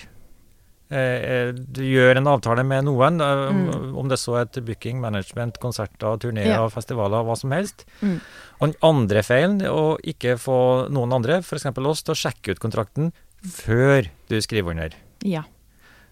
du 0.93 1.81
gjør 1.81 2.17
en 2.19 2.27
avtale 2.29 2.63
med 2.65 2.85
noen, 2.85 3.19
eh, 3.21 3.49
om- 3.49 3.63
Mm. 3.69 3.97
om 3.97 4.07
det 4.09 4.19
så 4.19 4.39
er 4.41 4.45
til 4.45 4.63
booking, 4.63 4.99
management, 5.01 5.59
konserter, 5.59 6.17
turneer, 6.19 6.45
Ja. 6.45 6.67
festivaler, 6.69 7.23
hva 7.25 7.35
som 7.37 7.51
helst. 7.51 7.85
Mm. 8.01 8.19
Og 8.61 8.67
den 8.71 8.75
andre 8.83 9.23
feilen 9.23 9.59
å 9.61 9.97
ikke 10.03 10.37
få 10.37 10.89
noen 10.91 11.13
andre, 11.13 11.37
f.eks. 11.41 11.65
oss, 11.65 12.03
til 12.03 12.13
å 12.13 12.17
sjekke 12.31 12.51
ut 12.51 12.59
kontrakten 12.59 13.11
før 13.43 14.07
du 14.29 14.37
skriver 14.41 14.71
under. 14.71 14.89
Ja. 15.23 15.43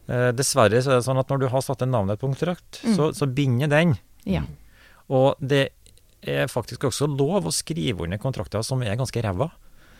Eh, 0.09 0.31
dessverre 0.31 0.81
så 0.81 0.91
er 0.91 0.95
det 0.99 1.05
sånn 1.05 1.19
at 1.19 1.27
når 1.29 1.39
du 1.39 1.47
har 1.49 1.61
satt 1.61 1.81
en 1.83 1.91
navnet 1.91 2.17
på 2.19 2.27
en 2.27 2.33
kontrakt, 2.35 2.81
Mm. 2.83 2.95
så, 2.95 3.11
så 3.13 3.27
binder 3.33 3.67
den. 3.69 3.97
Ja. 4.25 4.41
Og 5.09 5.35
det 5.39 5.71
er 6.23 6.47
faktisk 6.47 6.79
også 6.89 7.07
lov 7.07 7.45
å 7.45 7.51
skrive 7.53 8.01
under 8.03 8.17
kontrakter 8.17 8.63
som 8.63 8.81
er 8.83 8.95
ganske 8.95 9.21
ræva. 9.23 9.51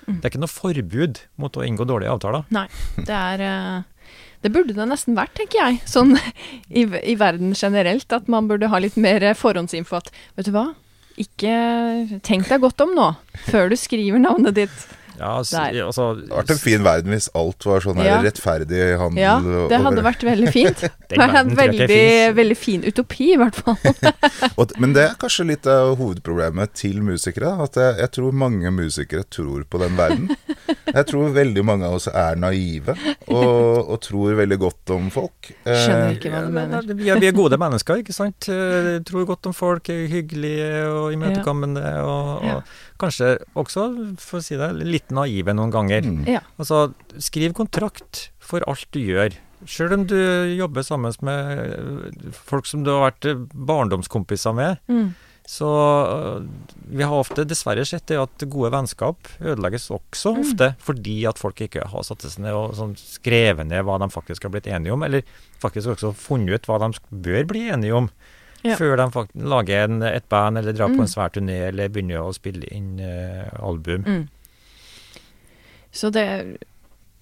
Mm. 0.08 0.20
Det 0.20 0.26
er 0.26 0.34
ikke 0.34 0.44
noe 0.44 0.52
forbud 0.52 1.24
mot 1.42 1.58
å 1.58 1.66
inngå 1.66 1.88
dårlige 1.90 2.14
avtaler. 2.14 2.46
Nei. 2.54 2.68
Det 2.98 3.18
er 3.18 3.44
eh, 3.48 4.14
Det 4.42 4.52
burde 4.54 4.74
det 4.78 4.88
nesten 4.90 5.18
vært, 5.18 5.36
tenker 5.38 5.62
jeg. 5.62 5.82
Sånn 5.90 6.16
i, 6.80 6.86
i 6.86 7.18
verden 7.20 7.54
generelt. 7.58 8.08
At 8.14 8.32
man 8.32 8.50
burde 8.50 8.72
ha 8.72 8.82
litt 8.82 8.98
mer 8.98 9.26
forhåndsinfo. 9.38 10.02
At 10.02 10.10
vet 10.38 10.50
du 10.50 10.56
hva, 10.56 10.72
ikke 11.22 11.54
tenk 12.26 12.48
deg 12.50 12.64
godt 12.64 12.82
om 12.86 12.96
nå, 12.98 13.12
før 13.50 13.70
du 13.72 13.78
skriver 13.80 14.22
navnet 14.22 14.58
ditt. 14.64 14.88
Ja, 15.22 15.36
Der. 15.46 15.76
altså, 15.86 16.06
Det 16.18 16.30
hadde 16.32 16.40
vært 16.42 16.52
en 16.56 16.62
fin 16.64 16.84
verden 16.86 17.14
hvis 17.14 17.30
alt 17.38 17.66
var 17.70 17.84
sånn 17.86 18.00
Ja. 18.02 18.18
rettferdig 18.26 18.98
handel. 18.98 19.22
Ja, 19.22 19.36
det 19.70 19.80
hadde 19.86 20.02
vært 20.06 20.24
veldig 20.26 20.52
fint. 20.56 20.82
Det 21.12 21.20
er 21.20 21.34
en 21.42 21.50
veldig, 21.58 22.36
veldig 22.38 22.56
fin 22.58 22.84
utopi, 22.88 23.34
i 23.34 23.38
hvert 23.38 23.56
fall. 23.56 23.76
Men 24.82 24.94
det 24.96 25.04
er 25.04 25.16
kanskje 25.20 25.44
litt 25.50 25.68
av 25.68 25.98
hovedproblemet 26.00 26.72
til 26.80 27.02
musikere. 27.04 27.52
At 27.66 27.76
jeg, 27.76 27.98
jeg 28.00 28.12
tror 28.16 28.32
mange 28.32 28.72
musikere 28.72 29.26
tror 29.28 29.66
på 29.70 29.82
den 29.82 29.98
verden. 30.00 30.30
Jeg 30.92 31.06
tror 31.12 31.34
veldig 31.36 31.66
mange 31.68 31.86
av 31.90 31.98
oss 32.00 32.08
er 32.08 32.40
naive 32.40 32.96
og, 33.28 33.92
og 33.92 34.00
tror 34.08 34.36
veldig 34.40 34.58
godt 34.64 34.94
om 34.96 35.10
folk. 35.14 35.52
Eh, 35.66 35.76
Skjønner 35.84 36.16
ikke 36.16 36.32
hva 36.32 36.42
du 36.48 36.52
mener. 36.56 36.88
Vi 37.02 37.12
er, 37.12 37.36
gode 37.36 37.60
mennesker, 37.62 38.02
ikke 38.02 38.16
sant. 38.16 38.48
Eh, 38.52 39.00
Tror 39.08 39.26
godt 39.28 39.46
om 39.52 39.54
folk, 39.56 39.90
er 39.92 40.08
hyggelige 40.12 40.72
og 40.88 41.12
imøtekommende. 41.16 41.84
Og, 42.08 42.46
Ja. 42.48 42.56
og 42.56 42.64
kanskje 43.02 43.32
også, 43.58 43.88
for 44.22 44.40
å 44.40 44.46
si 44.46 44.58
det, 44.60 44.70
litt 44.86 45.10
naive 45.14 45.56
noen 45.58 45.74
ganger. 45.74 46.06
Mm. 46.08 46.22
Ja. 46.30 46.44
Altså, 46.62 46.92
skriv 47.22 47.56
kontrakt 47.58 48.30
for 48.42 48.64
alt 48.70 48.88
du 48.96 49.02
gjør. 49.02 49.36
Selv 49.70 49.94
om 49.94 50.06
du 50.10 50.18
jobber 50.58 50.82
sammen 50.86 51.14
med 51.22 52.32
folk 52.34 52.66
som 52.70 52.86
du 52.86 52.90
har 52.94 53.12
vært 53.12 53.28
barndomskompiser 53.54 54.56
med. 54.58 54.80
Mm. 54.90 55.12
Så 55.52 55.68
øh, 55.68 56.44
vi 56.94 57.04
har 57.04 57.18
ofte 57.18 57.44
dessverre 57.50 57.84
sett 57.90 58.06
det 58.12 58.20
at 58.22 58.44
gode 58.50 58.70
vennskap 58.72 59.30
ødelegges 59.42 59.90
også 59.92 60.36
Mm. 60.36 60.42
ofte 60.44 60.68
fordi 60.86 61.16
at 61.28 61.42
folk 61.42 61.60
ikke 61.66 61.88
har 61.92 62.04
satt 62.08 62.22
seg 62.24 62.44
ned 62.46 62.54
og 62.56 62.76
sånn 62.78 62.94
skrevet 63.00 63.66
ned 63.68 63.84
hva 63.88 63.98
de 64.00 64.08
faktisk 64.14 64.46
har 64.46 64.54
blitt 64.54 64.70
enige 64.70 64.94
om, 64.94 65.04
eller 65.04 65.26
faktisk 65.60 65.96
også 65.96 66.14
funnet 66.16 66.62
ut 66.62 66.70
hva 66.70 66.78
de 66.86 66.92
bør 67.26 67.50
bli 67.50 67.66
enige 67.74 67.98
om. 67.98 68.12
Ja. 68.64 68.76
Før 68.78 68.96
de 69.00 69.08
faktisk 69.14 69.46
lager 69.52 69.88
en, 69.88 70.02
et 70.06 70.28
band 70.30 70.58
eller 70.62 70.74
drar 70.78 70.92
på 70.92 71.00
Mm. 71.00 71.06
en 71.08 71.10
svær 71.10 71.32
turné 71.34 71.56
eller 71.72 71.90
begynner 71.90 72.22
å 72.22 72.34
spille 72.36 72.68
inn 72.72 73.00
uh, 73.02 73.48
album. 73.66 74.04
Mm. 74.06 74.28
Så 75.92 76.10
det 76.14 76.26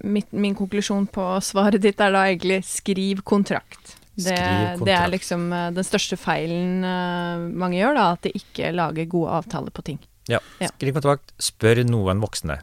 mitt, 0.04 0.32
Min 0.32 0.56
konklusjon 0.56 1.08
på 1.12 1.24
svaret 1.44 1.82
ditt 1.84 2.00
er 2.00 2.12
da 2.16 2.26
egentlig 2.30 2.62
skriv 2.68 3.22
kontrakt. 3.28 3.96
Det, 4.16 4.36
Skriv 4.36 4.38
kontrakt. 4.38 4.86
det 4.86 4.94
er 4.96 5.08
liksom 5.14 5.48
eh, 5.54 5.70
den 5.76 5.84
største 5.88 6.18
feilen 6.20 6.84
eh, 6.84 7.42
mange 7.60 7.80
gjør, 7.80 7.96
da. 7.96 8.06
At 8.16 8.24
de 8.28 8.32
ikke 8.36 8.72
lager 8.76 9.06
gode 9.12 9.32
avtaler 9.40 9.72
på 9.76 9.84
ting. 9.90 10.00
Ja. 10.32 10.40
Ja. 10.60 10.70
Skriv 10.76 10.94
kontrakt, 11.00 11.34
spør 11.40 11.82
noen 11.88 12.20
voksne. 12.24 12.60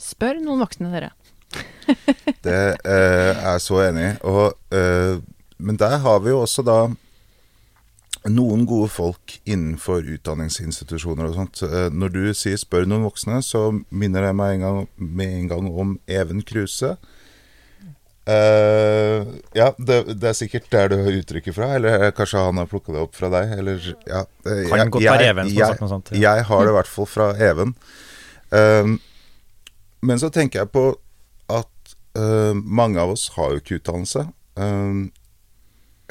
Spør 0.00 0.40
noen 0.44 0.60
voksne, 0.64 0.92
dere. 0.92 1.10
Det 2.44 2.56
eh, 2.84 2.84
er 2.86 3.34
jeg 3.56 3.64
så 3.64 3.80
enig 3.88 4.06
i. 4.06 4.12
Og, 4.28 4.54
eh, 4.76 5.18
men 5.60 5.76
der 5.80 5.98
har 6.04 6.20
vi 6.24 6.30
jo 6.32 6.42
også 6.46 6.64
da 6.64 6.78
noen 8.28 8.66
gode 8.68 8.90
folk 8.92 9.38
innenfor 9.48 10.04
utdanningsinstitusjoner 10.16 11.30
og 11.30 11.34
sånt. 11.38 11.62
Eh, 11.64 11.88
når 11.90 12.12
du 12.12 12.34
sier 12.34 12.56
'spør 12.60 12.84
noen 12.86 13.06
voksne', 13.08 13.40
så 13.42 13.70
minner 13.90 14.20
det 14.26 14.34
meg 14.36 14.54
en 14.54 14.60
gang, 14.60 14.88
med 14.98 15.28
en 15.28 15.48
gang 15.48 15.70
om 15.72 15.98
Even 16.06 16.42
Kruse. 16.42 16.96
Uh, 18.30 19.24
ja, 19.56 19.72
det, 19.80 19.96
det 20.20 20.28
er 20.28 20.36
sikkert 20.36 20.68
der 20.70 20.90
du 20.92 20.96
har 21.02 21.16
uttrykket 21.16 21.54
fra, 21.56 21.70
eller 21.74 22.10
kanskje 22.14 22.38
han 22.44 22.60
har 22.60 22.68
plukka 22.70 22.92
det 22.92 23.00
opp 23.02 23.16
fra 23.16 23.30
deg, 23.32 23.54
eller 23.58 23.80
ja. 24.06 24.20
eh, 24.46 24.68
Kan 24.68 24.78
jeg- 24.78 24.90
godt 24.90 25.02
være 25.02 25.24
jeg- 25.48 25.56
jeg- 25.56 25.88
sånt. 25.88 26.12
Ja. 26.12 26.36
jeg 26.36 26.44
har 26.44 26.60
det 26.64 26.70
i 26.70 26.76
hvert 26.76 26.86
fall 26.86 27.06
fra 27.06 27.30
Even. 27.40 27.74
Uh, 28.52 28.98
men 30.02 30.18
så 30.18 30.30
tenker 30.30 30.60
jeg 30.60 30.70
på 30.70 30.94
at 31.48 31.66
uh, 32.18 32.52
mange 32.54 32.98
av 33.00 33.10
oss 33.10 33.28
har 33.34 33.50
jo 33.50 33.60
ikke 33.60 33.80
utdannelse. 33.80 34.28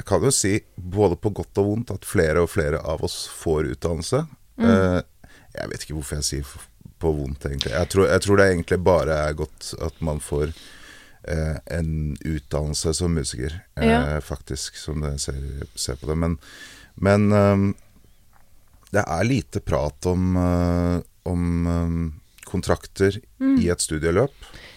jeg 0.00 0.06
kan 0.08 0.24
jo 0.24 0.30
si 0.34 0.52
både 0.76 1.16
på 1.20 1.30
godt 1.30 1.60
og 1.60 1.70
vondt 1.70 1.90
at 1.94 2.08
flere 2.08 2.40
og 2.44 2.50
flere 2.50 2.80
av 2.80 3.04
oss 3.04 3.26
får 3.28 3.74
utdannelse. 3.74 4.24
Uh, 4.60 5.00
jeg 5.54 5.70
vet 5.70 5.84
ikke 5.84 5.96
hvorfor 5.98 6.20
jeg 6.20 6.28
sier 6.28 6.66
på 7.00 7.12
vondt, 7.16 7.46
egentlig. 7.48 7.72
Jeg 7.72 7.88
tror, 7.92 8.08
jeg 8.08 8.22
tror 8.24 8.40
det 8.40 8.46
egentlig 8.50 8.78
bare 8.84 9.16
er 9.28 9.36
godt 9.38 9.74
at 9.82 10.00
man 10.04 10.20
får 10.20 10.52
uh, 10.52 11.56
en 11.72 12.16
utdannelse 12.24 12.94
som 12.96 13.14
musiker, 13.16 13.60
uh, 13.80 13.86
Ja. 13.86 14.20
faktisk, 14.20 14.76
som 14.76 15.00
det 15.00 15.20
ser, 15.20 15.40
ser 15.74 15.96
på 16.00 16.10
det. 16.10 16.16
Men, 16.16 16.38
men 16.96 17.32
um, 17.32 17.70
det 18.90 19.04
er 19.06 19.24
lite 19.28 19.60
prat 19.60 20.06
om, 20.10 20.36
uh, 20.36 21.00
om 21.30 21.66
eh, 21.70 22.44
kontrakter 22.48 23.20
i 23.60 23.68
et 23.70 23.80
studieløp. 23.82 24.34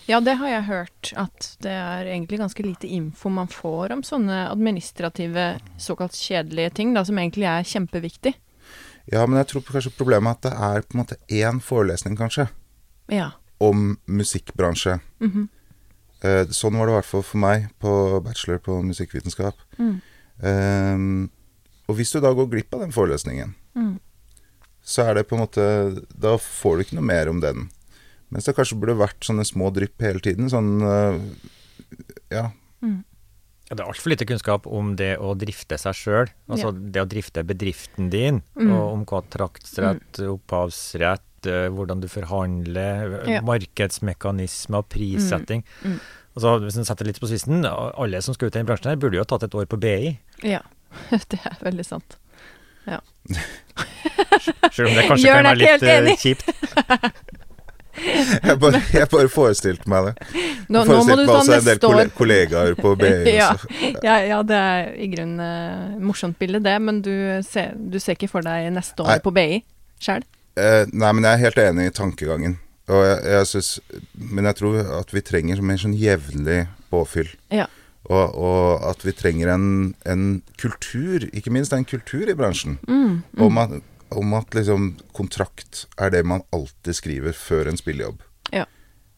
Ja, 0.08 0.20
det 0.20 0.34
har 0.39 0.49
jeg 0.51 0.64
hørt. 0.68 1.14
At 1.16 1.49
det 1.64 1.72
er 1.72 2.06
egentlig 2.12 2.39
ganske 2.41 2.64
lite 2.66 2.88
info 2.91 3.30
man 3.32 3.47
får 3.47 3.93
om 3.95 4.01
sånne 4.04 4.49
administrative, 4.51 5.45
såkalt 5.80 6.18
kjedelige 6.20 6.74
ting, 6.80 6.93
da, 6.93 7.06
som 7.08 7.18
egentlig 7.22 7.47
er 7.47 7.64
kjempeviktig. 7.64 8.34
Ja, 9.12 9.26
men 9.28 9.38
jeg 9.41 9.47
tror 9.51 9.64
kanskje 9.68 9.93
problemet 9.97 10.28
er 10.28 10.36
at 10.36 10.43
det 10.43 10.54
er 10.68 10.86
på 10.88 10.95
en 10.97 11.01
måte 11.04 11.18
én 11.32 11.60
forelesning, 11.64 12.18
kanskje, 12.20 12.49
Ja. 13.12 13.32
om 13.60 13.97
musikkbransje. 14.08 14.99
Mhm. 15.20 15.49
Eh, 16.24 16.45
sånn 16.56 16.78
var 16.80 16.88
det 16.88 16.93
i 16.93 16.95
hvert 16.99 17.06
fall 17.06 17.22
for 17.24 17.38
meg 17.38 17.70
på 17.80 18.24
bachelor 18.24 18.58
på 18.60 18.82
musikkvitenskap. 18.84 19.56
Mm. 19.78 20.01
Eh, 20.41 21.30
og 21.89 21.95
hvis 21.97 22.12
du 22.14 22.20
da 22.22 22.32
går 22.34 22.47
glipp 22.49 22.74
av 22.74 22.80
den 22.80 22.91
forelesningen, 22.91 23.56
Mm. 23.76 23.99
så 24.84 25.10
er 25.10 25.14
det 25.16 25.28
på 25.28 25.36
en 25.36 25.45
måte 25.47 26.06
Da 26.18 26.38
får 26.38 26.78
du 26.78 26.84
ikke 26.84 26.95
noe 26.95 27.04
mer 27.04 27.28
om 27.30 27.39
den. 27.41 27.70
Mens 28.34 28.47
det 28.49 28.55
kanskje 28.57 28.79
burde 28.81 28.97
vært 28.97 29.21
sånne 29.27 29.45
små 29.45 29.69
drypp 29.75 30.01
hele 30.01 30.21
tiden. 30.23 30.49
Sånn 30.51 30.71
eh, 30.81 31.19
Ja. 32.34 32.47
Ja, 33.69 33.75
Det 33.77 33.79
er 33.79 33.88
altfor 33.88 34.11
lite 34.11 34.25
kunnskap 34.27 34.65
om 34.67 34.95
det 34.99 35.13
å 35.23 35.31
drifte 35.39 35.77
seg 35.79 35.95
sjøl. 35.95 36.27
Altså 36.51 36.67
Ja. 36.67 36.71
det 36.73 37.01
å 37.01 37.07
drifte 37.09 37.43
bedriften 37.47 38.09
din, 38.11 38.41
Mm. 38.59 38.71
og 38.73 38.91
om 38.93 39.05
kontraktsrett, 39.05 40.19
opphavsrett, 40.19 41.47
eh, 41.47 41.69
hvordan 41.69 42.01
du 42.01 42.07
forhandler, 42.07 43.23
Ja. 43.27 43.41
markedsmekanismer, 43.41 44.84
prissetting. 44.89 45.63
Mm. 45.84 45.99
Altså, 46.36 46.59
hvis 46.61 46.77
en 46.77 46.86
setter 46.86 47.05
litt 47.05 47.19
på 47.21 47.27
spissen, 47.29 47.63
alle 47.65 48.21
som 48.21 48.34
skal 48.34 48.47
ut 48.47 48.55
i 48.55 48.59
denne 48.59 48.67
bransjen 48.67 48.89
her, 48.89 48.95
burde 48.97 49.13
jo 49.13 49.19
ha 49.21 49.25
tatt 49.25 49.43
et 49.43 49.51
år 49.55 49.65
på 49.65 49.79
BI. 49.79 50.17
Ja. 50.43 50.59
Det 51.29 51.39
er 51.45 51.57
veldig 51.63 51.86
sant. 51.86 52.17
Selv 54.73 54.89
om 54.89 54.95
det 54.95 55.05
kanskje 55.07 55.31
kan 55.31 55.45
være 55.45 55.57
litt 55.57 55.84
eh, 55.84 56.15
kjipt. 56.19 56.43
Jeg 58.47 58.57
bare, 58.59 58.79
jeg 58.93 59.07
bare 59.11 59.29
forestilte 59.29 59.89
meg 59.91 60.07
det. 60.07 60.13
Nå, 60.73 60.81
nå 60.89 60.95
må 61.05 61.15
du 61.19 61.23
ta 61.27 61.35
også 61.39 61.59
en 61.59 61.67
del 61.67 62.09
kollegaer 62.17 62.73
på 62.79 62.95
BI. 62.99 63.11
Ja. 63.35 63.51
Ja, 64.01 64.15
ja, 64.25 64.39
det 64.47 64.57
er 64.57 64.89
i 64.97 65.09
grunnen 65.11 65.37
uh, 65.39 65.99
morsomt 66.01 66.39
bilde, 66.41 66.59
det, 66.65 66.73
men 66.81 67.03
du 67.05 67.13
ser, 67.45 67.75
du 67.77 67.99
ser 68.01 68.17
ikke 68.17 68.31
for 68.31 68.45
deg 68.45 68.71
neste 68.73 69.05
år 69.05 69.13
Nei. 69.13 69.19
på 69.23 69.33
BI 69.35 69.61
sjøl? 70.03 70.25
Uh, 70.57 70.83
nei, 70.89 71.11
men 71.13 71.27
jeg 71.27 71.31
er 71.37 71.43
helt 71.45 71.61
enig 71.67 71.87
i 71.91 71.95
tankegangen. 72.01 72.57
Jeg, 72.89 73.13
jeg 73.29 73.47
synes, 73.47 73.69
men 74.17 74.49
jeg 74.49 74.59
tror 74.59 74.81
at 74.99 75.13
vi 75.15 75.21
trenger 75.23 75.61
mer 75.63 75.79
sånn 75.79 75.95
jevnlig 75.95 76.63
påfyll. 76.91 77.29
Ja. 77.53 77.69
Og, 78.11 78.33
og 78.35 78.83
at 78.89 79.05
vi 79.07 79.13
trenger 79.15 79.53
en, 79.53 79.67
en 80.09 80.25
kultur, 80.59 81.23
ikke 81.31 81.53
minst 81.55 81.71
en 81.77 81.85
kultur 81.87 82.27
i 82.27 82.35
bransjen, 82.35 82.75
Mm, 82.89 83.21
om 83.39 83.61
at, 83.61 83.77
om 84.20 84.36
at 84.38 84.55
liksom 84.55 84.93
kontrakt 85.16 85.86
er 86.01 86.14
det 86.14 86.24
man 86.28 86.45
alltid 86.55 86.97
skriver 86.97 87.36
før 87.38 87.72
en 87.72 87.80
spillejobb. 87.80 88.22
Ja. 88.53 88.66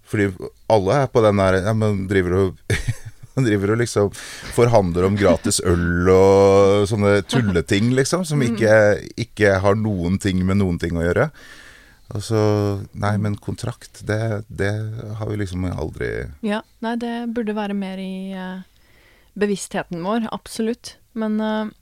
Fordi 0.06 0.30
alle 0.72 1.02
er 1.04 1.10
på 1.10 1.24
den 1.26 1.42
der 1.42 1.58
ja, 1.66 1.74
Man 1.74 2.06
driver 2.08 2.36
og 2.38 2.76
man 3.36 3.48
driver 3.48 3.74
og 3.74 3.82
liksom 3.82 4.12
forhandler 4.56 5.08
om 5.10 5.18
gratis 5.20 5.60
øl 5.68 6.08
og 6.08 6.86
sånne 6.88 7.18
tulleting, 7.28 7.90
liksom, 7.98 8.24
som 8.28 8.40
ikke, 8.46 9.02
ikke 9.20 9.58
har 9.60 9.76
noen 9.76 10.16
ting 10.24 10.40
med 10.48 10.62
noen 10.62 10.80
ting 10.80 10.96
å 10.96 11.04
gjøre. 11.04 11.30
Og 12.14 12.22
så 12.22 12.40
Nei, 12.94 13.16
men 13.20 13.36
kontrakt, 13.42 14.04
det, 14.08 14.46
det 14.48 14.72
har 15.20 15.30
vi 15.30 15.40
liksom 15.42 15.66
aldri 15.72 16.12
Ja, 16.46 16.62
nei, 16.86 16.96
det 17.02 17.14
burde 17.36 17.58
være 17.58 17.76
mer 17.78 18.00
i 18.00 18.32
eh, 18.38 18.62
bevisstheten 19.36 20.06
vår, 20.06 20.30
absolutt. 20.36 20.96
Men 21.18 21.40
eh, 21.42 21.74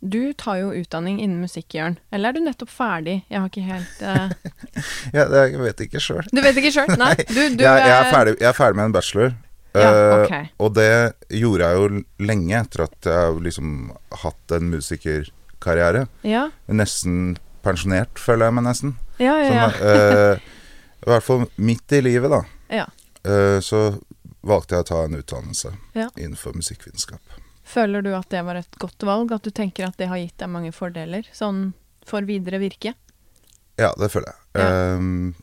du 0.00 0.32
tar 0.32 0.56
jo 0.62 0.70
utdanning 0.72 1.18
innen 1.20 1.42
musikk, 1.44 1.74
Jørn. 1.76 1.98
Eller 2.10 2.30
er 2.30 2.38
du 2.38 2.44
nettopp 2.44 2.72
ferdig? 2.72 3.18
Jeg 3.28 3.40
har 3.40 3.50
ikke 3.50 3.66
helt 3.66 4.00
uh... 4.00 4.32
Ja, 5.16 5.26
jeg 5.28 5.60
vet 5.60 5.82
ikke 5.84 6.00
sjøl. 6.00 6.24
Du 6.32 6.40
vet 6.40 6.56
ikke 6.56 6.72
sjøl? 6.72 6.94
Nei, 7.00 7.12
du, 7.28 7.40
du 7.58 7.64
Jeg, 7.64 7.68
jeg, 7.68 7.92
er 7.92 8.06
eh, 8.06 8.12
ferdig, 8.14 8.34
jeg 8.40 8.48
er 8.48 8.56
ferdig 8.56 8.80
med 8.80 8.88
en 8.88 8.96
bachelor. 8.96 9.34
Ja, 9.76 9.90
okay. 10.24 10.48
uh, 10.48 10.64
Og 10.66 10.72
det 10.74 10.88
gjorde 11.36 11.68
jeg 11.68 11.78
jo 11.78 12.00
lenge 12.26 12.56
etter 12.58 12.86
at 12.88 13.06
jeg 13.06 13.14
har 13.14 13.36
liksom 13.44 13.74
hatt 14.24 14.56
en 14.56 14.72
musikerkarriere. 14.72 16.06
Ja, 16.26 16.48
Nesten 16.66 17.36
pensjonert, 17.64 18.16
føler 18.18 18.48
jeg 18.48 18.56
meg 18.56 18.66
nesten. 18.66 18.96
ja, 19.20 19.36
ja. 19.44 19.68
Sånn, 19.76 19.84
ja. 19.84 20.32
eh, 20.32 20.48
I 21.04 21.12
hvert 21.12 21.24
fall 21.24 21.44
midt 21.60 21.92
i 21.96 22.02
livet, 22.04 22.32
da. 22.32 22.40
Ja. 22.80 22.88
Eh, 23.24 23.60
så 23.64 23.84
valgte 24.40 24.76
jeg 24.76 24.84
å 24.84 24.88
ta 24.88 25.04
en 25.04 25.16
utdannelse 25.20 25.72
innenfor 26.16 26.56
musikkvitenskap. 26.56 27.39
Føler 27.70 28.02
du 28.02 28.10
at 28.16 28.28
det 28.32 28.40
var 28.46 28.58
et 28.58 28.78
godt 28.82 29.02
valg? 29.06 29.30
At 29.36 29.46
du 29.46 29.50
tenker 29.54 29.86
at 29.86 29.96
det 30.00 30.08
har 30.10 30.18
gitt 30.18 30.36
deg 30.42 30.50
mange 30.50 30.72
fordeler 30.74 31.28
sånn 31.36 31.72
for 32.08 32.26
videre 32.26 32.58
virke? 32.62 32.94
Ja, 33.78 33.92
det 34.00 34.10
føler 34.12 34.32
jeg. 34.32 34.60
Ja. 34.60 34.96
Um, 34.96 35.34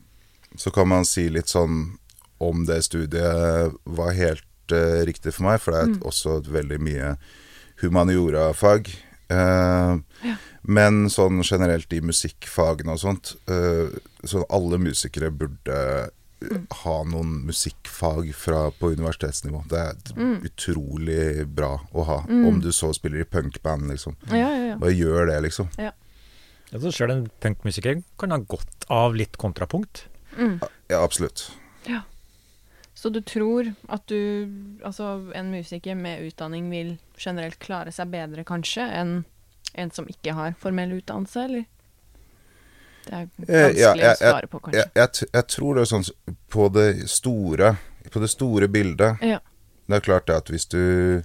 så 0.58 0.70
kan 0.74 0.88
man 0.90 1.04
si 1.08 1.28
litt 1.32 1.48
sånn 1.50 1.96
om 2.42 2.64
det 2.68 2.82
studiet 2.86 3.74
var 3.88 4.12
helt 4.14 4.74
uh, 4.74 5.00
riktig 5.08 5.32
for 5.34 5.48
meg, 5.48 5.60
for 5.62 5.72
det 5.74 5.80
er 5.80 5.88
Mm. 5.94 6.02
også 6.06 6.36
et 6.42 6.50
veldig 6.54 6.78
mye 6.84 7.16
humaniora-fag. 7.82 8.90
Ehm, 9.30 10.04
Ja. 10.24 10.36
Men 10.68 11.06
sånn 11.08 11.40
generelt 11.42 11.92
i 11.92 12.00
musikkfagene 12.00 12.92
og 12.92 12.98
sånt, 13.00 13.34
uh, 13.48 13.88
så 14.24 14.44
alle 14.50 14.78
musikere 14.78 15.30
burde. 15.30 16.10
Ha 16.84 16.96
noen 17.04 17.44
musikkfag 17.48 18.28
fra, 18.34 18.70
på 18.78 18.92
universitetsnivå. 18.94 19.64
Det 19.68 19.78
er 19.78 19.94
Mm. 20.16 20.42
utrolig 20.46 21.46
bra 21.46 21.80
å 21.92 22.04
ha. 22.06 22.18
Mm. 22.28 22.46
Om 22.48 22.60
du 22.60 22.70
så 22.72 22.92
spiller 22.94 23.20
i 23.20 23.24
punkband, 23.24 23.88
liksom. 23.90 24.16
Ja, 24.30 24.36
ja, 24.36 24.66
ja. 24.72 24.76
Bare 24.78 24.94
gjør 24.94 25.26
det, 25.32 25.40
liksom. 25.42 25.68
Altså, 26.72 26.90
Sjøl 26.92 27.10
en 27.10 27.30
punkmusiker 27.40 28.02
kan 28.18 28.30
ha 28.30 28.38
godt 28.38 28.84
av 28.90 29.14
litt 29.16 29.36
kontrapunkt. 29.40 30.04
Mm. 30.36 30.60
Ja, 30.88 31.02
absolutt. 31.02 31.50
Så 32.98 33.12
du 33.14 33.20
tror 33.22 33.74
at 33.88 34.06
du, 34.10 34.48
altså 34.84 35.30
en 35.38 35.52
musiker 35.52 35.94
med 35.94 36.18
utdanning 36.26 36.68
vil 36.70 36.96
generelt 37.16 37.58
klare 37.62 37.92
seg 37.94 38.10
bedre 38.10 38.42
kanskje 38.44 38.88
enn 38.90 39.24
en 39.78 39.90
som 39.94 40.08
ikke 40.10 40.34
har 40.34 40.56
formell 40.58 40.96
utdannelse, 40.96 41.44
eller? 41.44 41.64
Det 43.08 43.16
er 43.16 43.26
Eh, 43.48 43.64
vanskelig 43.64 43.80
ja, 43.80 43.92
å 43.92 43.96
jeg- 44.02 44.16
svare 44.20 44.46
på, 44.52 44.60
kanskje. 44.60 44.84
Jeg, 44.94 45.28
jeg, 45.32 45.46
tror 45.48 45.74
det 45.74 45.82
er 45.82 45.90
sånn 45.92 46.08
på 46.50 46.68
det 46.72 47.08
store 47.08 47.76
På 48.12 48.20
det 48.20 48.30
store 48.30 48.68
bildet 48.68 49.22
Ja. 49.22 49.38
Det 49.88 49.96
er 49.96 50.00
klart 50.04 50.26
det 50.26 50.36
at 50.36 50.48
hvis 50.52 50.66
du 50.68 51.22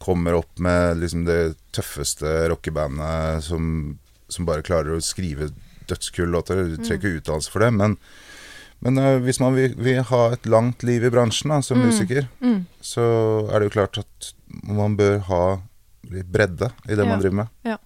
kommer 0.00 0.34
opp 0.38 0.58
med 0.58 0.96
liksom 1.00 1.24
det 1.26 1.56
tøffeste 1.72 2.48
rockebandet 2.48 3.42
som, 3.44 3.98
som 4.28 4.46
bare 4.46 4.62
klarer 4.62 4.94
å 4.96 5.02
skrive 5.02 5.50
dødskule 5.88 6.30
låter 6.32 6.62
Du 6.70 6.76
trenger 6.76 6.98
ikke 7.02 7.20
utdannelse 7.20 7.50
for 7.50 7.60
det, 7.64 7.72
men, 7.74 7.96
men 8.80 8.98
uh, 9.02 9.18
hvis 9.24 9.40
man 9.40 9.54
vil, 9.56 9.74
vil 9.74 10.02
ha 10.04 10.22
et 10.32 10.46
langt 10.46 10.82
liv 10.86 11.04
i 11.04 11.10
bransjen 11.10 11.50
da, 11.50 11.60
som 11.60 11.78
Mm. 11.82 11.86
musiker, 11.90 12.28
Mm. 12.40 12.66
så 12.80 13.02
er 13.52 13.58
det 13.58 13.68
jo 13.72 13.74
klart 13.80 13.98
at 13.98 14.32
man 14.62 14.96
bør 14.96 15.18
ha 15.28 15.42
bredde 16.08 16.70
i 16.88 16.94
det 16.94 17.04
Ja. 17.04 17.08
man 17.10 17.20
driver 17.20 17.34
med. 17.42 17.48
Eh, 17.64 17.76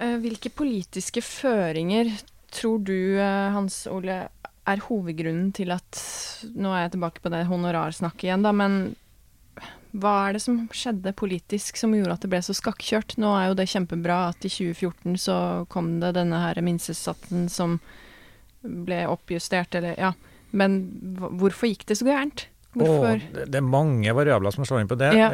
Hvilke 0.00 0.48
politiske 0.56 1.20
føringer 1.20 2.08
tror 2.50 2.80
du, 2.84 3.18
eh, 3.20 3.50
Hans 3.52 3.86
Ole, 3.90 4.28
er 4.68 4.82
hovedgrunnen 4.86 5.50
til 5.56 5.72
at 5.74 5.98
Nå 6.54 6.70
er 6.72 6.84
jeg 6.84 6.92
tilbake 6.94 7.22
på 7.24 7.32
det 7.32 7.46
honorarsnakket 7.48 8.28
igjen, 8.28 8.44
da, 8.44 8.52
men 8.54 8.94
hva 9.90 10.12
er 10.28 10.36
det 10.36 10.42
som 10.44 10.60
skjedde 10.72 11.12
politisk 11.18 11.80
som 11.80 11.94
gjorde 11.96 12.14
at 12.14 12.24
det 12.24 12.30
ble 12.30 12.40
så 12.44 12.54
skakkjørt? 12.54 13.16
Nå 13.18 13.32
er 13.34 13.48
jo 13.50 13.56
det 13.58 13.66
kjempebra 13.72 14.20
at 14.30 14.46
i 14.46 14.52
2014 14.52 15.18
så 15.18 15.36
kom 15.72 15.96
det 16.02 16.14
denne 16.14 16.38
her 16.44 16.60
minstesatsen 16.62 17.48
som 17.50 17.80
ble 18.62 19.02
oppjustert, 19.10 19.74
eller 19.74 19.98
ja. 19.98 20.12
Men 20.54 20.78
hvorfor 21.40 21.70
gikk 21.70 21.88
det 21.90 21.98
så 21.98 22.06
gærent? 22.06 22.46
Hvorfor? 22.70 23.18
Og 23.18 23.38
det, 23.50 23.58
er 23.58 23.66
mange 23.66 24.12
variabler 24.14 24.54
som 24.54 24.66
slår 24.68 24.84
inn 24.84 24.90
på 24.90 24.98
det. 25.00 25.10
Ja. 25.18 25.30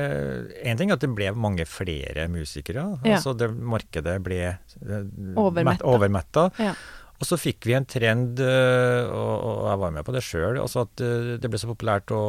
Ting 0.78 0.88
er 0.88 0.96
at 0.96 1.02
det 1.04 1.10
ble 1.12 1.32
mange 1.36 1.66
flere 1.68 2.28
musikere. 2.32 2.86
Ja. 3.04 3.18
Altså 3.18 3.34
det 3.36 3.50
Markedet 3.52 4.16
ble 4.24 4.38
eh, 4.46 5.02
Overmetta. 5.36 5.84
overmetta. 5.84 6.46
Ja. 6.62 6.72
Og 7.16 7.24
så 7.24 7.38
fikk 7.40 7.64
vi 7.64 7.72
en 7.72 7.86
trend, 7.88 8.40
eh, 8.44 9.06
og, 9.08 9.34
og 9.48 9.60
jeg 9.70 9.80
var 9.80 9.92
med 9.94 10.04
på 10.04 10.12
det 10.12 10.20
sjøl, 10.26 10.58
altså 10.60 10.82
at 10.84 11.00
eh, 11.00 11.30
det 11.40 11.48
ble 11.48 11.60
så 11.60 11.70
populært 11.70 12.12
å 12.12 12.20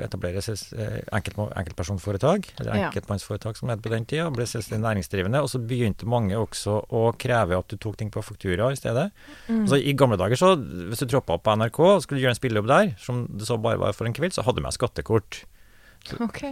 etablere 0.00 0.40
eh, 0.40 0.94
enkelt, 1.12 1.36
enkeltpersonforetak, 1.60 2.48
eller 2.60 2.86
enkeltmannsforetak 2.86 3.58
som 3.58 3.68
det 3.68 3.76
het 3.76 3.84
på 3.84 3.92
den 3.92 4.06
tida, 4.08 4.30
ble 4.32 4.46
selvstendig 4.48 4.86
næringsdrivende. 4.86 5.42
Og 5.44 5.52
så 5.52 5.60
begynte 5.60 6.08
mange 6.08 6.38
også 6.40 6.78
å 6.88 7.02
kreve 7.20 7.58
at 7.60 7.68
du 7.68 7.76
tok 7.76 7.98
ting 8.00 8.12
på 8.14 8.24
faktura 8.24 8.70
i 8.72 8.78
stedet. 8.80 9.10
Mm. 9.50 9.66
Altså, 9.66 9.76
I 9.76 9.96
gamle 9.98 10.16
dager, 10.20 10.40
så 10.40 10.54
hvis 10.56 11.04
du 11.04 11.10
troppa 11.12 11.36
opp 11.36 11.44
på 11.44 11.56
NRK 11.60 11.82
og 11.84 12.04
skulle 12.06 12.24
gjøre 12.24 12.32
en 12.36 12.40
spillejobb 12.40 12.70
der, 12.70 12.94
som 13.02 13.26
det 13.28 13.48
så 13.48 13.60
bare 13.60 13.80
var 13.82 13.96
for 13.98 14.08
en 14.08 14.16
kveld, 14.16 14.32
så 14.36 14.46
hadde 14.46 14.62
du 14.62 14.64
med 14.64 14.76
skattekort. 14.76 15.42
OK. 16.26 16.42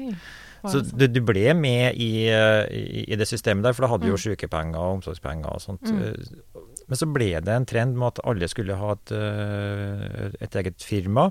Var 0.61 0.73
Så 0.75 0.83
du, 0.91 1.07
du 1.09 1.21
ble 1.25 1.55
med 1.57 1.97
i, 1.97 2.27
i, 2.29 3.05
i 3.09 3.17
det 3.17 3.29
systemet 3.31 3.65
der, 3.65 3.73
for 3.73 3.87
da 3.87 3.93
hadde 3.95 4.05
du 4.05 4.13
jo 4.13 4.19
Mm. 4.19 4.25
sykepenger 4.27 4.77
og 4.77 4.99
omsorgspenger 4.99 5.55
og 5.55 5.63
sånt. 5.63 5.89
Mm. 5.89 6.77
Men 6.89 6.97
så 6.97 7.09
ble 7.13 7.31
det 7.45 7.53
en 7.55 7.67
trend 7.69 7.97
med 8.01 8.09
at 8.15 8.23
alle 8.25 8.49
skulle 8.49 8.77
ha 8.81 8.93
et, 8.97 9.13
eh, 9.13 10.31
et 10.41 10.55
eget 10.63 10.81
firma. 10.81 11.31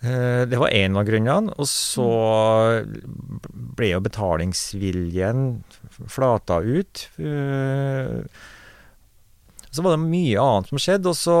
Eh, 0.00 0.44
Det 0.46 0.58
var 0.60 0.70
én 0.70 0.94
av 0.96 1.04
grunnene. 1.08 1.50
Og 1.58 1.66
så 1.66 2.06
ble 3.76 3.90
jo 3.96 4.00
betalingsviljen 4.04 5.64
flata 6.06 6.60
ut. 6.62 7.08
Eh, 7.18 8.22
Så 9.70 9.82
var 9.84 9.92
det 9.98 10.00
mye 10.08 10.40
annet 10.40 10.68
som 10.70 10.78
skjedde. 10.80 11.10
Og 11.12 11.14
så 11.18 11.34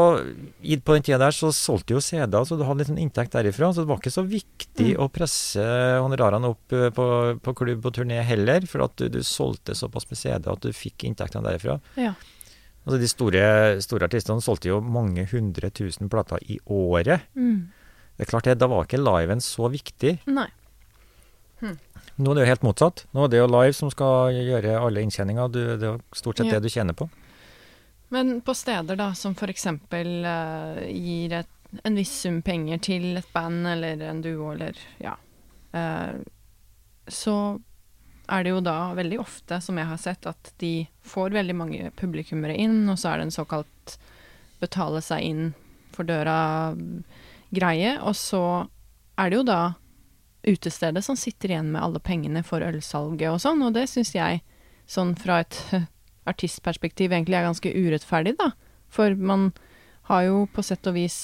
på 0.84 0.92
den 0.94 1.02
tida 1.06 1.16
der 1.18 1.32
så 1.32 1.48
solgte 1.50 1.94
jo 1.96 2.00
CD-er, 2.04 2.44
så 2.44 2.58
du 2.58 2.64
hadde 2.66 2.82
litt 2.82 2.90
sånn 2.90 3.00
inntekt 3.00 3.32
derifra. 3.32 3.70
Så 3.72 3.80
det 3.82 3.88
var 3.88 3.96
ikke 4.02 4.12
så 4.12 4.22
viktig 4.28 4.90
Mm. 4.94 5.00
å 5.00 5.08
presse 5.10 5.64
honorarene 6.02 6.44
opp 6.52 6.68
på, 6.68 7.40
på 7.40 7.54
klubb 7.56 7.86
og 7.86 7.94
turné 7.94 8.22
heller, 8.22 8.60
for 8.68 8.82
at 8.84 8.94
du, 8.96 9.08
du 9.08 9.20
solgte 9.24 9.72
såpass 9.74 10.04
med 10.10 10.18
CD 10.18 10.46
at 10.52 10.60
du 10.60 10.68
fikk 10.76 11.04
inntektene 11.08 11.42
derifra. 11.48 11.80
Ja. 11.96 12.12
Altså 12.86 13.00
De 13.02 13.08
store, 13.10 13.42
store 13.84 14.06
artistene 14.08 14.44
solgte 14.44 14.70
jo 14.70 14.78
mange 14.80 15.26
hundre 15.32 15.70
tusen 15.74 16.08
plater 16.08 16.40
i 16.48 16.58
året. 16.64 17.26
Mm. 17.34 17.68
Det 18.16 18.24
er 18.26 18.30
klart 18.30 18.48
det, 18.48 18.58
Da 18.58 18.66
var 18.70 18.86
ikke 18.86 19.00
liven 19.02 19.42
så 19.44 19.68
viktig. 19.70 20.18
Nei. 20.26 20.48
Nå 22.18 22.32
er 22.32 22.34
det 22.34 22.42
jo 22.44 22.50
helt 22.50 22.64
motsatt. 22.66 23.04
Nå 23.14 23.24
er 23.24 23.30
det 23.30 23.40
jo 23.42 23.50
live 23.50 23.74
som 23.76 23.90
skal 23.94 24.34
gjøre 24.34 24.78
alle 24.80 25.02
inntjeninger. 25.04 25.50
Du, 25.54 25.60
det 25.78 25.86
er 25.86 25.92
jo 25.92 26.00
stort 26.16 26.40
sett 26.40 26.48
Ja. 26.48 26.58
det 26.58 26.66
du 26.66 26.72
tjener 26.72 26.96
på. 26.98 27.08
Men 28.10 28.40
på 28.40 28.54
steder 28.56 28.96
da, 28.96 29.12
som 29.14 29.34
f.eks. 29.36 29.66
Uh, 29.66 30.80
gir 30.88 31.34
et, 31.42 31.50
en 31.84 31.98
viss 31.98 32.14
sum 32.24 32.40
penger 32.42 32.80
til 32.80 33.18
et 33.20 33.32
band 33.34 33.66
eller 33.68 34.00
en 34.08 34.22
duo 34.24 34.52
eller 34.54 34.78
ja, 35.02 35.12
uh, 35.76 36.16
så 37.06 37.34
er 38.28 38.44
det 38.44 38.52
jo 38.52 38.60
da 38.64 38.92
veldig 38.96 39.18
ofte, 39.22 39.60
som 39.64 39.78
jeg 39.80 39.88
har 39.88 40.00
sett, 40.00 40.28
at 40.28 40.52
de 40.60 40.86
får 41.06 41.34
veldig 41.36 41.56
mange 41.56 41.90
publikummere 41.96 42.56
inn, 42.60 42.82
og 42.90 42.98
så 43.00 43.12
er 43.12 43.20
det 43.20 43.28
en 43.28 43.38
såkalt 43.38 43.96
betale 44.60 45.00
seg 45.04 45.24
inn 45.24 45.44
for 45.94 46.08
døra-greie, 46.08 47.96
og 48.02 48.16
så 48.18 48.42
er 49.18 49.30
det 49.30 49.40
jo 49.40 49.46
da 49.48 49.62
utestedet 50.48 51.02
som 51.04 51.18
sitter 51.18 51.52
igjen 51.52 51.72
med 51.72 51.82
alle 51.82 52.00
pengene 52.04 52.44
for 52.46 52.62
ølsalget 52.64 53.32
og 53.32 53.40
sånn, 53.42 53.64
og 53.66 53.74
det 53.76 53.88
syns 53.90 54.14
jeg, 54.14 54.42
sånn 54.88 55.14
fra 55.18 55.40
et 55.44 55.58
artistperspektiv, 56.30 57.12
egentlig 57.12 57.38
er 57.38 57.48
ganske 57.48 57.72
urettferdig, 57.72 58.36
da. 58.38 58.52
For 58.92 59.16
man 59.16 59.50
har 60.08 60.24
jo 60.28 60.44
på 60.52 60.64
sett 60.64 60.86
og 60.88 60.96
vis 60.96 61.18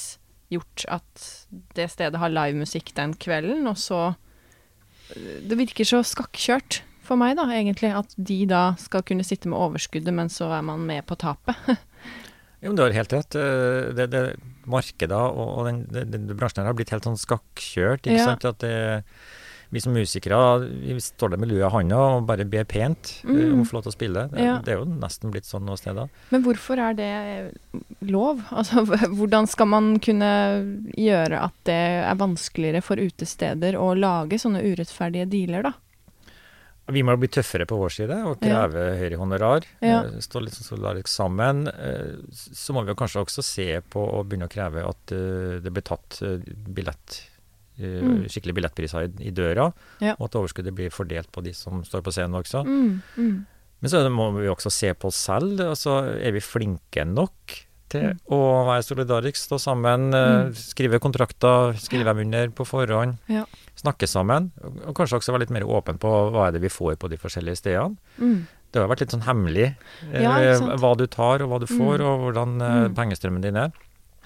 gjort 0.52 0.84
at 0.92 1.28
det 1.76 1.88
stedet 1.92 2.20
har 2.20 2.32
livemusikk 2.32 2.92
den 2.96 3.16
kvelden, 3.16 3.66
og 3.68 3.80
så 3.80 4.14
Det 5.04 5.56
virker 5.58 5.84
så 5.84 5.98
skakkjørt 6.00 6.78
for 7.04 7.16
meg, 7.20 7.36
da, 7.36 7.44
egentlig, 7.52 7.92
at 7.94 8.14
de 8.16 8.40
da 8.50 8.62
skal 8.80 9.02
kunne 9.06 9.24
sitte 9.26 9.48
med 9.52 9.58
overskuddet, 9.60 10.12
men 10.14 10.28
så 10.32 10.50
er 10.56 10.62
man 10.66 10.84
med 10.88 11.04
på 11.06 11.16
tapet. 11.20 11.54
Jo, 12.64 12.70
men 12.72 12.76
Du 12.78 12.82
har 12.86 12.94
helt 12.96 13.12
rett. 13.12 13.34
Eh, 13.36 13.92
Det, 13.92 14.06
det 14.08 14.20
Markedet 14.64 15.12
og, 15.12 15.66
den, 15.66 15.82
den, 15.92 16.10
den 16.14 16.30
bransjen 16.38 16.62
her 16.64 16.70
har 16.70 16.76
blitt 16.78 16.88
helt 16.94 17.04
sånn 17.04 17.18
skakkjørt. 17.20 18.06
ikke 18.08 18.16
Ja. 18.16 18.24
sant? 18.30 18.46
At 18.48 18.62
det, 18.64 19.04
vi 19.74 19.80
som 19.84 19.92
musikere 19.92 20.38
vi 20.64 20.94
står 21.02 21.34
der 21.34 21.42
med 21.42 21.50
lua 21.50 21.66
i 21.68 21.70
handa 21.74 21.98
og 22.14 22.24
bare 22.30 22.46
ber 22.48 22.64
pent 22.64 23.18
eh, 23.20 23.28
Mm. 23.28 23.52
om 23.52 23.60
å 23.60 23.68
få 23.68 23.76
lov 23.76 23.82
til 23.84 23.92
å 23.92 23.96
spille. 23.98 24.22
Det, 24.32 24.40
Ja. 24.40 24.56
det 24.64 24.72
er 24.72 24.78
jo 24.80 24.86
nesten 24.88 25.30
blitt 25.34 25.44
sånn 25.44 25.66
noen 25.68 25.76
steder. 25.76 26.08
Men 26.32 26.42
hvorfor 26.46 26.80
er 26.80 26.94
det 26.96 27.52
lov? 28.08 28.40
Altså, 28.56 28.86
hvordan 29.12 29.46
skal 29.46 29.66
man 29.68 29.98
kunne 30.00 30.32
gjøre 30.96 31.42
at 31.44 31.52
det 31.68 31.80
er 32.08 32.16
vanskeligere 32.16 32.80
for 32.82 32.96
utesteder 32.96 33.76
å 33.76 33.92
lage 33.92 34.40
sånne 34.40 34.64
urettferdige 34.64 35.28
dealer, 35.28 35.68
da? 35.68 35.72
Vi 36.92 37.00
må 37.02 37.14
bli 37.16 37.28
tøffere 37.32 37.64
på 37.66 37.78
vår 37.80 37.92
side 37.94 38.16
og 38.28 38.42
Ja. 38.44 38.66
kreve 38.68 38.98
høyere 39.00 39.16
honorar. 39.16 39.64
Ja. 39.80 40.02
eh, 40.04 40.18
Stå 40.20 40.42
litt 40.44 40.52
sånn 40.52 40.68
solidarisk 40.76 41.08
sammen. 41.08 41.66
Eh, 41.68 42.16
Så 42.30 42.74
må 42.74 42.82
vi 42.84 42.92
jo 42.92 42.94
kanskje 43.00 43.24
også 43.24 43.42
se 43.42 43.80
på 43.88 44.00
og 44.04 44.28
begynne 44.28 44.48
å 44.48 44.52
kreve 44.52 44.84
at 44.86 45.12
eh, 45.12 45.60
det 45.64 45.72
blir 45.72 45.82
tatt 45.82 46.20
billett 46.68 47.22
Mm. 47.76 48.28
skikkelig 48.30 48.54
billettpriser 48.54 49.02
i, 49.18 49.26
i 49.26 49.30
døra, 49.32 49.72
Ja. 50.00 50.12
og 50.20 50.26
at 50.26 50.36
overskuddet 50.38 50.72
blir 50.76 50.90
fordelt 50.94 51.26
på 51.32 51.42
de 51.42 51.52
som 51.52 51.82
står 51.82 52.02
på 52.02 52.12
scenen 52.12 52.38
også. 52.38 52.62
Mm, 52.64 53.02
mm. 53.18 53.46
Men 53.82 53.90
så 53.90 54.08
må 54.14 54.30
vi 54.38 54.46
også 54.46 54.70
se 54.70 54.92
på 54.94 55.08
oss 55.10 55.16
selv. 55.16 55.58
Altså, 55.58 56.14
er 56.22 56.30
vi 56.30 56.38
flinke 56.38 57.02
nok 57.04 57.64
til 57.94 58.08
Mm. 58.10 58.18
å 58.34 58.40
være 58.68 58.84
solidarisk, 58.86 59.40
stå 59.46 59.58
sammen, 59.62 60.08
eh, 60.14 60.50
Mm. 60.50 60.52
skrive 60.58 61.00
kontrakter, 61.00 61.72
skrive 61.78 62.04
dem 62.10 62.18
under 62.26 62.48
på 62.50 62.66
forhånd, 62.66 63.18
Ja. 63.28 63.44
snakke 63.76 64.06
sammen? 64.10 64.50
Og 64.86 64.94
kanskje 64.94 65.18
også 65.20 65.32
være 65.32 65.40
litt 65.46 65.50
mer 65.54 65.62
åpen 65.64 65.98
på 65.98 66.10
hva 66.32 66.48
er 66.48 66.52
det 66.52 66.60
vi 66.62 66.68
får 66.68 66.96
på 66.98 67.08
de 67.08 67.16
forskjellige 67.16 67.56
stedene. 67.62 67.96
Mm. 68.20 68.46
Det 68.72 68.80
har 68.82 68.88
vært 68.88 69.00
litt 69.00 69.10
sånn 69.14 69.22
hemmelig 69.22 69.76
eh, 70.12 70.22
Ja, 70.22 70.58
hva 70.76 70.96
du 70.96 71.06
tar 71.06 71.40
og 71.42 71.48
hva 71.50 71.60
du 71.60 71.66
får, 71.66 71.98
Mm. 71.98 72.06
og 72.06 72.20
hvordan 72.34 72.60
eh, 72.62 72.88
Mm. 72.88 72.94
pengestrømmen 72.96 73.40
din 73.42 73.56
er. 73.56 73.72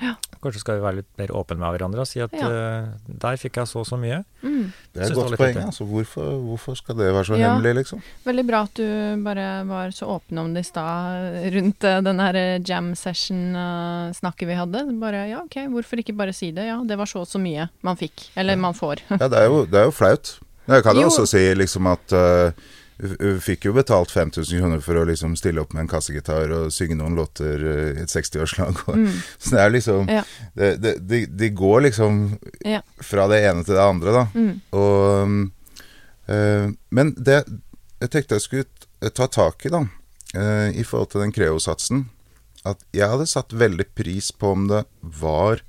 Ja. 0.00 0.14
Kanskje 0.38 0.60
skal 0.62 0.76
vi 0.78 0.82
være 0.84 0.96
litt 1.00 1.08
mer 1.18 1.32
åpne 1.34 1.56
med 1.58 1.72
hverandre 1.74 2.02
og 2.04 2.06
si 2.06 2.20
at 2.22 2.30
Ja. 2.38 2.46
uh, 2.46 2.86
der 3.08 3.36
fikk 3.40 3.56
jeg 3.58 3.66
så 3.66 3.80
og 3.82 3.86
så 3.88 3.98
mye. 3.98 4.20
Mm. 4.42 4.72
Det 4.94 5.02
er 5.02 5.06
et 5.10 5.14
godt 5.18 5.36
poeng. 5.40 5.56
Altså, 5.64 5.84
hvorfor, 5.88 6.28
hvorfor 6.46 6.76
skal 6.78 6.94
det 7.00 7.08
være 7.12 7.24
så 7.26 7.38
Ja. 7.38 7.54
hemmelig, 7.54 7.74
liksom? 7.80 8.02
Veldig 8.24 8.46
bra 8.46 8.60
at 8.68 8.74
du 8.78 9.22
bare 9.24 9.64
var 9.66 9.90
så 9.90 10.06
åpen 10.06 10.38
om 10.38 10.54
det 10.54 10.60
i 10.66 10.68
stad 10.70 11.52
rundt 11.56 11.84
uh, 11.84 12.00
den 12.06 12.20
her 12.22 12.34
eh, 12.36 12.60
jam 12.62 12.94
session-snakket 12.94 14.46
vi 14.48 14.54
hadde. 14.58 14.84
Bare 15.00 15.24
ja, 15.28 15.42
ok, 15.42 15.66
hvorfor 15.72 15.98
ikke 16.02 16.16
bare 16.16 16.32
si 16.36 16.50
det? 16.52 16.68
Ja, 16.70 16.78
det 16.86 16.98
var 16.98 17.06
så 17.10 17.20
og 17.24 17.26
så 17.30 17.40
mye 17.42 17.68
man 17.82 17.96
fikk. 17.98 18.30
Eller 18.36 18.56
man 18.56 18.74
får. 18.74 19.02
Ja, 19.10 19.26
det 19.28 19.38
er 19.42 19.46
jo, 19.50 19.64
det 19.66 19.80
er 19.80 19.88
jo 19.90 19.94
flaut. 19.94 20.38
Jeg 20.68 20.82
kan 20.84 20.96
jo 21.00 21.06
også 21.08 21.24
si 21.26 21.40
liksom 21.56 21.86
at 21.90 22.12
uh, 22.12 22.52
fikk 23.44 23.68
jo 23.68 23.72
betalt 23.76 24.10
5000 24.10 24.58
kroner 24.58 24.80
for 24.82 24.98
å 24.98 25.04
liksom 25.06 25.36
stille 25.38 25.62
opp 25.62 25.72
med 25.72 25.84
en 25.84 25.90
kassegitar 25.92 26.50
og 26.56 26.72
synge 26.74 26.96
noen 26.98 27.14
låter 27.18 27.62
uh, 27.62 27.92
i 27.94 28.02
et 28.02 28.10
60-årslag. 28.10 28.80
Mm. 28.90 29.12
Så 29.38 29.54
det 29.54 29.60
er 29.62 29.70
liksom 29.74 30.10
Ja. 30.10 30.24
det, 30.58 30.72
det, 30.82 30.94
de, 31.06 31.20
de 31.26 31.50
går 31.54 31.86
liksom 31.86 32.38
Ja. 32.66 32.82
fra 32.98 33.28
det 33.30 33.38
ene 33.46 33.62
til 33.64 33.78
det 33.78 33.84
andre, 33.86 34.16
da. 34.16 34.24
Mm. 34.34 34.52
Og, 34.74 35.48
eh, 36.26 36.66
men 36.90 37.14
det 37.14 37.44
jeg 37.98 38.10
tenkte 38.14 38.38
jeg 38.38 38.46
skulle 38.46 39.10
ta 39.14 39.26
tak 39.26 39.64
i, 39.66 39.70
da, 39.74 39.84
øh, 40.34 40.68
i 40.74 40.84
forhold 40.86 41.10
til 41.10 41.22
den 41.22 41.32
Creo-satsen 41.34 42.04
At 42.66 42.82
jeg 42.94 43.08
hadde 43.10 43.26
satt 43.30 43.54
veldig 43.54 43.86
pris 43.94 44.32
på 44.34 44.52
om 44.54 44.66
det 44.70 44.84
var 45.00 45.62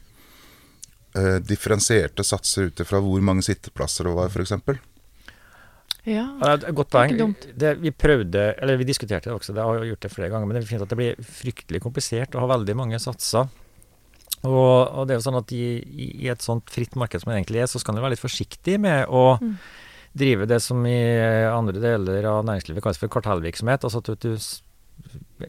øh, 1.17 1.37
differensierte 1.45 2.25
satser 2.25 2.69
ut 2.69 2.81
ifra 2.81 2.99
hvor 3.01 3.21
mange 3.21 3.45
sitteplasser 3.45 4.09
det 4.09 4.15
var, 4.17 4.29
f.eks. 4.33 4.53
Ja. 6.09 6.25
Det 6.41 6.49
er 6.49 6.69
et 6.71 6.75
godt 6.75 6.89
poeng. 6.93 7.35
Vi 7.83 7.91
prøvde, 7.93 8.43
eller 8.57 8.79
vi 8.81 8.87
diskuterte 8.89 9.29
det 9.29 9.35
også, 9.37 9.53
det 9.53 9.63
har 9.63 9.77
jeg 9.83 9.91
gjort 9.93 10.05
det 10.07 10.11
flere 10.15 10.29
ganger, 10.33 10.47
men 10.49 10.57
det 10.59 10.65
finnes 10.67 10.85
at 10.87 10.89
det 10.93 10.97
blir 10.99 11.19
fryktelig 11.21 11.81
komplisert 11.83 12.33
å 12.35 12.41
ha 12.43 12.49
veldig 12.55 12.75
mange 12.79 12.99
satser. 13.03 13.49
Og, 14.39 14.95
og 14.95 15.03
det 15.07 15.13
er 15.15 15.19
jo 15.19 15.25
sånn 15.27 15.37
at 15.41 15.51
i, 15.51 15.63
i, 16.23 16.27
et 16.31 16.41
sånt 16.45 16.69
fritt 16.71 16.95
marked 16.95 17.19
som 17.21 17.31
det 17.31 17.41
egentlig 17.41 17.59
er, 17.61 17.67
så 17.67 17.81
skal 17.81 17.97
en 17.97 18.01
være 18.05 18.15
litt 18.15 18.23
forsiktig 18.23 18.77
med 18.79 19.05
å 19.11 19.37
Mm. 19.41 19.55
drive 20.15 20.47
det 20.49 20.57
som 20.63 20.79
i 20.89 20.95
andre 21.45 21.79
deler 21.83 22.25
av 22.25 22.45
næringslivet 22.47 22.81
kalles 22.81 22.97
for 22.97 23.11
kartellvirksomhet. 23.13 23.83
Altså 23.85 23.99
at 24.01 24.23
du 24.23 24.31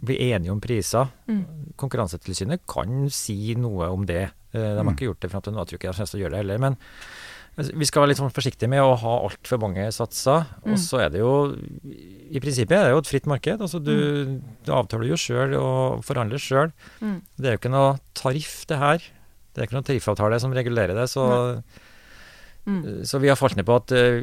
blir 0.05 0.21
enige 0.35 0.53
om 0.53 0.61
priser. 0.61 1.09
Mm. 1.31 1.73
Konkurransetilsynet 1.81 2.67
kan 2.69 3.09
si 3.11 3.55
noe 3.59 3.89
om 3.91 4.05
det. 4.07 4.31
Eh, 4.53 4.61
De 4.61 4.77
har 4.77 4.85
Mm. 4.85 4.95
ikke 4.95 5.09
gjort 5.09 5.21
det 5.21 5.31
fram 5.31 5.43
til 5.43 5.53
nå, 5.55 5.65
jeg 5.71 5.79
ikke 5.79 5.89
de 5.91 5.95
kommer 5.97 6.11
til 6.11 6.21
å 6.21 6.23
gjøre 6.25 6.31
det 6.31 6.43
heller. 6.43 6.59
Men 6.59 6.77
vi 7.69 7.87
skal 7.89 8.03
være 8.03 8.13
litt 8.13 8.21
sånn 8.21 8.33
forsiktige 8.33 8.69
med 8.71 8.81
å 8.83 8.95
ha 9.01 9.13
altfor 9.27 9.61
mange 9.63 9.87
satser. 9.93 10.47
Mm. 10.65 10.73
Og 10.73 10.79
så 10.83 11.01
er 11.05 11.11
det 11.15 11.21
jo 11.23 11.33
I 12.31 12.41
prinsippet 12.43 12.77
er 12.79 12.85
det 12.89 12.95
jo 12.95 13.03
et 13.03 13.11
fritt 13.11 13.27
marked. 13.31 13.61
Altså 13.61 13.81
du, 13.83 14.41
du 14.65 14.73
avtaler 14.73 15.11
jo 15.11 15.19
sjøl 15.21 15.55
og 15.59 16.05
forhandler 16.07 16.39
sjøl. 16.41 16.71
Mm. 17.03 17.17
Det 17.37 17.47
er 17.51 17.57
jo 17.57 17.61
ikke 17.63 17.73
noe 17.75 17.95
tariff, 18.15 18.61
det 18.71 18.79
her. 18.81 18.99
Det 19.51 19.61
er 19.63 19.67
ikke 19.69 19.77
noen 19.79 19.89
tariffavtale 19.89 20.39
som 20.41 20.53
regulerer 20.57 20.95
det. 20.99 21.09
Så, 21.11 21.27
Mm. 22.69 23.07
så 23.09 23.19
vi 23.19 23.31
har 23.31 23.39
falt 23.41 23.57
ned 23.57 23.65
på 23.65 23.73
at 23.75 23.91
uh, 23.97 24.21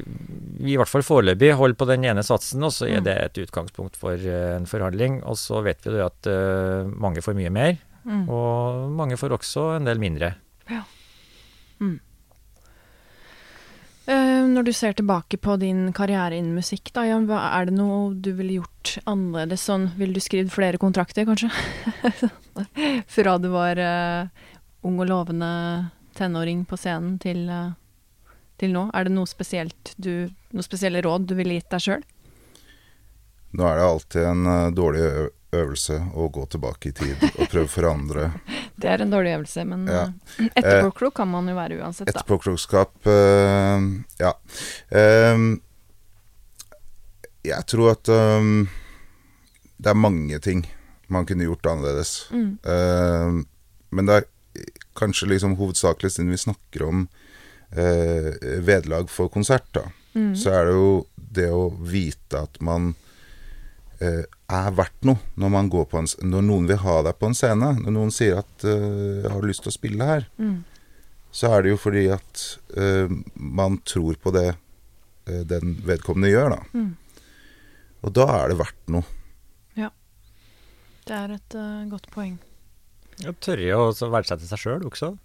vi 0.62 0.76
i 0.76 0.78
hvert 0.78 0.88
fall 0.92 1.02
foreløpig 1.04 1.56
holder 1.58 1.74
på 1.76 1.88
den 1.90 2.04
ene 2.06 2.22
satsen, 2.24 2.62
og 2.64 2.70
så 2.72 2.86
er 2.86 3.00
Mm. 3.02 3.04
det 3.08 3.16
et 3.18 3.40
utgangspunkt 3.48 3.98
for 3.98 4.14
uh, 4.14 4.56
en 4.56 4.68
forhandling. 4.70 5.24
Og 5.26 5.36
så 5.42 5.58
vet 5.66 5.82
vi 5.84 5.96
jo 5.98 6.06
at 6.06 6.30
uh, 6.30 6.86
mange 6.86 7.20
får 7.26 7.34
mye 7.36 7.50
mer, 7.52 7.78
Mm. 8.06 8.30
og 8.30 8.92
mange 8.94 9.18
får 9.20 9.34
også 9.36 9.76
en 9.78 9.86
del 9.90 9.98
mindre. 10.00 10.36
Eh, 10.70 11.98
når 14.08 14.64
du 14.64 14.72
ser 14.74 14.94
tilbake 14.96 15.38
på 15.44 15.58
din 15.60 15.92
karriere 15.96 16.38
innen 16.38 16.56
musikk, 16.56 16.94
da, 16.96 17.04
Jan, 17.08 17.26
er 17.28 17.68
det 17.68 17.76
noe 17.76 18.14
du 18.16 18.32
ville 18.38 18.62
gjort 18.62 18.94
annerledes? 19.04 19.66
Sånn, 19.68 19.90
ville 20.00 20.16
du 20.16 20.24
skrevet 20.24 20.54
flere 20.54 20.80
kontrakter, 20.80 21.28
kanskje? 21.28 21.52
Fra 23.16 23.36
du 23.42 23.50
var 23.52 23.82
uh, 23.82 24.30
ung 24.88 25.02
og 25.04 25.10
lovende 25.12 25.50
tenåring 26.18 26.64
på 26.70 26.80
scenen 26.80 27.18
til, 27.20 27.44
uh, 27.52 27.76
til 28.62 28.72
nå. 28.74 28.88
Er 28.96 29.10
det 29.10 29.16
noe 29.18 29.28
spesielt 29.30 29.94
du, 29.98 30.30
noen 30.54 30.66
spesielle 30.66 31.04
råd 31.04 31.28
du 31.28 31.36
ville 31.38 31.60
gitt 31.60 31.70
deg 31.76 31.84
sjøl? 31.84 32.08
Nå 33.58 33.68
er 33.68 33.80
det 33.80 33.90
alltid 33.92 34.30
en 34.32 34.48
uh, 34.48 34.72
dårlig 34.76 35.04
øvelse 35.56 35.96
å 36.14 36.28
gå 36.34 36.44
tilbake 36.52 36.90
i 36.90 36.96
tid 36.98 37.22
og 37.38 37.46
prøve 37.50 37.66
å 37.68 37.72
forandre 37.72 38.26
Det 38.82 38.90
er 38.92 39.02
en 39.06 39.14
dårlig 39.14 39.32
øvelse, 39.38 39.64
men 39.66 39.86
Ja. 39.90 40.02
eh, 40.38 40.50
etterpåklok 40.60 41.16
kan 41.22 41.30
man 41.32 41.48
jo 41.50 41.56
være 41.58 41.80
uansett, 41.82 42.10
da. 42.12 42.20
Etterpåklokskap 42.20 43.08
eh, 43.08 43.88
Ja. 44.20 44.34
Jeg 47.48 47.64
tror 47.72 47.94
at 47.96 48.10
det 49.78 49.92
er 49.92 49.98
mange 49.98 50.40
ting 50.44 50.66
man 51.08 51.26
kunne 51.26 51.46
gjort 51.48 51.66
annerledes. 51.72 52.26
Mm. 52.36 52.58
Men 53.96 54.10
det 54.10 54.18
er 54.18 54.26
kanskje 55.00 55.30
liksom 55.32 55.54
hovedsakelig 55.60 56.12
siden 56.12 56.34
vi 56.34 56.40
snakker 56.42 56.84
om 56.90 57.06
eh, 57.72 58.34
vederlag 58.66 59.08
for 59.14 59.30
konsert, 59.32 59.70
da. 59.78 59.86
Mm. 60.18 60.34
Så 60.36 60.52
er 60.52 60.68
det 60.68 60.74
jo 60.76 60.90
det 61.16 61.48
å 61.54 61.68
vite 61.88 62.42
at 62.48 62.60
man 62.66 62.90
eh, 64.02 64.26
er 64.50 64.72
verdt 64.72 65.04
noe 65.04 65.20
når 65.36 65.50
man 65.52 65.70
går 65.70 65.86
på 65.92 66.00
en 66.00 66.08
Når 66.32 66.42
noen 66.48 66.68
vil 66.70 66.78
ha 66.80 67.02
deg 67.04 67.18
på 67.20 67.28
en 67.28 67.36
scene. 67.36 67.74
Når 67.82 67.92
noen 67.92 68.12
sier 68.16 68.38
at 68.40 68.64
jeg 68.64 69.28
'har 69.32 69.42
du 69.42 69.48
lyst 69.48 69.64
til 69.64 69.72
å 69.72 69.78
spille 69.80 70.06
her', 70.06 70.28
Mm. 70.40 70.64
så 71.32 71.52
er 71.58 71.62
det 71.64 71.70
jo 71.72 71.78
fordi 71.78 72.08
at 72.14 72.58
uh, 72.78 73.08
man 73.36 73.78
tror 73.84 74.16
på 74.16 74.32
det 74.32 74.56
uh, 75.28 75.44
den 75.44 75.76
vedkommende 75.84 76.32
gjør, 76.32 76.50
da. 76.56 76.60
Mm. 76.74 76.96
Og 78.04 78.14
da 78.14 78.26
er 78.44 78.48
det 78.50 78.58
verdt 78.58 78.88
noe. 78.88 79.04
Ja. 79.76 79.90
Det 81.06 81.14
er 81.16 81.32
et 81.36 81.90
godt 81.90 82.08
poeng. 82.12 82.38
Ja, 83.20 83.32
Tørre 83.34 83.74
å 83.76 83.92
verdsette 84.12 84.46
seg 84.48 84.60
sjøl 84.60 84.86
også. 84.86 85.18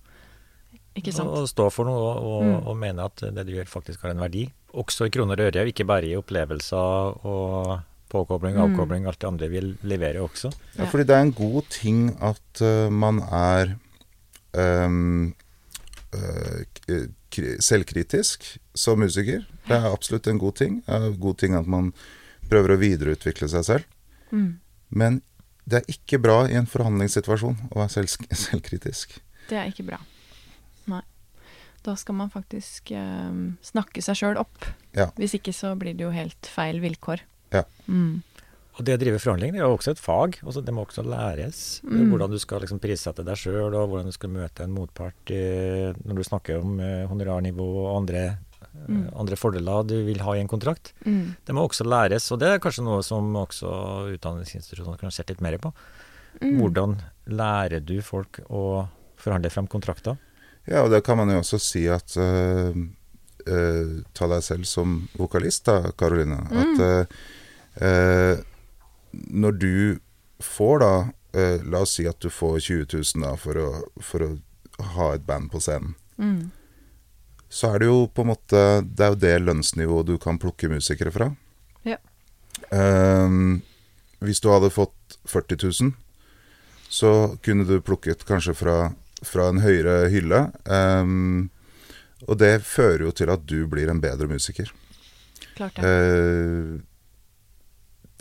Ikke 0.96 1.12
sant? 1.12 1.28
Og, 1.28 1.42
og 1.44 1.48
stå 1.48 1.70
for 1.72 1.84
noe 1.84 1.94
og, 1.94 2.22
og, 2.24 2.42
Mm. 2.42 2.66
og 2.66 2.76
mene 2.76 3.04
at 3.04 3.16
det 3.16 3.46
du 3.46 3.52
gjør 3.52 3.68
faktisk 3.68 4.02
har 4.02 4.10
en 4.10 4.18
verdi. 4.20 4.50
Også 4.74 5.06
i 5.06 5.10
kroner 5.10 5.38
og 5.38 5.52
øre, 5.54 5.66
ikke 5.68 5.86
bare 5.86 6.04
i 6.08 6.16
opplevelser 6.16 7.24
og 7.24 7.82
påkobling, 8.12 8.56
Mm. 8.56 8.64
avkobling, 8.66 9.06
alt 9.08 9.20
det 9.20 9.28
andre 9.28 9.48
vi 9.48 9.62
leverer 9.82 10.20
også. 10.22 10.52
Ja, 10.76 10.86
fordi 10.86 11.06
det 11.08 11.16
er 11.16 11.24
en 11.26 11.32
god 11.32 11.62
ting 11.72 12.02
at 12.20 12.62
uh, 12.62 12.90
man 12.92 13.22
er 13.24 13.74
um, 14.52 15.34
uh, 16.14 17.08
selvkritisk 17.60 18.58
som 18.76 19.00
musiker. 19.00 19.46
Det 19.68 19.76
er 19.78 19.90
absolutt 19.92 20.26
en 20.28 20.38
god 20.38 20.56
ting. 20.60 20.82
Det 20.86 20.94
er 20.94 21.08
en 21.08 21.20
god 21.20 21.38
ting 21.40 21.54
at 21.56 21.66
man 21.66 21.92
prøver 22.50 22.74
å 22.74 22.80
videreutvikle 22.80 23.48
seg 23.48 23.64
selv. 23.64 23.84
Mm. 24.30 24.58
Men 24.90 25.22
det 25.64 25.80
er 25.80 25.92
ikke 25.94 26.20
bra 26.22 26.42
i 26.50 26.56
en 26.58 26.68
forhandlingssituasjon 26.68 27.68
å 27.70 27.80
være 27.80 27.94
selv, 27.94 28.28
selvkritisk. 28.48 29.18
Det 29.48 29.58
er 29.58 29.70
ikke 29.70 29.86
bra. 29.86 30.00
Nei. 30.90 31.02
Da 31.82 31.94
skal 31.98 32.14
man 32.18 32.30
faktisk 32.30 32.92
eh, 32.94 33.32
snakke 33.66 34.02
seg 34.04 34.18
sjøl 34.18 34.40
opp. 34.42 34.66
Ja. 34.94 35.08
Hvis 35.18 35.34
ikke 35.38 35.54
så 35.56 35.72
blir 35.78 35.96
det 35.98 36.04
jo 36.04 36.12
helt 36.14 36.50
feil 36.50 36.82
vilkår. 36.82 37.24
Ja. 37.52 37.64
Mm. 37.86 38.22
Og 38.72 38.86
det 38.88 38.94
å 38.96 39.00
drive 39.02 39.18
forhandling 39.20 39.52
det 39.52 39.60
er 39.60 39.66
jo 39.66 39.76
også 39.76 39.92
et 39.92 40.00
fag. 40.00 40.38
Også 40.48 40.62
det 40.64 40.72
må 40.72 40.86
også 40.86 41.04
læres. 41.04 41.82
Mm. 41.84 42.06
Hvordan 42.08 42.32
du 42.32 42.38
skal 42.40 42.62
liksom 42.64 42.80
prissette 42.80 43.24
deg 43.26 43.36
sjøl, 43.36 43.74
og 43.76 43.90
hvordan 43.90 44.08
du 44.08 44.16
skal 44.16 44.32
møte 44.32 44.64
en 44.64 44.72
motpart 44.72 45.32
eh, 45.34 45.92
når 46.06 46.22
du 46.22 46.24
snakker 46.24 46.62
om 46.62 46.80
eh, 46.80 47.02
honorarnivå 47.10 47.68
og 47.84 47.92
andre, 47.98 48.24
eh, 48.32 48.48
Mm. 48.88 49.10
andre 49.20 49.36
fordeler 49.36 49.84
du 49.84 49.98
vil 50.06 50.22
ha 50.24 50.32
i 50.32 50.40
en 50.40 50.48
kontrakt. 50.48 50.94
Mm. 51.04 51.34
Det 51.44 51.52
må 51.52 51.66
også 51.66 51.84
læres, 51.84 52.24
og 52.32 52.38
det 52.40 52.48
er 52.48 52.62
kanskje 52.62 52.84
noe 52.86 53.02
som 53.04 53.28
også 53.36 53.68
utdanningsinstitusjonene 54.14 54.96
kunne 54.96 55.12
sett 55.12 55.28
litt 55.28 55.42
mer 55.44 55.58
på. 55.60 55.74
Mm. 56.40 56.56
Hvordan 56.56 56.96
lærer 57.28 57.84
du 57.84 57.98
folk 58.00 58.40
å 58.48 58.88
forhandle 59.20 59.52
frem 59.52 59.68
kontrakter? 59.68 60.16
Ja, 60.64 60.84
og 60.84 60.90
det 60.94 61.02
kan 61.04 61.18
man 61.18 61.30
jo 61.30 61.42
også 61.42 61.58
si 61.60 61.84
at 61.90 62.16
uh, 62.16 62.72
uh, 62.72 63.94
Ta 64.14 64.28
deg 64.30 64.44
selv 64.46 64.68
som 64.70 65.02
vokalist, 65.18 65.66
da, 65.66 65.92
Karoline. 65.98 66.38
At 66.48 66.82
eh, 66.86 67.22
eh, 67.74 68.40
når 69.12 69.58
du 69.60 69.74
får 70.42 70.80
da 70.82 70.92
eh, 71.36 71.62
La 71.64 71.82
oss 71.84 71.96
si 71.98 72.06
at 72.08 72.18
du 72.20 72.30
får 72.32 72.58
20 72.60 72.86
000 72.92 73.24
da, 73.24 73.36
for, 73.40 73.58
å, 73.58 73.68
for 74.02 74.26
å 74.26 74.30
ha 74.96 75.12
et 75.14 75.26
band 75.28 75.52
på 75.52 75.60
scenen. 75.62 75.94
Mm. 76.18 76.50
Så 77.52 77.72
er 77.72 77.82
det 77.82 77.88
jo 77.90 78.06
på 78.08 78.24
en 78.24 78.30
måte 78.32 78.60
Det 78.86 79.04
er 79.04 79.12
jo 79.12 79.20
det 79.20 79.34
lønnsnivået 79.42 80.08
du 80.08 80.16
kan 80.20 80.40
plukke 80.40 80.70
musikere 80.72 81.12
fra. 81.14 81.30
Ja. 81.84 81.98
Eh, 82.72 83.38
hvis 84.22 84.40
du 84.40 84.48
hadde 84.52 84.70
fått 84.72 85.18
40 85.28 85.58
000, 85.82 85.92
så 86.92 87.38
kunne 87.42 87.64
du 87.64 87.80
plukket 87.80 88.24
kanskje 88.28 88.54
fra, 88.54 88.76
fra 89.24 89.48
en 89.50 89.62
høyere 89.64 90.10
hylle. 90.12 90.44
Ehm, 90.68 91.48
og 92.28 92.38
det 92.38 92.60
fører 92.66 93.06
jo 93.08 93.14
til 93.16 93.32
at 93.32 93.46
du 93.48 93.64
blir 93.70 93.90
en 93.90 94.02
bedre 94.02 94.28
musiker. 94.30 94.70
Klart 95.56 95.80
det. 95.80 95.88
Eh, 95.88 96.76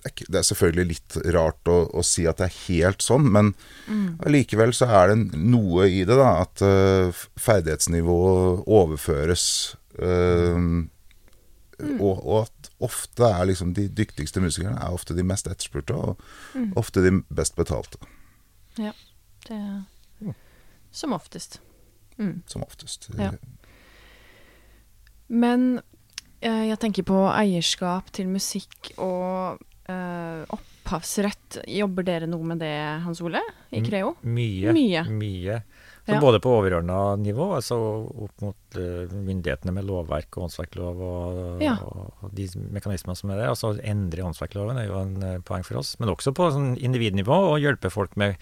det 0.04 0.34
er 0.34 0.40
er 0.40 0.46
selvfølgelig 0.48 0.88
litt 0.88 1.18
rart 1.36 1.68
å, 1.70 1.76
å 1.94 2.02
si 2.04 2.24
at 2.26 2.38
det 2.42 2.48
er 2.50 2.60
helt 2.68 3.02
sånn, 3.06 3.28
men 3.32 3.54
Mm. 3.88 4.18
allikevel 4.26 4.72
så 4.74 4.88
er 4.88 5.08
det 5.16 5.38
noe 5.38 5.86
i 5.90 6.04
det, 6.06 6.16
da. 6.18 6.42
At 6.42 6.62
uh, 6.62 7.12
ferdighetsnivået 7.38 8.64
overføres. 8.68 9.76
eh, 10.00 10.58
og, 12.00 12.26
og 12.26 12.36
at 12.46 12.70
ofte 12.80 13.24
er 13.26 13.46
liksom 13.50 13.74
de 13.74 13.88
dyktigste 13.90 14.40
musikerne 14.42 14.78
er 14.80 14.94
ofte 14.94 15.16
de 15.18 15.24
mest 15.24 15.48
etterspurte, 15.48 15.94
og 15.98 16.18
Mm. 16.56 16.74
ofte 16.78 17.02
de 17.04 17.12
best 17.34 17.56
betalte. 17.56 17.98
Det, 18.78 19.86
Som 20.92 21.14
oftest. 21.14 21.60
Mm. 22.18 22.42
Som 22.48 22.64
oftest. 22.64 23.10
Ja. 23.18 23.32
Men 25.28 25.82
eh, 26.42 26.68
jeg 26.70 26.80
tenker 26.80 27.04
på 27.08 27.20
eierskap 27.32 28.12
til 28.16 28.28
musikk 28.32 28.92
og 28.98 29.62
eh, 29.90 30.44
opphavsrett. 30.58 31.62
Jobber 31.68 32.04
dere 32.08 32.28
noe 32.30 32.44
med 32.44 32.60
det, 32.64 32.74
Hans 33.06 33.22
Ole, 33.22 33.42
i. 33.72 33.82
Creo? 33.86 34.16
Mye. 34.22 34.74
Mye. 34.76 35.06
mye. 35.10 35.62
Så 36.02 36.16
Ja. 36.16 36.20
Både 36.20 36.40
på 36.42 36.50
overordna 36.50 37.16
nivå, 37.22 37.52
altså 37.54 37.76
opp 38.26 38.42
mot 38.42 38.56
eh, 38.76 39.06
myndighetene 39.14 39.72
med 39.76 39.86
lovverk 39.86 40.34
og 40.38 40.48
åndsverklov 40.48 41.02
og, 41.06 41.62
Ja. 41.62 41.76
og, 41.86 42.14
og 42.26 42.34
de 42.34 42.48
mekanismene 42.74 43.16
som 43.16 43.30
er 43.30 43.38
der. 43.44 43.52
Altså 43.54 43.76
endre 43.86 44.26
åndsverkloven 44.26 44.80
er 44.82 44.88
jo 44.90 44.98
en 44.98 45.22
eh, 45.24 45.38
poeng 45.46 45.64
for 45.64 45.78
oss. 45.78 45.94
Men 46.02 46.10
også 46.10 46.34
på 46.34 46.50
sånn 46.52 46.74
individnivå, 46.82 47.38
å 47.54 47.60
hjelpe 47.62 47.94
folk 47.94 48.18
med 48.18 48.36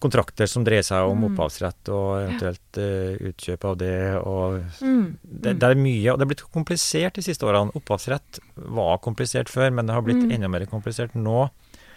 kontrakter 0.00 0.46
som 0.50 0.64
dreier 0.64 0.82
seg 0.82 1.08
om 1.08 1.20
Mm. 1.22 1.32
opphavsrett 1.32 1.88
og 1.88 2.22
eventuelt 2.22 2.78
uh, 2.78 3.28
utkjøp 3.30 3.64
av 3.64 3.76
det. 3.78 4.16
og 4.24 4.60
Mm. 4.82 5.16
det, 5.24 5.58
det 5.60 5.62
er 5.70 5.74
mye, 5.74 6.12
og 6.12 6.18
det 6.18 6.24
er 6.26 6.32
blitt 6.34 6.52
komplisert 6.52 7.14
de 7.14 7.22
siste 7.22 7.42
årene. 7.46 7.72
Opphavsrett 7.74 8.40
var 8.56 8.98
komplisert 8.98 9.48
før, 9.48 9.70
men 9.72 9.86
det 9.86 9.94
har 9.94 10.02
blitt 10.02 10.22
Mm. 10.24 10.32
enda 10.32 10.48
mer 10.48 10.66
komplisert 10.66 11.14
nå. 11.14 11.50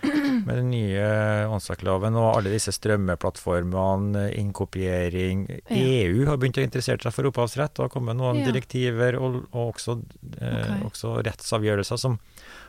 Med 0.03 0.55
den 0.55 0.69
nye 0.69 1.47
åndsverkloven 1.49 2.15
og 2.15 2.37
alle 2.37 2.51
disse 2.53 2.71
strømmeplattformene, 2.71 4.27
innkopiering. 4.37 5.47
Ja. 5.49 5.75
EU 5.75 6.25
har 6.29 6.37
begynt 6.37 6.59
å 6.61 6.63
interessere 6.63 7.01
seg 7.01 7.13
for 7.13 7.23
opphavsrett. 7.29 7.79
og 7.79 7.89
har 7.89 7.89
kommet 7.89 8.15
noen 8.15 8.39
Ja. 8.45 8.51
direktiver 8.51 9.15
og, 9.19 9.47
og 9.53 9.73
også, 9.75 10.01
eh, 10.39 10.47
okay. 10.47 10.81
også 10.85 11.23
rettsavgjørelser 11.25 11.97
som 11.99 12.19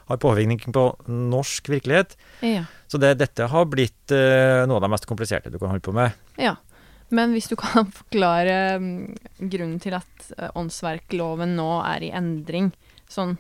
har 0.09 0.21
påvirkning 0.23 0.73
på 0.73 0.85
norsk 1.07 1.69
virkelighet. 1.69 2.17
Ja. 2.41 2.65
Så 2.89 3.01
det, 3.01 3.15
dette 3.21 3.49
har 3.53 3.69
blitt 3.69 4.15
uh, 4.15 4.65
noe 4.69 4.79
av 4.79 4.87
det 4.87 4.93
mest 4.95 5.09
kompliserte 5.09 5.53
du 5.53 5.59
kan 5.61 5.73
holde 5.73 5.85
på 5.85 5.97
med. 5.97 6.17
ja. 6.41 6.57
Men 7.09 7.33
hvis 7.33 7.47
du 7.49 7.55
kan 7.57 7.87
forklare 8.03 8.77
mm, 8.77 9.15
grunnen 9.49 9.79
til 9.81 9.95
at 9.97 10.27
eh, 10.37 10.51
åndsverkloven 10.61 11.55
nå 11.57 11.79
er 11.81 12.05
i 12.05 12.11
endring, 12.13 12.67
sånn 13.09 13.39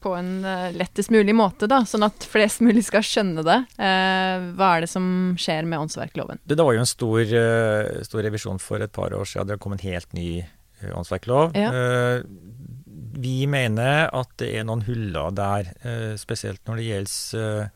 på 0.00 0.14
en 0.16 0.30
uh, 0.40 0.72
lettest 0.72 1.12
mulig 1.12 1.34
måte, 1.36 1.68
da, 1.68 1.82
sånn 1.84 2.06
at 2.06 2.24
flest 2.24 2.62
mulig 2.64 2.86
skal 2.86 3.04
skjønne 3.04 3.44
det. 3.44 3.58
Hva 3.76 4.70
er 4.70 4.86
det 4.86 4.88
som 4.88 5.36
skjer 5.36 5.68
med 5.68 5.82
åndsverkloven? 5.82 6.40
Det, 6.44 6.56
det 6.56 6.64
var 6.64 6.72
jo 6.72 6.86
en 6.86 6.88
stor, 6.88 7.36
stor 8.08 8.24
revisjon 8.24 8.62
for 8.64 8.80
et 8.80 8.96
par 8.96 9.12
år 9.12 9.28
siden. 9.28 9.50
Det 9.52 9.60
kom 9.60 9.76
en 9.76 9.84
helt 9.84 10.16
ny 10.16 10.30
åndsverklov. 10.96 11.52
Ja. 11.52 11.74
Eh, 13.16 13.22
vi 13.22 13.46
mener 13.50 14.10
at 14.12 14.28
det 14.40 14.50
er 14.58 14.64
noen 14.68 14.82
huller 14.86 15.30
der, 15.34 15.62
eh, 15.82 16.16
spesielt 16.20 16.60
når 16.68 16.76
det 16.76 16.84
gjelder 16.90 17.40
eh, 17.40 17.66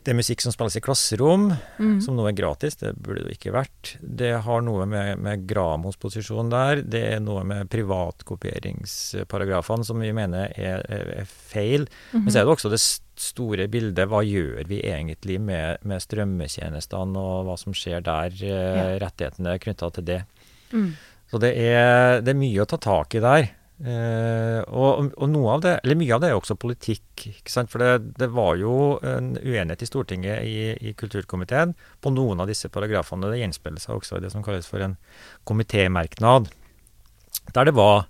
det 0.00 0.10
er 0.14 0.16
musikk 0.16 0.40
som 0.40 0.52
spilles 0.54 0.76
i 0.78 0.80
klasserom, 0.80 1.52
Mm. 1.78 2.00
som 2.00 2.16
nå 2.16 2.26
er 2.26 2.32
gratis. 2.32 2.76
Det 2.76 2.94
burde 2.96 3.24
det 3.26 3.32
ikke 3.36 3.52
vært. 3.52 3.98
Det 4.00 4.42
har 4.42 4.60
noe 4.62 4.86
med, 4.86 5.18
med 5.20 5.46
Gramos 5.46 5.96
posisjon 5.96 6.48
der. 6.48 6.82
Det 6.82 7.12
er 7.14 7.20
noe 7.20 7.44
med 7.44 7.68
privatkopieringsparagrafene 7.68 9.84
som 9.84 10.00
vi 10.00 10.12
mener 10.12 10.52
er, 10.56 10.80
er, 10.88 11.24
feil. 11.26 11.86
-hmm. 12.12 12.22
Men 12.24 12.32
så 12.32 12.38
er 12.38 12.44
det 12.44 12.50
også 12.56 12.70
det 12.70 12.80
store 13.16 13.68
bildet. 13.68 14.08
Hva 14.08 14.22
gjør 14.24 14.66
vi 14.66 14.80
egentlig 14.80 15.40
med, 15.40 15.76
med 15.82 16.00
strømmetjenestene, 16.00 17.18
og 17.18 17.44
hva 17.44 17.56
som 17.58 17.72
skjer 17.74 18.00
der, 18.00 18.30
ja. 18.40 18.98
rettighetene 18.98 19.58
knytta 19.58 19.90
til 19.90 20.04
det. 20.04 20.24
Mm. 20.72 20.94
Så 21.30 21.38
det 21.38 21.56
er, 21.56 22.20
det 22.22 22.28
er 22.28 22.34
mye 22.38 22.60
å 22.62 22.66
ta 22.66 22.76
tak 22.78 23.14
i 23.14 23.20
der. 23.20 23.48
Eh, 23.80 24.60
og, 24.76 25.06
og 25.16 25.28
noe 25.32 25.54
av 25.54 25.62
det, 25.64 25.72
eller 25.80 25.96
mye 25.96 26.12
av 26.12 26.20
det 26.20 26.30
er 26.30 26.36
også 26.36 26.56
politikk. 26.60 27.24
ikke 27.30 27.52
sant? 27.52 27.72
For 27.72 27.80
det, 27.80 28.14
det 28.20 28.28
var 28.34 28.58
jo 28.60 28.74
en 29.06 29.32
uenighet 29.38 29.84
i 29.86 29.88
Stortinget 29.88 30.44
i, 30.44 30.56
i 30.90 30.94
kulturkomiteen 30.98 31.72
på 32.04 32.12
noen 32.12 32.42
av 32.42 32.50
disse 32.50 32.68
paragrafene. 32.72 33.30
Det 33.32 33.40
gjenspeiler 33.40 33.82
seg 33.82 33.96
også 33.96 34.18
i 34.18 34.24
det 34.26 34.32
som 34.34 34.44
kalles 34.44 34.68
for 34.68 34.84
en 34.84 34.98
komitémerknad. 35.48 36.50
Der 37.56 37.70
det 37.70 37.76
var 37.78 38.04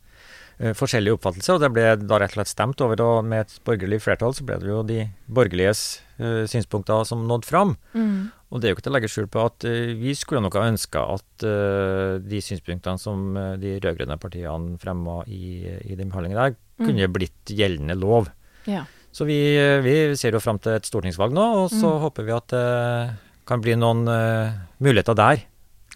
eh, 0.59 0.75
forskjellige 0.75 1.21
oppfattelser, 1.21 1.57
og 1.57 1.63
det 1.63 1.73
ble 1.77 1.87
da 2.03 2.19
rett 2.19 2.35
og 2.35 2.41
slett 2.41 2.55
stemt 2.55 2.83
over. 2.83 3.07
Og 3.07 3.31
med 3.31 3.47
et 3.47 3.57
borgerlig 3.67 4.03
flertall 4.03 4.35
så 4.35 4.47
ble 4.49 4.59
det 4.63 4.73
jo 4.73 4.83
de 4.87 5.05
borgerliges 5.31 5.85
eh, 6.19 6.45
synspunkter 6.51 7.07
som 7.07 7.29
nådde 7.31 7.51
fram. 7.51 7.77
Mm. 7.95 8.31
Og 8.51 8.59
det 8.61 8.67
er 8.67 8.73
jo 8.73 8.77
ikke 8.79 8.83
til 8.89 8.91
å 8.91 8.97
legge 8.97 9.09
skjul 9.13 9.29
på 9.31 9.43
at 9.47 9.65
eh, 9.69 9.93
vi 9.95 10.11
skulle 10.19 10.43
nok 10.43 10.57
ha 10.59 10.65
ønska 10.67 11.03
at 11.15 11.45
eh, 11.47 12.17
de 12.27 12.41
synspunktene 12.43 12.99
som 12.99 13.37
eh, 13.39 13.53
de 13.63 13.77
rød-grønne 13.79 14.17
partiene 14.19 14.79
fremma 14.83 15.21
i, 15.31 15.63
i 15.87 15.95
den 15.99 16.11
behandlingen 16.11 16.41
der, 16.41 16.57
kunne 16.81 17.07
Mm. 17.07 17.13
blitt 17.15 17.53
gjeldende 17.55 17.95
lov. 18.01 18.31
Ja. 18.67 18.87
Så 19.13 19.27
vi, 19.29 19.37
vi 19.85 19.95
ser 20.17 20.33
jo 20.35 20.41
fram 20.43 20.59
til 20.63 20.73
et 20.79 20.87
stortingsvalg 20.89 21.35
nå, 21.37 21.45
og 21.65 21.71
så 21.71 21.91
Mm. 21.95 22.01
håper 22.07 22.25
vi 22.27 22.33
at 22.33 22.49
det 22.55 23.17
kan 23.47 23.61
bli 23.61 23.75
noen 23.77 24.03
uh, 24.09 24.53
muligheter 24.81 25.15
der, 25.19 25.43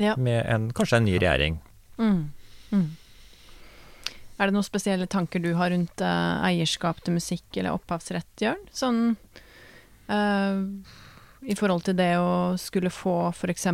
Ja. 0.02 0.14
med 0.16 0.44
en, 0.50 0.70
kanskje 0.74 0.96
en 0.98 1.04
ny 1.06 1.14
regjering. 1.18 1.58
Mm. 1.98 2.30
Mm. 2.74 2.88
Er 4.38 4.46
det 4.50 4.54
noen 4.56 4.66
spesielle 4.66 5.06
tanker 5.06 5.38
du 5.42 5.54
har 5.54 5.70
rundt 5.70 6.02
uh, 6.02 6.42
eierskap 6.46 6.98
til 7.06 7.14
musikk 7.14 7.44
eller 7.56 7.74
opphavsrett, 7.78 8.26
Jørn? 8.42 8.58
Sånn 8.74 9.16
eh, 10.10 10.58
i 11.46 11.54
forhold 11.54 11.84
til 11.84 11.96
det 11.96 12.12
å 12.18 12.56
skulle 12.58 12.90
få 12.90 13.28
f.eks. 13.34 13.66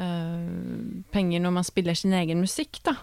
Uh, 0.00 1.02
penger 1.12 1.42
når 1.44 1.52
man 1.58 1.64
spiller 1.66 1.94
sin 1.98 2.12
egen 2.16 2.40
musikk, 2.42 2.80
da. 2.86 2.94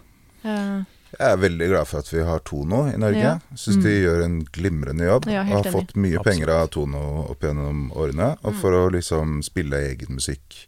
Uh. 0.44 0.82
Jeg 1.10 1.26
er 1.34 1.40
veldig 1.42 1.68
glad 1.72 1.88
for 1.90 2.04
at 2.04 2.10
vi 2.14 2.22
har 2.26 2.42
Tono 2.46 2.84
i 2.92 2.98
Norge. 3.02 3.18
Ja. 3.24 3.40
Syns 3.58 3.80
de 3.82 3.90
Mm. 3.90 4.04
gjør 4.04 4.24
en 4.26 4.36
glimrende 4.46 5.06
jobb. 5.08 5.26
Ja, 5.28 5.42
og 5.42 5.48
har 5.48 5.64
enig. 5.64 5.74
fått 5.74 5.96
mye 5.96 6.20
Absolutt. 6.20 6.26
penger 6.28 6.50
av 6.54 6.68
Tono 6.70 7.02
opp 7.32 7.40
gjennom 7.42 7.92
årene. 7.98 8.38
Og 8.44 8.54
Mm. 8.54 8.60
for 8.62 8.72
å 8.72 8.92
liksom 8.92 9.42
spille 9.44 9.74
egen 9.90 10.16
musikk 10.16 10.68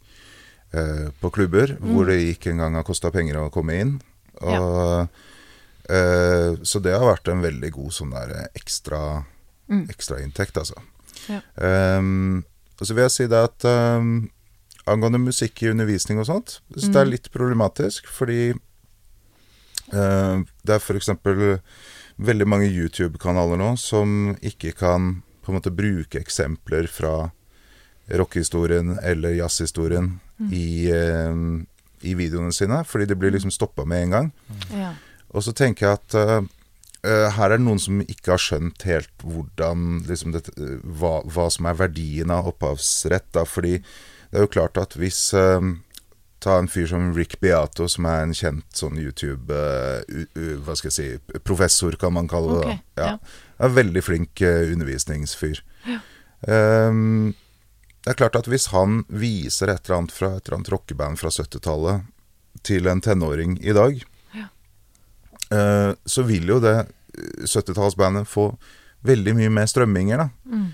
uh, 0.74 1.10
på 1.20 1.30
klubber, 1.30 1.76
Mm. 1.78 1.92
hvor 1.94 2.06
det 2.06 2.18
ikke 2.36 2.50
engang 2.50 2.74
har 2.74 2.82
kosta 2.82 3.10
penger 3.12 3.34
å 3.36 3.50
komme 3.52 3.78
inn. 3.80 4.00
Og, 4.40 5.08
eh, 5.88 6.56
så 6.64 6.80
det 6.82 6.98
har 6.98 7.14
vært 7.16 7.28
en 7.30 7.42
veldig 7.42 7.70
god 7.72 7.90
sånn 7.92 8.10
der 8.10 8.48
ekstra 8.56 9.24
Mm. 9.70 9.86
ekstrainntekt, 9.90 10.56
altså. 10.56 10.74
Ja. 11.28 11.40
Um, 11.98 12.44
og 12.80 12.86
så 12.88 12.94
vil 12.94 13.02
jeg 13.06 13.14
si 13.14 13.26
det 13.30 13.38
at 13.48 13.64
um, 13.68 14.30
angående 14.90 15.20
musikk 15.22 15.62
i 15.62 15.70
undervisning 15.70 16.18
og 16.18 16.26
sånt, 16.26 16.60
så 16.76 16.88
det 16.90 16.96
er 16.96 17.04
Mm. 17.06 17.10
litt 17.12 17.28
problematisk, 17.32 18.06
fordi 18.10 18.52
uh, 19.92 20.42
det 20.64 20.74
er 20.74 20.80
f.eks. 20.80 21.10
veldig 22.22 22.46
mange 22.48 22.68
YouTube-kanaler 22.70 23.58
nå 23.60 23.72
som 23.80 24.34
ikke 24.42 24.72
kan 24.78 25.22
på 25.42 25.50
en 25.52 25.58
måte 25.58 25.72
bruke 25.74 26.20
eksempler 26.20 26.86
fra 26.90 27.30
rockehistorien 28.12 28.98
eller 29.02 29.34
jazzhistorien 29.38 30.18
Mm. 30.42 30.48
i, 30.52 30.90
uh, 30.90 31.62
i 32.02 32.14
videoene 32.18 32.52
sine, 32.52 32.80
fordi 32.84 33.06
det 33.06 33.18
blir 33.18 33.30
liksom 33.30 33.52
stoppa 33.54 33.84
med 33.86 34.02
en 34.02 34.10
gang. 34.10 34.32
ja. 34.72 34.94
Og 35.34 35.42
så 35.42 35.52
tenker 35.54 35.86
jeg 35.86 35.92
at 35.96 36.14
eh, 36.14 36.42
her 37.34 37.50
er 37.50 37.58
det 37.58 37.64
noen 37.64 37.80
som 37.82 38.02
ikke 38.04 38.34
har 38.34 38.42
skjønt 38.42 38.84
helt 38.86 39.24
hvordan 39.26 40.04
liksom 40.06 40.34
dette, 40.36 40.54
eh, 40.54 40.82
hva, 40.98 41.20
hva 41.26 41.48
som 41.50 41.66
er 41.66 41.80
verdien 41.80 42.30
av 42.30 42.50
opphavsrett. 42.52 43.26
Da. 43.34 43.42
Fordi 43.48 43.78
det 43.80 44.38
er 44.38 44.46
jo 44.46 44.52
klart 44.54 44.78
at 44.80 44.94
hvis 44.98 45.30
eh, 45.34 45.72
Ta 46.42 46.56
en 46.58 46.66
fyr 46.66 46.88
som 46.90 47.12
Rick 47.14 47.36
Beato, 47.40 47.86
som 47.86 48.06
er 48.10 48.24
en 48.24 48.32
kjent 48.34 48.66
sånn 48.74 48.96
YouTube 48.98 49.54
uh, 49.54 50.02
u, 50.10 50.24
u, 50.34 50.46
Hva 50.66 50.74
skal 50.74 50.90
jeg 50.90 50.96
si 50.96 51.38
Professor, 51.46 51.94
kan 51.94 52.16
man 52.16 52.26
kalle 52.30 52.56
det. 52.56 52.64
Okay, 52.64 52.80
da. 52.98 53.04
ja. 53.06 53.52
Er 53.62 53.68
en 53.68 53.76
veldig 53.76 54.02
flink 54.02 54.42
uh, 54.42 54.64
undervisningsfyr. 54.72 55.60
Ehm, 56.50 57.34
det 58.02 58.10
er 58.10 58.18
klart 58.18 58.40
at 58.40 58.48
hvis 58.50 58.72
han 58.72 59.04
viser 59.06 59.70
et 59.70 59.86
eller 59.86 60.00
annet 60.00 60.14
fra 60.16 60.32
et 60.34 60.48
eller 60.48 60.58
annet 60.58 60.72
rockeband 60.74 61.20
fra 61.20 61.30
70-tallet 61.30 62.10
til 62.66 62.90
en 62.90 63.04
tenåring 63.04 63.60
i 63.62 63.76
dag, 63.76 64.02
Ja. 64.02 64.11
Eh, 65.52 65.90
så 66.04 66.24
vil 66.28 66.54
jo 66.54 66.60
det 66.62 66.76
eh, 66.80 67.44
70-tallsbandet 67.44 68.28
få 68.30 68.50
veldig 69.06 69.34
mye 69.38 69.52
mer 69.52 69.68
strømminger, 69.70 70.22
da. 70.22 70.28
Mm. 70.46 70.70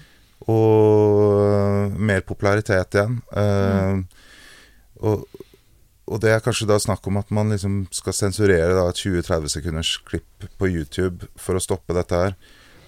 Og 0.49 1.99
mer 1.99 2.23
popularitet 2.29 2.97
igjen. 2.97 3.19
Eh, 3.37 4.23
og, 5.05 5.25
og 6.09 6.23
det 6.23 6.33
er 6.33 6.45
kanskje 6.45 6.69
da 6.71 6.79
snakk 6.81 7.07
om 7.11 7.19
at 7.21 7.33
man 7.35 7.53
liksom 7.53 7.83
skal 7.95 8.17
sensurere 8.17 8.77
da 8.77 8.87
et 8.89 9.03
20-30 9.03 9.53
sekunders 9.57 9.97
klipp 10.09 10.49
på 10.61 10.71
YouTube 10.71 11.29
for 11.41 11.59
å 11.59 11.63
stoppe 11.63 11.97
dette 11.97 12.23
her. 12.23 12.39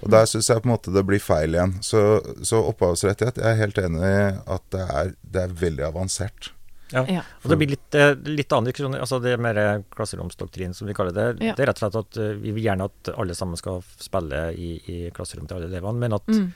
Og 0.01 0.09
der 0.14 0.24
syns 0.28 0.49
jeg 0.49 0.62
på 0.62 0.68
en 0.68 0.72
måte 0.72 0.93
det 0.95 1.05
blir 1.05 1.20
feil 1.20 1.57
igjen. 1.57 1.76
Så, 1.84 2.01
så 2.47 2.62
opphavsrettighet, 2.70 3.41
jeg 3.43 3.53
er 3.53 3.61
helt 3.61 3.80
enig 3.82 4.01
i 4.01 4.22
at 4.57 4.64
det 4.72 4.86
er, 4.86 5.12
det 5.20 5.45
er 5.45 5.59
veldig 5.61 5.86
avansert. 5.91 6.53
Ja. 6.93 7.05
Ja. 7.09 7.22
Og 7.45 7.51
det 7.53 7.59
blir 7.61 7.70
litt, 7.74 7.95
eh, 7.95 8.14
litt 8.26 8.51
annen 8.53 8.66
diskusjon. 8.70 8.97
Altså 8.99 9.20
det 9.22 9.36
mer 9.41 9.82
klasseromsdoktrin, 9.95 10.74
som 10.74 10.88
vi 10.91 10.95
kaller 10.95 11.12
det. 11.14 11.28
Ja. 11.45 11.55
Det 11.55 11.62
er 11.64 11.70
rett 11.72 11.82
og 11.82 11.86
slett 11.93 12.01
at 12.03 12.16
eh, 12.18 12.34
vi 12.43 12.53
vil 12.57 12.64
gjerne 12.66 12.88
at 12.91 13.12
alle 13.16 13.34
sammen 13.38 13.57
skal 13.61 13.82
spille 14.01 14.51
i, 14.59 14.72
i 14.91 14.99
klasserom 15.14 15.47
til 15.47 15.57
alle 15.61 15.70
elevene, 15.70 15.99
men 15.99 16.12
at 16.18 16.26
Mm. 16.30 16.53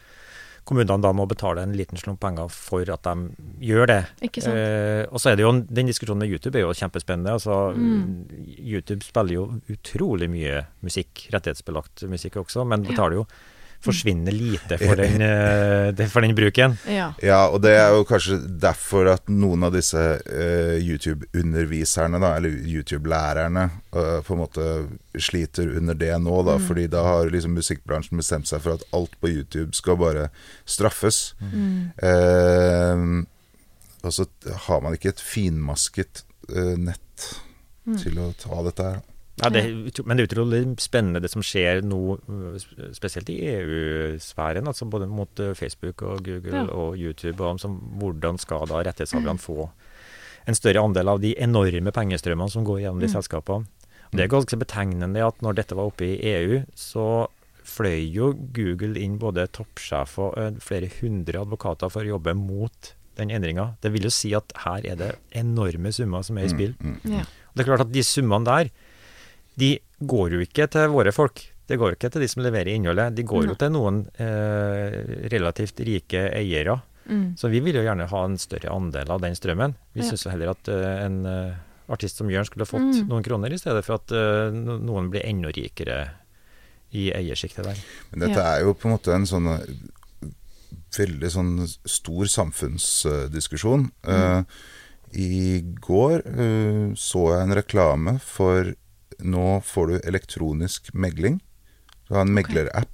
kommunene 0.64 1.03
da 1.05 1.11
må 1.12 1.26
betale 1.28 1.61
en 1.62 1.74
liten 1.76 1.99
slump 2.01 2.20
penger 2.20 2.49
for 2.49 2.89
at 2.91 3.03
de 3.05 3.14
gjør 3.61 3.87
det. 3.87 3.99
Ikke 4.24 4.41
sant? 4.43 4.57
Eh, 4.57 5.05
og 5.12 5.20
så 5.20 5.30
er 5.32 5.37
det 5.37 5.45
jo 5.45 5.53
Den 5.61 5.87
diskusjonen 5.91 6.18
med 6.24 6.30
YouTube 6.32 6.57
er 6.57 6.64
jo 6.64 6.72
kjempespennende. 6.72 7.35
altså 7.37 7.74
Mm. 7.76 8.24
YouTube 8.59 9.03
spiller 9.05 9.35
jo 9.35 9.61
utrolig 9.70 10.30
mye 10.30 10.66
musikk, 10.82 11.28
rettighetsbelagt 11.32 12.09
musikk 12.09 12.37
også, 12.41 12.66
men 12.66 12.82
betaler 12.82 13.20
jo 13.20 13.26
forsvinner 13.85 14.32
lite 14.35 14.78
for 14.80 14.97
den, 14.99 15.20
eh, 15.22 16.09
for 16.11 16.24
den 16.24 16.35
bruken. 16.37 16.76
Ja. 16.89 17.11
Ja, 17.22 17.41
og 17.49 17.61
det 17.64 17.74
er 17.76 17.93
jo 17.95 18.07
kanskje 18.09 18.39
derfor 18.61 19.11
at 19.12 19.28
noen 19.28 19.66
av 19.68 19.74
disse 19.76 20.01
uh, 20.01 20.74
YouTube-underviserne, 20.80 22.20
eller 22.37 22.57
YouTube-lærerne, 22.64 23.68
uh, 23.95 24.18
på 24.24 24.35
en 24.35 24.43
måte 24.43 24.66
sliter 25.20 25.76
under 25.76 25.95
det 25.95 26.12
nå, 26.24 26.41
da. 26.49 26.59
Fordi 26.62 26.89
da 26.91 27.05
har 27.07 27.32
liksom 27.32 27.55
musikkbransjen 27.59 28.20
bestemt 28.20 28.51
seg 28.51 28.64
for 28.64 28.78
at 28.78 28.85
alt 28.97 29.14
på 29.20 29.30
YouTube 29.30 29.76
skal 29.76 30.01
bare 30.01 30.28
straffes. 30.64 31.35
Mm. 31.41 31.91
Uh, 32.03 33.24
og 34.05 34.12
så 34.12 34.26
har 34.66 34.85
man 34.85 34.97
ikke 34.97 35.14
et 35.14 35.22
finmasket 35.24 36.24
nett 36.76 37.01
Mm. 37.85 37.99
til 38.01 38.16
å 38.16 38.30
ta 38.41 38.62
dette 38.64 38.85
her. 38.89 39.03
Ja, 39.43 39.49
det, 39.51 39.62
men 40.07 40.16
det 40.16 40.24
er 40.24 40.28
utrolig 40.30 40.61
spennende 40.78 41.18
det 41.24 41.30
som 41.32 41.43
skjer 41.43 41.80
nå, 41.82 41.99
øh, 42.30 42.59
spesielt 42.95 43.28
i 43.35 43.41
EU-sfæren. 43.51 44.68
altså 44.70 44.87
Både 44.87 45.07
mot 45.11 45.41
øh, 45.41 45.55
Facebook 45.59 46.03
og 46.03 46.22
Google 46.24 46.55
Ja. 46.55 46.62
og 46.70 46.97
YouTube. 46.99 47.41
Og 47.45 47.59
som, 47.61 47.76
hvordan 47.99 48.39
skal 48.39 48.66
da 48.70 48.82
rettighetshaverne 48.87 49.39
få 49.39 49.70
en 50.47 50.55
større 50.55 50.85
andel 50.85 51.09
av 51.09 51.20
de 51.20 51.35
enorme 51.41 51.91
pengestrømmene 51.91 52.51
som 52.51 52.64
går 52.64 52.78
gjennom 52.85 53.01
de 53.01 53.07
Mm. 53.09 53.12
selskapene. 53.16 53.66
Og 54.12 54.12
Det 54.12 54.20
er 54.24 54.28
ganske 54.28 54.57
betegnende 54.57 55.26
at 55.26 55.41
når 55.43 55.55
dette 55.55 55.74
var 55.74 55.87
oppe 55.91 56.05
i 56.05 56.20
EU, 56.22 56.62
så 56.76 57.26
fløy 57.64 58.12
jo 58.14 58.32
Google 58.53 59.01
inn 59.01 59.18
både 59.18 59.49
toppsjef 59.49 60.18
og 60.18 60.35
øh, 60.39 60.61
flere 60.61 60.91
hundre 61.01 61.41
advokater 61.41 61.91
for 61.91 62.03
å 62.03 62.07
jobbe 62.14 62.35
mot 62.37 62.95
den 63.16 63.30
endringa. 63.30 63.74
Det 63.82 63.91
vil 63.93 64.03
jo 64.05 64.11
si 64.11 64.32
at 64.35 64.53
her 64.64 64.85
er 64.87 64.97
det 64.97 65.16
enorme 65.32 65.91
summer 65.93 66.22
som 66.22 66.39
er 66.39 66.45
i 66.45 66.49
spill. 66.49 66.74
Mm, 66.80 67.01
mm. 67.05 67.12
Ja. 67.18 67.24
Det 67.55 67.61
er 67.62 67.64
klart 67.64 67.80
at 67.87 67.93
de 67.93 68.03
summene 68.03 68.45
der, 68.45 68.70
de 69.57 69.78
går 70.00 70.32
jo 70.36 70.40
ikke 70.44 70.66
til 70.70 70.88
våre 70.92 71.12
folk. 71.12 71.42
Det 71.66 71.78
går 71.80 71.92
jo 71.92 71.96
ikke 71.96 72.11
til 72.12 72.20
de 72.24 72.28
som 72.28 72.42
leverer 72.44 72.74
innholdet. 72.74 73.14
De 73.16 73.22
går 73.24 73.46
jo 73.48 73.55
til 73.57 73.70
noen 73.72 74.02
eh, 74.20 75.28
relativt 75.32 75.80
rike 75.86 76.26
eiere. 76.36 76.74
Mm. 77.09 77.36
Så 77.40 77.48
vi 77.52 77.61
vil 77.61 77.76
jo 77.78 77.84
gjerne 77.86 78.09
ha 78.11 78.24
en 78.24 78.36
større 78.40 78.72
andel 78.72 79.11
av 79.12 79.20
den 79.22 79.34
strømmen. 79.36 79.74
Vi 79.94 80.00
Ja. 80.02 80.09
syns 80.11 80.24
jo 80.26 80.30
heller 80.32 80.50
at 80.50 80.68
uh, 80.68 81.05
en 81.05 81.26
uh, 81.26 81.55
artist 81.88 82.16
som 82.16 82.28
Jørn 82.32 82.46
skulle 82.48 82.66
fått 82.68 82.80
Mm. 82.80 83.09
noen 83.09 83.22
kroner, 83.24 83.52
i 83.52 83.59
stedet 83.61 83.84
for 83.84 83.94
at 84.00 84.12
uh, 84.12 84.50
noen 84.52 85.11
blir 85.12 85.24
enda 85.24 85.48
rikere 85.52 86.11
i 86.92 87.11
eiersjiktet 87.12 87.64
der. 87.64 87.76
Men 88.11 88.20
dette 88.28 88.40
Ja. 88.40 88.55
er 88.57 88.64
jo 88.64 88.72
på 88.74 88.88
en 88.88 88.96
måte 88.96 89.12
en 89.14 89.26
sånn 89.26 89.48
veldig 90.94 91.30
sånn 91.32 91.52
stor 91.84 92.24
samfunnsdiskusjon. 92.30 93.88
Eh, 94.07 94.42
I 95.18 95.61
går 95.80 96.22
så 96.98 97.22
jeg 97.32 97.42
en 97.42 97.55
reklame 97.55 98.20
for 98.22 98.72
Nå 99.22 99.60
får 99.64 99.86
du 99.90 99.94
elektronisk 100.08 100.90
megling. 100.94 101.40
Du 102.08 102.14
har 102.14 102.24
en 102.26 102.34
meglerapp, 102.34 102.90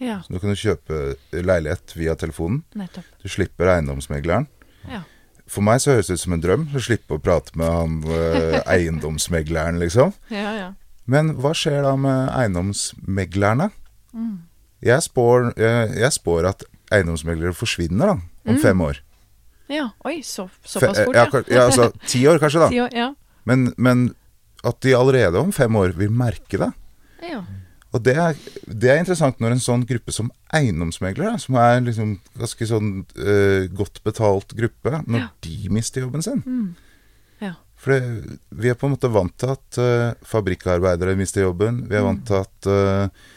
Ja, 0.00 0.20
så 0.22 0.32
du 0.34 0.38
kan 0.42 0.54
kjøpe 0.58 1.14
leilighet 1.32 1.92
via 1.96 2.14
telefonen. 2.18 2.62
nettopp. 2.74 3.04
Du 3.22 3.28
slipper 3.28 3.68
eiendomsmegleren. 3.76 4.46
Ja. 4.90 5.02
For 5.46 5.62
meg 5.62 5.80
så 5.80 5.92
høres 5.94 6.06
det 6.08 6.14
ut 6.18 6.20
som 6.24 6.32
en 6.32 6.40
drøm 6.42 6.64
å 6.74 6.80
slippe 6.80 7.14
å 7.14 7.20
prate 7.22 7.52
med 7.56 7.68
han 7.68 7.98
eh, 8.08 8.60
eiendomsmegleren, 8.74 9.78
liksom. 9.78 10.12
Ja, 10.30 10.54
ja. 10.56 10.70
Men 11.06 11.34
hva 11.36 11.52
skjer 11.54 11.82
da 11.84 11.94
med 12.00 12.30
eiendomsmeglerne? 12.32 13.70
Mm. 14.14 14.38
Jeg 14.84 15.02
spår, 15.02 15.52
jeg, 15.56 15.90
jeg 16.00 16.12
spår 16.16 16.48
at 16.50 16.64
eiendomsmeglere 16.92 17.54
forsvinner 17.56 18.06
da, 18.14 18.16
om 18.44 18.54
Mm. 18.56 18.60
fem 18.60 18.80
år. 18.80 18.98
Ja, 19.68 19.86
oi, 20.04 20.18
så, 20.22 20.48
såpass 20.64 20.98
fort, 21.04 21.14
ja. 21.16 21.26
ja. 21.48 21.62
altså 21.64 21.90
ti 22.06 22.26
år 22.28 22.38
kanskje, 22.38 22.60
da. 22.60 22.68
År, 22.84 22.90
ja. 22.92 23.14
Men, 23.48 23.72
men 23.78 24.14
at 24.64 24.80
de 24.84 24.94
allerede 24.96 25.38
om 25.40 25.52
fem 25.52 25.76
år 25.76 25.92
vil 25.98 26.10
merke 26.10 26.58
det. 26.60 26.72
ja. 27.30 27.42
Og 27.94 28.02
det 28.02 28.16
er, 28.18 28.34
det 28.66 28.88
er 28.90 28.96
interessant 28.98 29.38
når 29.38 29.52
en 29.54 29.60
sånn 29.62 29.84
gruppe 29.86 30.10
som 30.10 30.26
eiendomsmeglere, 30.50 31.36
som 31.38 31.54
er 31.62 31.76
liksom 31.86 32.16
ganske 32.34 32.66
sånn 32.66 32.88
uh, 33.22 33.68
godt 33.70 34.00
betalt 34.02 34.50
gruppe, 34.58 34.96
når 35.06 35.20
Ja. 35.20 35.28
de 35.46 35.68
mister 35.70 36.02
jobben 36.02 36.24
sin. 36.26 36.40
Mm. 36.42 36.72
Ja. 37.44 37.52
For 37.78 37.94
det, 37.94 38.34
vi 38.50 38.72
er 38.72 38.74
på 38.80 38.88
en 38.90 38.96
måte 38.96 39.12
vant 39.14 39.36
til 39.38 39.52
at 39.54 39.78
uh, 39.78 40.10
fabrikkarbeidere 40.26 41.14
mister 41.14 41.46
jobben. 41.46 41.84
Vi 41.86 41.94
er 41.94 42.02
vant 42.02 42.26
til 42.26 42.40
at 42.42 42.66
uh, 42.66 43.30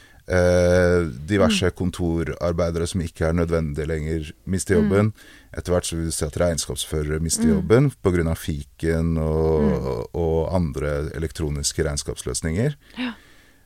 diverse 1.29 1.69
kontorarbeidere 1.77 2.87
som 2.89 3.01
ikke 3.05 3.29
er 3.29 3.37
nødvendige 3.37 3.85
lenger, 3.93 4.31
mister 4.49 4.79
jobben. 4.81 5.13
Etter 5.57 5.73
hvert 5.73 5.87
så 5.89 5.97
vil 5.97 6.05
du 6.11 6.13
se 6.13 6.27
at 6.27 6.37
regnskapsførere 6.37 7.19
mister 7.23 7.47
Mm. 7.47 7.53
jobben 7.55 7.91
pga. 8.05 8.35
fiken 8.37 9.17
og, 9.17 10.09
og 10.13 10.53
andre 10.53 11.09
elektroniske 11.17 11.83
regnskapsløsninger. 11.83 12.75
Ja. 12.97 13.13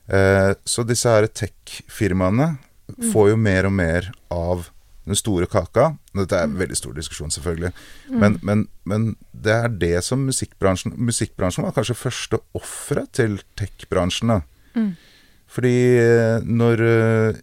Eh, 0.08 0.54
så 0.64 0.84
disse 0.88 1.08
her 1.08 1.26
tech-firmaene 1.28 2.56
får 3.12 3.30
jo 3.32 3.36
mer 3.36 3.66
og 3.68 3.72
mer 3.76 4.08
av 4.30 4.70
den 5.06 5.16
store 5.18 5.46
kaka. 5.50 5.96
Dette 6.14 6.36
er 6.38 6.44
en 6.46 6.56
veldig 6.58 6.76
stor 6.78 6.92
diskusjon, 6.94 7.30
selvfølgelig. 7.34 7.72
Men, 8.08 8.36
men, 8.42 8.66
men 8.86 9.16
det 9.34 9.52
er 9.52 9.68
det 9.68 10.04
som 10.06 10.20
musikkbransjen 10.28 10.94
Musikkbransjen 10.96 11.64
var 11.66 11.74
kanskje 11.74 11.96
første 11.98 12.38
offeret 12.54 13.10
til 13.18 13.40
tech-bransjen. 13.58 14.42
Mm. 14.76 14.92
Fordi 15.52 15.74
eh, 15.98 16.38
når 16.46 16.84
eh, 16.86 17.40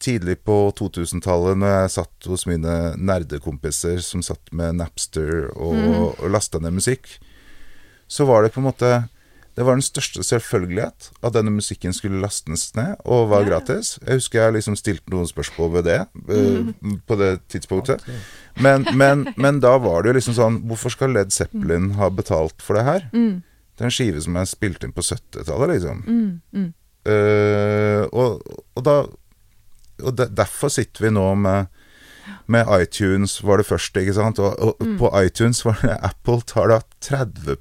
Tidlig 0.00 0.38
på 0.48 0.54
2000-tallet, 0.78 1.58
når 1.60 1.74
jeg 1.74 1.90
satt 1.98 2.28
hos 2.30 2.46
mine 2.48 2.74
nerdekompiser 2.96 3.98
som 4.00 4.22
satt 4.24 4.48
med 4.56 4.78
Napster 4.78 5.50
og, 5.52 5.76
og 6.16 6.30
lasta 6.32 6.60
ned 6.62 6.72
musikk, 6.78 7.18
så 8.08 8.24
var 8.24 8.42
det 8.42 8.54
på 8.54 8.62
en 8.62 8.66
måte 8.70 8.88
Det 9.54 9.66
var 9.66 9.76
den 9.76 9.84
største 9.84 10.22
selvfølgelighet 10.24 11.10
at 11.26 11.34
denne 11.34 11.50
musikken 11.52 11.92
skulle 11.92 12.20
lastes 12.22 12.70
ned 12.78 12.96
og 13.04 13.28
var 13.28 13.42
Ja. 13.44 13.48
gratis. 13.50 13.98
Jeg 14.06 14.20
husker 14.22 14.40
jeg 14.40 14.54
liksom 14.56 14.76
stilte 14.78 15.10
noen 15.12 15.26
spørsmål 15.28 15.72
ved 15.74 15.84
det 15.90 15.98
eh, 16.32 16.70
på 17.06 17.16
det 17.20 17.30
tidspunktet. 17.50 18.00
Men, 18.62 18.86
men, 18.96 19.26
men 19.36 19.60
da 19.60 19.74
var 19.82 20.02
det 20.02 20.08
jo 20.14 20.16
liksom 20.16 20.34
sånn 20.38 20.60
Hvorfor 20.70 20.94
skal 20.94 21.12
Led 21.12 21.30
Zeppelin 21.34 21.90
ha 21.98 22.08
betalt 22.08 22.62
for 22.62 22.78
det 22.78 22.86
her? 22.88 23.08
Mm. 23.12 23.42
Det 23.76 23.84
er 23.84 23.90
en 23.90 23.96
skive 23.98 24.22
som 24.24 24.36
jeg 24.38 24.48
spilte 24.54 24.86
inn 24.88 24.92
på 24.96 25.04
70-tallet, 25.04 25.74
liksom. 25.76 26.02
Mm. 26.06 26.40
Mm. 26.56 26.70
Uh, 27.08 28.02
og, 28.12 28.42
og 28.76 28.82
da 28.84 28.96
Og 30.02 30.16
de, 30.18 30.26
derfor 30.28 30.68
sitter 30.72 31.06
vi 31.08 31.10
nå 31.14 31.28
med 31.36 31.66
med 32.50 32.66
iTunes 32.82 33.38
var 33.42 33.58
det 33.58 33.66
første, 33.66 34.00
ikke 34.02 34.14
sant? 34.14 34.38
Og, 34.42 34.54
og 34.58 34.76
Mm. 34.82 34.96
på 34.98 35.08
iTunes 35.22 35.64
var 35.64 35.78
det 35.82 35.96
Apple 36.10 36.40
tar 36.46 36.68
da 36.68 36.80
30 37.00 37.56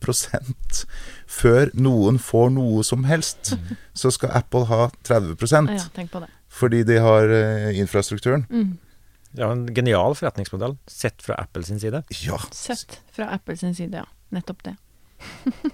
før 1.30 1.70
noen 1.74 2.18
får 2.20 2.50
noe 2.54 2.84
som 2.84 3.04
helst. 3.06 3.54
Så 3.98 4.12
skal 4.14 4.34
Apple 4.34 4.66
ha 4.70 4.90
30 5.04 5.36
Mm. 5.38 5.74
Ja, 5.78 5.86
tenk 5.96 6.12
på 6.12 6.20
det. 6.22 6.30
fordi 6.50 6.84
de 6.84 6.98
har 7.02 7.30
uh, 7.30 7.70
infrastrukturen. 7.78 8.46
Mm. 8.50 8.78
Det 9.34 9.44
er 9.46 9.52
en 9.54 9.66
genial 9.74 10.16
forretningsmodell, 10.18 10.78
sett 10.90 11.22
fra 11.22 11.36
Apples 11.38 11.68
side. 11.70 12.04
Ja. 12.26 12.38
Sett 12.52 13.00
fra 13.14 13.30
Apples 13.34 13.62
side, 13.62 13.94
ja. 13.94 14.06
Nettopp 14.32 14.64
det. 14.64 14.76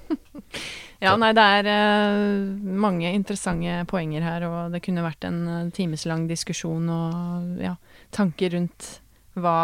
ja, 1.05 1.13
nei, 1.19 1.31
det 1.37 1.45
er 1.59 1.69
uh, 1.69 2.71
mange 2.85 3.11
interessante 3.15 3.83
poenger 3.89 4.25
her, 4.25 4.47
og 4.49 4.73
det 4.73 4.81
kunne 4.85 5.05
vært 5.05 5.27
en 5.27 5.39
uh, 5.47 5.59
timeslang 5.75 6.25
diskusjon 6.29 6.89
og 6.91 7.61
ja, 7.63 7.75
tanker 8.15 8.57
rundt 8.57 8.97
hva 9.39 9.59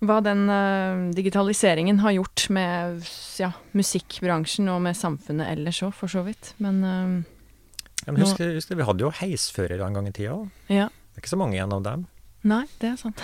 hva 0.00 0.16
den 0.24 0.46
uh, 0.48 1.10
digitaliseringen 1.12 2.00
har 2.00 2.14
gjort 2.16 2.46
med 2.56 3.02
ja, 3.40 3.50
musikkbransjen 3.76 4.70
og 4.72 4.80
med 4.86 4.96
samfunnet 4.96 5.50
ellers 5.52 5.82
òg, 5.84 5.92
for 5.96 6.12
så 6.12 6.24
vidt. 6.24 6.54
Men 6.62 6.80
Ja, 8.06 8.14
men 8.14 8.22
husk, 8.24 8.40
husk 8.40 8.70
det, 8.70 8.78
vi 8.80 8.86
hadde 8.88 9.04
jo 9.04 9.10
heisførere 9.12 9.84
en 9.84 9.98
gang 9.98 10.08
i 10.08 10.14
tida. 10.16 10.38
ja. 10.72 10.88
Det 11.10 11.18
er 11.18 11.24
ikke 11.24 11.32
så 11.34 11.40
mange 11.40 11.56
igjen 11.58 11.72
av 11.74 11.82
dem. 11.84 12.06
Nei, 12.42 12.62
det 12.80 12.88
er 12.88 12.96
sant. 12.96 13.20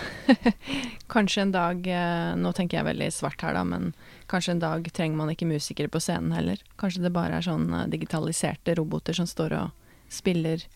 kanskje 1.15 1.47
en 1.47 1.53
dag 1.55 1.87
eh, 1.89 2.35
Nå 2.37 2.51
tenker 2.53 2.77
jeg 2.81 2.85
veldig 2.91 3.07
svart 3.15 3.41
her, 3.47 3.55
da, 3.57 3.63
men 3.65 3.95
kanskje 4.29 4.53
en 4.57 4.61
dag 4.61 4.89
trenger 4.93 5.17
man 5.17 5.31
ikke 5.33 5.49
musikere 5.49 5.89
på 5.89 6.03
scenen 6.05 6.35
heller. 6.37 6.61
Kanskje 6.77 7.07
det 7.07 7.13
bare 7.17 7.39
er 7.39 7.47
sånn 7.47 7.71
eh, 7.73 7.87
digitaliserte 7.93 8.75
roboter 8.77 9.17
som 9.17 9.29
står 9.31 9.55
og 9.57 9.95
spiller 10.13 10.67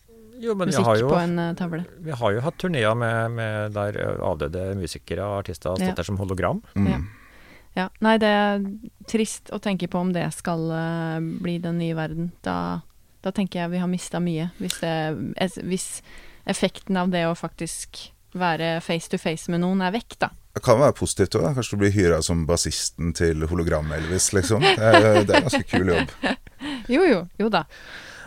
Jo, 0.41 0.55
men 0.57 0.71
musikk 0.71 1.03
jo, 1.03 1.11
på 1.11 1.19
en 1.21 1.37
eh, 1.37 1.51
tavle. 1.59 1.83
vi 2.01 2.15
har 2.17 2.33
jo 2.33 2.41
hatt 2.41 2.57
turneer 2.57 2.97
med, 2.97 3.35
med 3.37 3.75
der 3.77 3.99
avdøde 4.25 4.71
musikere 4.79 5.27
og 5.27 5.43
artister 5.43 5.75
har 5.75 5.91
Ja. 5.91 5.97
der 5.99 6.07
som 6.09 6.17
hologram. 6.17 6.63
Mm. 6.73 6.87
Ja. 6.89 7.01
Ja. 7.77 7.85
Nei, 8.03 8.15
det 8.19 8.27
er 8.27 8.65
trist 9.07 9.53
å 9.53 9.59
tenke 9.63 9.87
på 9.87 10.01
om 10.01 10.09
det 10.11 10.25
skal 10.35 10.65
bli 11.39 11.53
den 11.63 11.77
nye 11.79 11.93
verden. 11.95 12.31
Da, 12.43 12.81
da 13.23 13.31
tenker 13.31 13.61
jeg 13.61 13.71
vi 13.77 13.79
har 13.79 13.87
mista 13.87 14.19
mye. 14.19 14.49
Hvis, 14.57 14.81
det, 14.81 15.61
hvis 15.63 15.85
effekten 16.49 16.97
av 16.99 17.13
det 17.13 17.21
å 17.29 17.37
faktisk 17.37 18.09
være 18.37 18.81
face 18.85 19.09
to 19.11 19.17
face 19.21 19.51
med 19.51 19.61
noen 19.63 19.81
er 19.85 19.91
vekk, 19.95 20.17
da. 20.19 20.29
Det 20.51 20.63
kan 20.65 20.79
være 20.81 20.93
positivt 20.97 21.35
òg. 21.39 21.49
Kanskje 21.55 21.77
du 21.77 21.81
blir 21.85 21.93
hyra 21.95 22.21
som 22.25 22.45
bassisten 22.47 23.13
til 23.15 23.45
Hologram-Elvis, 23.47 24.31
liksom. 24.35 24.61
Det 24.65 24.77
er, 24.83 25.21
det 25.23 25.31
er 25.35 25.41
en 25.41 25.49
ganske 25.49 25.65
kul 25.71 25.93
jobb. 25.95 26.15
Jo, 26.91 27.01
jo. 27.07 27.19
Jo 27.39 27.47
da. 27.49 27.63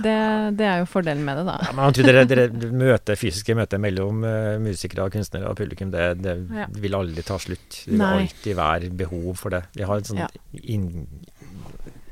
Det, 0.03 0.13
det 0.59 0.65
er 0.67 0.81
jo 0.81 0.87
fordelen 0.91 1.21
med 1.23 1.37
det, 1.39 1.45
da. 1.47 1.53
Ja, 1.69 1.73
men 1.77 1.85
jeg 1.87 1.95
tror 2.01 2.07
dere, 2.09 2.23
dere 2.51 2.71
møter, 2.75 3.19
fysiske 3.19 3.55
møter 3.55 3.79
mellom 3.79 4.25
uh, 4.27 4.57
musikere, 4.63 5.05
kunstnere 5.15 5.53
og 5.53 5.59
publikum, 5.61 5.93
det, 5.95 6.07
det 6.25 6.35
Ja. 6.51 6.67
vil 6.83 6.97
aldri 6.99 7.23
ta 7.23 7.37
slutt. 7.39 7.69
Det 7.85 7.93
vil 7.93 8.01
Nei. 8.03 8.25
alltid 8.25 8.57
være 8.59 8.91
behov 9.05 9.29
for 9.39 9.55
det. 9.55 9.63
Vi 9.79 9.87
har 9.87 10.03
et 10.03 10.11
sånt 10.11 10.25
Ja. 10.25 10.29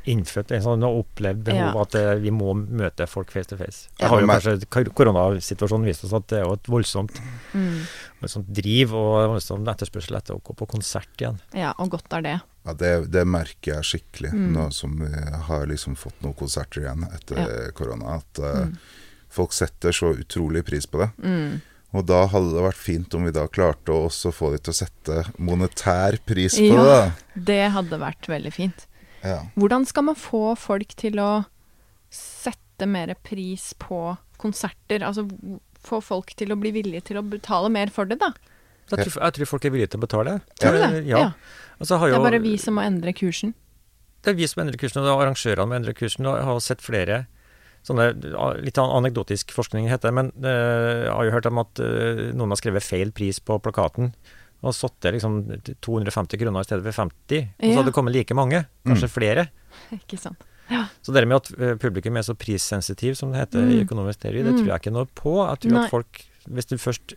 Innfødt, 0.06 0.50
en 0.52 0.62
sånn 0.64 0.82
opplevd 0.86 1.44
behov 1.44 1.74
Ja. 1.74 1.80
at 1.82 1.94
eh, 1.94 2.14
vi 2.22 2.30
må 2.34 2.52
møte 2.54 3.06
folk 3.06 3.30
face 3.30 3.46
to 3.48 3.56
face. 3.56 3.88
Ja, 4.00 4.08
Det 4.08 4.08
har 4.10 4.20
jo 4.20 4.26
kanskje 4.26 4.94
koronasituasjonen 4.94 5.84
vist 5.86 6.04
oss 6.04 6.12
at 6.12 6.26
det 6.28 6.40
er 6.40 6.44
jo 6.46 6.52
et 6.54 6.64
voldsomt, 6.70 7.20
Mm. 7.54 7.82
voldsomt 8.20 8.48
driv 8.52 8.94
og 8.94 9.28
voldsom 9.34 9.66
etterspørsel 9.68 10.16
etter 10.16 10.34
å 10.34 10.42
gå 10.42 10.54
på 10.56 10.66
konsert 10.68 11.08
igjen. 11.18 11.38
Ja, 11.54 11.72
og 11.78 11.90
godt 11.90 12.12
er 12.12 12.22
det. 12.22 12.40
Ja, 12.66 12.72
det, 12.74 13.10
det 13.10 13.26
merker 13.26 13.74
jeg 13.80 13.82
skikkelig 13.84 14.32
Mm. 14.32 14.52
nå 14.52 14.72
som 14.72 14.98
vi 14.98 15.08
har 15.48 15.66
liksom 15.66 15.96
fått 15.96 16.20
noen 16.22 16.34
konserter 16.34 16.82
igjen 16.82 17.04
etter 17.12 17.72
korona. 17.74 18.16
At 18.18 18.34
mm. 18.38 18.72
uh, 18.72 18.76
folk 19.30 19.52
setter 19.52 19.90
så 19.92 20.14
utrolig 20.16 20.64
pris 20.64 20.86
på 20.86 20.98
det. 20.98 21.10
Mm. 21.22 21.60
Og 21.94 22.06
da 22.06 22.26
hadde 22.26 22.54
det 22.54 22.62
vært 22.64 22.80
fint 22.80 23.14
om 23.14 23.24
vi 23.24 23.30
da 23.32 23.46
klarte 23.48 23.92
å 23.92 24.06
også 24.08 24.32
få 24.32 24.50
de 24.52 24.58
til 24.58 24.72
å 24.72 24.76
sette 24.78 25.24
monetær 25.38 26.18
pris 26.24 26.54
på 26.56 26.72
Ja. 26.72 26.84
det. 26.84 27.44
Det 27.44 27.70
hadde 27.72 27.98
vært 28.00 28.26
veldig 28.28 28.52
fint. 28.52 28.86
Ja. 29.22 29.38
Hvordan 29.56 29.84
skal 29.86 30.04
man 30.08 30.16
få 30.18 30.56
folk 30.58 30.94
til 30.98 31.18
å 31.22 31.44
sette 32.12 32.86
mer 32.90 33.14
pris 33.24 33.72
på 33.78 34.16
konserter? 34.42 35.04
Altså 35.06 35.26
få 35.82 36.00
folk 36.04 36.34
til 36.38 36.52
å 36.54 36.58
bli 36.58 36.70
villige 36.74 37.04
til 37.10 37.18
å 37.18 37.24
betale 37.26 37.70
mer 37.72 37.90
for 37.90 38.06
det, 38.06 38.18
da? 38.22 38.32
Jeg, 38.92 39.06
tror, 39.06 39.22
jeg 39.24 39.34
tror 39.38 39.48
folk 39.48 39.64
er 39.64 39.72
villige 39.74 39.90
til 39.94 40.00
å 40.02 40.04
betale. 40.04 40.32
Tror 40.60 40.74
du 40.76 40.82
Eh, 40.82 40.90
det? 40.98 41.04
Ja. 41.08 41.22
Og 41.80 41.86
så 41.88 41.98
har 41.98 42.10
Det 42.10 42.18
er 42.18 42.26
bare 42.30 42.42
vi 42.42 42.56
som 42.58 42.74
må 42.76 42.82
endre 42.84 43.12
kursen. 43.16 43.54
det 44.22 44.30
er 44.30 44.34
vi 44.38 44.46
som 44.46 44.60
endrer 44.62 44.76
kursen, 44.78 45.02
og 45.02 45.22
arrangørene 45.22 45.66
må 45.66 45.74
endre 45.78 45.94
kursen. 45.94 46.26
Og 46.26 46.36
jeg 46.36 46.44
har 46.44 46.60
sett 46.60 46.80
flere 46.84 47.26
sånne 47.82 48.12
litt 48.62 48.78
an- 48.78 48.92
anekdotisk 49.02 49.50
forskning 49.50 49.88
heter 49.90 50.10
det, 50.10 50.14
men 50.14 50.28
eh, 50.44 51.06
jeg 51.06 51.10
har 51.14 51.24
jo 51.24 51.30
hørt 51.34 51.46
om 51.50 51.58
at 51.58 51.80
eh, 51.82 52.30
noen 52.36 52.50
har 52.54 52.60
skrevet 52.60 52.82
feil 52.86 53.10
pris 53.10 53.40
på 53.42 53.58
plakaten. 53.58 54.12
Og 54.62 54.74
satte 54.74 55.10
liksom 55.10 55.40
250 55.82 56.38
kroner 56.38 56.60
i 56.60 56.64
stedet 56.68 56.84
for 56.86 56.92
50, 57.02 57.48
og 57.58 57.66
så 57.66 57.76
hadde 57.80 57.88
det 57.90 57.94
kommet 57.96 58.14
like 58.14 58.34
mange, 58.38 58.60
kanskje 58.86 59.08
flere. 59.10 59.48
Ikke 59.98 60.18
sant? 60.18 60.38
Så 61.02 61.12
det 61.12 61.26
med 61.28 61.36
at 61.40 61.50
eh, 61.58 61.74
publikum 61.76 62.16
er 62.16 62.22
så 62.22 62.36
prissensitiv, 62.38 63.16
som 63.18 63.32
det 63.32 63.40
heter 63.42 63.66
i 63.66 63.80
Mm. 63.82 63.86
økonomisk 63.88 64.20
teori, 64.22 64.42
det 64.44 64.52
Mm. 64.54 64.58
tror 64.62 64.70
jeg 64.70 64.80
ikke 64.80 64.92
noe 64.94 65.06
på. 65.06 65.32
Jeg 65.50 65.58
tror 65.64 65.72
Nei. 65.72 65.84
at 65.84 65.90
folk, 65.90 66.22
hvis 66.48 66.66
du 66.70 66.76
først 66.78 67.14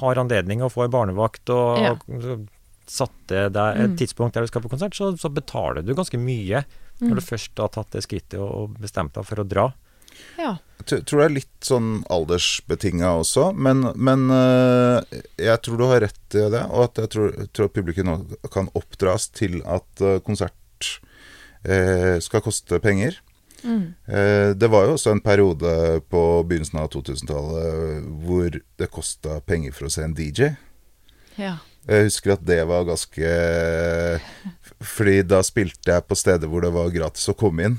har 0.00 0.14
anledning 0.18 0.60
å 0.64 0.70
få 0.72 0.84
en 0.84 0.90
barnevakt 0.90 1.50
og, 1.50 1.78
Ja. 1.78 1.92
og 1.92 2.48
satte 2.86 3.52
deg 3.52 3.76
et 3.76 3.90
Mm. 3.90 3.96
tidspunkt 3.96 4.32
der 4.32 4.40
du 4.42 4.46
skal 4.48 4.62
på 4.62 4.70
konsert, 4.72 4.94
så, 4.96 5.12
så 5.16 5.28
betaler 5.32 5.84
du 5.84 5.94
ganske 5.94 6.18
mye 6.18 6.64
Mm. 7.00 7.08
når 7.10 7.14
du 7.16 7.20
først 7.20 7.56
har 7.58 7.68
tatt 7.68 7.90
det 7.90 8.02
skrittet 8.02 8.38
og, 8.40 8.50
og 8.50 8.78
bestemt 8.80 9.12
deg 9.12 9.24
for 9.24 9.36
å 9.36 9.46
dra. 9.48 9.72
Ja. 10.38 10.56
Jeg 10.82 11.04
tror- 11.06 11.20
det 11.20 11.24
er 11.28 11.34
litt 11.36 11.62
sånn 11.68 11.90
aldersbetinga 12.10 13.12
også, 13.20 13.52
men, 13.54 13.84
men 13.94 14.24
eh, 14.34 15.20
jeg 15.38 15.60
tror 15.62 15.78
du 15.78 15.84
har 15.86 16.00
rett 16.02 16.34
i 16.34 16.46
det. 16.50 16.62
Og 16.70 16.84
at 16.88 16.98
jeg 17.04 17.12
tror, 17.14 17.36
tror 17.54 17.68
publikum 17.70 18.10
kan 18.50 18.70
oppdras 18.74 19.28
til 19.30 19.60
at 19.62 20.02
eh, 20.02 20.18
konsert 20.26 20.90
eh, 21.64 22.18
skal 22.24 22.42
koste 22.42 22.80
penger. 22.82 23.20
Mm. 23.62 23.94
Eh, 24.10 24.50
det 24.58 24.68
var 24.72 24.88
jo 24.88 24.96
også 24.96 25.12
en 25.14 25.22
periode 25.22 26.00
på 26.10 26.22
begynnelsen 26.50 26.80
av 26.82 26.88
2000-tallet 26.90 28.08
hvor 28.26 28.56
det 28.58 28.88
kosta 28.90 29.36
penger 29.46 29.70
for 29.76 29.86
å 29.86 29.92
se 29.94 30.02
en 30.02 30.16
DJ. 30.18 30.56
ja. 31.38 31.58
Jeg 31.82 32.04
husker 32.06 32.36
at 32.36 32.44
det 32.46 32.60
var 32.70 32.84
ganske 32.86 33.30
Fordi 34.86 35.16
da 35.26 35.40
spilte 35.42 35.90
jeg 35.90 36.04
på 36.06 36.14
steder 36.18 36.46
hvor 36.50 36.62
det 36.62 36.70
var 36.74 36.92
gratis 36.94 37.26
å 37.30 37.34
komme 37.34 37.64
inn. 37.66 37.78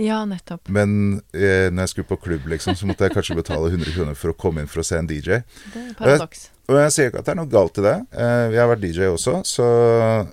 Ja, 0.00 0.24
nettopp. 0.26 0.68
Men 0.74 1.20
eh, 1.36 1.70
når 1.70 1.84
jeg 1.84 1.92
skulle 1.92 2.10
på 2.10 2.18
klubb, 2.26 2.48
liksom, 2.50 2.74
så 2.78 2.88
måtte 2.88 3.06
jeg 3.06 3.14
kanskje 3.14 3.36
betale 3.38 3.70
100 3.70 3.94
kroner 3.94 4.18
for 4.18 4.32
å 4.32 4.36
komme 4.38 4.64
inn 4.64 4.70
for 4.70 4.82
å 4.82 4.86
se 4.86 4.98
en 4.98 5.08
DJ. 5.10 5.40
Det 5.70 5.82
er 5.84 5.94
paradoks. 5.98 6.48
Og 6.70 6.78
jeg 6.80 6.92
sier 6.94 7.10
ikke 7.10 7.20
at 7.20 7.28
det 7.28 7.34
er 7.34 7.40
noe 7.42 7.52
galt 7.52 7.78
i 7.78 7.84
det. 7.84 7.96
Eh, 8.16 8.44
jeg 8.56 8.62
har 8.62 8.70
vært 8.72 8.84
DJ 8.84 9.08
også, 9.12 9.38
så 9.46 9.66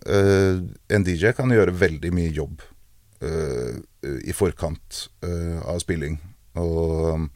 eh, 0.08 0.62
en 0.96 1.06
DJ 1.08 1.34
kan 1.38 1.52
gjøre 1.54 1.76
veldig 1.78 2.14
mye 2.16 2.32
jobb 2.34 2.64
eh, 3.28 3.82
i 4.26 4.36
forkant 4.36 5.06
eh, 5.28 5.60
av 5.62 5.82
spilling. 5.84 6.18
Og 6.60 7.28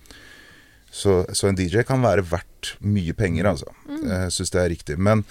så, 0.96 1.22
så 1.36 1.50
en 1.50 1.58
DJ 1.60 1.84
kan 1.88 2.04
være 2.04 2.24
verdt 2.30 2.76
mye 2.88 3.14
penger, 3.18 3.52
altså. 3.52 3.70
Jeg 3.92 4.32
syns 4.32 4.54
det 4.54 4.62
er 4.62 4.72
riktig. 4.72 4.96
Men 4.98 5.26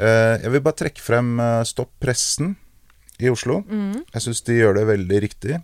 eh, 0.00 0.40
jeg 0.40 0.54
vil 0.56 0.64
bare 0.64 0.80
trekke 0.80 1.04
frem 1.04 1.34
eh, 1.44 1.60
Stopp 1.68 1.92
pressen 2.00 2.54
i 3.20 3.28
Oslo. 3.28 3.60
Mm. 3.68 4.00
Jeg 4.14 4.24
syns 4.24 4.40
de 4.48 4.56
gjør 4.56 4.78
det 4.80 4.86
veldig 4.88 5.20
riktig. 5.26 5.60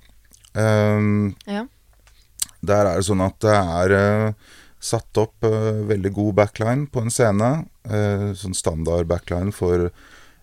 Um, 0.57 1.35
Ja. 1.47 1.67
der 2.65 2.87
er 2.87 2.97
det 2.97 3.05
sånn 3.07 3.21
at 3.27 3.39
det 3.45 3.53
er 3.55 3.93
eh, 3.93 4.33
satt 4.81 5.19
opp 5.21 5.45
eh, 5.45 5.83
veldig 5.91 6.13
god 6.17 6.35
backline 6.41 6.87
på 6.91 7.03
en 7.05 7.11
scene. 7.13 7.67
eh, 7.85 8.33
sånn 8.35 8.55
standard 8.57 9.07
backline 9.07 9.53
for 9.53 9.91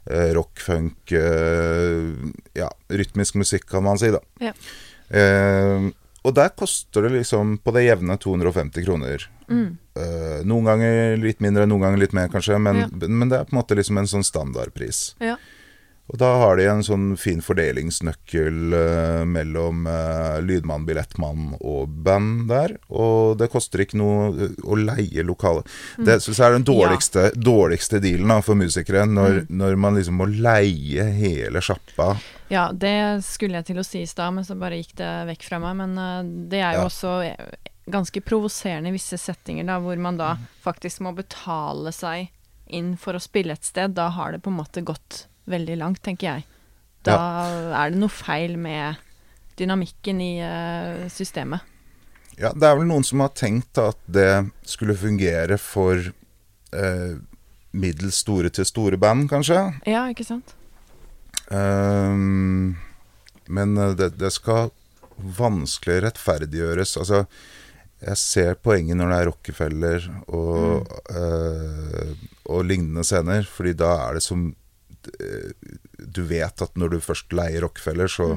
rock, 0.05 0.59
funk 0.59 1.11
Ja, 1.15 2.69
rytmisk 2.91 3.35
musikk, 3.39 3.65
kan 3.69 3.83
man 3.85 3.97
si, 3.97 4.09
da. 4.11 4.19
Ja. 4.43 4.51
Eh, 5.09 5.89
og 6.23 6.33
der 6.35 6.49
koster 6.55 7.03
det 7.07 7.11
liksom 7.17 7.57
på 7.63 7.71
det 7.75 7.85
jevne 7.85 8.17
250 8.19 8.83
kroner. 8.85 9.25
Mm. 9.49 9.77
Eh, 9.95 10.43
noen 10.47 10.65
ganger 10.67 11.17
litt 11.19 11.39
mindre, 11.43 11.65
noen 11.67 11.81
ganger 11.83 11.99
litt 12.03 12.13
mer, 12.15 12.27
kanskje, 12.31 12.59
men, 12.61 12.75
Ja. 12.83 12.87
men 13.07 13.29
det 13.29 13.39
er 13.39 13.45
på 13.45 13.53
en 13.55 13.59
måte 13.61 13.75
liksom 13.75 13.97
en 13.99 14.07
sånn 14.07 14.23
standardpris. 14.23 15.15
Ja. 15.19 15.35
Og 16.11 16.17
da 16.19 16.27
har 16.41 16.57
de 16.59 16.65
en 16.67 16.81
sånn 16.83 17.13
fin 17.17 17.39
fordelingsnøkkel 17.41 18.73
eh, 18.75 19.21
mellom 19.29 19.85
eh, 19.87 20.41
lydmann, 20.43 20.83
billettmann 20.85 21.53
og 21.61 21.93
band 22.03 22.49
der. 22.51 22.75
Og 22.91 23.37
det 23.39 23.47
koster 23.53 23.85
ikke 23.85 23.97
noe 24.01 24.27
eh, 24.35 24.57
å 24.67 24.75
leie 24.77 25.23
lokale. 25.25 25.63
Det 25.97 26.17
syns 26.21 26.41
jeg 26.41 26.45
er 26.49 26.57
den 26.57 26.67
dårligste, 26.67 27.29
dårligste 27.39 28.01
dealen 28.03 28.33
da, 28.35 28.41
for 28.43 28.59
musikere, 28.59 29.05
når, 29.07 29.45
når 29.49 29.79
man 29.79 29.95
liksom 29.97 30.19
må 30.19 30.27
leie 30.27 31.07
hele 31.15 31.63
sjappa. 31.63 32.13
Ja, 32.51 32.67
det 32.75 33.23
skulle 33.25 33.61
jeg 33.61 33.71
til 33.71 33.79
å 33.81 33.87
si 33.87 34.03
i 34.03 34.09
stad, 34.09 34.35
men 34.35 34.45
så 34.45 34.59
bare 34.59 34.77
gikk 34.81 34.97
det 34.99 35.11
vekk 35.31 35.47
fra 35.47 35.63
meg. 35.63 35.79
Men 35.79 35.97
uh, 35.97 36.47
det 36.51 36.61
er 36.61 36.77
jo 36.77 36.83
Ja. 36.83 36.89
også 36.91 37.15
eh, 37.31 37.71
ganske 37.89 38.21
provoserende 38.27 38.91
i 38.91 38.97
visse 38.99 39.17
settinger, 39.17 39.65
da, 39.71 39.79
hvor 39.81 39.97
man 40.03 40.19
da 40.19 40.35
faktisk 40.67 41.01
må 41.07 41.15
betale 41.17 41.95
seg 41.95 42.27
inn 42.67 42.97
for 42.99 43.15
å 43.15 43.23
spille 43.23 43.55
et 43.55 43.65
sted. 43.65 43.95
Da 43.95 44.11
har 44.19 44.35
det 44.35 44.43
på 44.43 44.51
en 44.51 44.59
måte 44.59 44.83
gått 44.85 45.29
veldig 45.49 45.77
langt, 45.79 46.01
tenker 46.05 46.29
jeg. 46.29 46.47
Da 47.03 47.17
er 47.75 47.91
det 47.91 47.99
noe 47.99 48.11
feil 48.13 48.55
med 48.61 49.01
dynamikken 49.59 50.21
i 50.23 50.33
eh, 50.41 51.05
systemet. 51.11 51.65
Ja, 52.39 52.49
det 52.55 52.65
er 52.65 52.79
vel 52.79 52.87
noen 52.89 53.05
som 53.05 53.21
har 53.21 53.33
tenkt 53.37 53.77
at 53.77 53.99
det 54.09 54.47
skulle 54.65 54.95
fungere 54.97 55.59
for 55.61 55.99
eh, 56.73 57.11
middels 57.73 58.21
store 58.23 58.49
til 58.53 58.65
store 58.65 58.97
band, 59.01 59.27
kanskje. 59.29 59.59
Ja, 59.89 60.07
ikke 60.09 60.25
sant? 60.25 60.55
Um, 61.51 62.73
men 63.51 63.77
eh, 63.77 63.93
det, 63.99 64.15
det 64.17 64.31
skal 64.33 64.71
vanskelig 65.37 66.01
rettferdiggjøres. 66.07 66.95
Altså, 67.01 67.23
jeg 68.03 68.19
ser 68.19 68.57
poenget 68.59 68.97
når 68.99 69.11
det 69.11 69.19
er 69.19 69.29
Rockefeller 69.29 70.09
og, 70.27 70.89
eh, 71.13 72.11
og 72.51 72.65
lignende 72.67 73.05
scener, 73.07 73.45
fordi 73.47 73.75
da 73.79 73.93
er 74.07 74.17
det 74.17 74.25
som 74.25 74.49
Du 75.97 76.21
vet 76.29 76.61
at 76.65 76.77
når 76.79 76.95
du 76.95 76.99
først 77.03 77.33
leier 77.35 77.65
Rockefeller, 77.65 78.11
så 78.11 78.27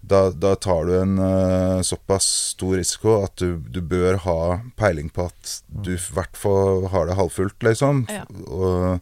da, 0.00 0.28
da 0.30 0.54
tar 0.54 0.86
du 0.86 0.92
en 0.94 1.18
uh, 1.18 1.82
såpass 1.82 2.26
stor 2.54 2.76
risiko 2.78 3.16
at 3.24 3.34
du, 3.42 3.56
du 3.58 3.80
bør 3.82 4.20
ha 4.24 4.38
peiling 4.78 5.10
på 5.10 5.26
at 5.26 5.56
du 5.66 5.96
i 5.96 6.02
hvert 6.14 6.38
fall 6.38 6.86
har 6.92 7.10
det 7.10 7.18
halvfullt, 7.18 7.58
liksom. 7.66 8.04
Ja. 8.12 8.22
Og, 8.46 9.00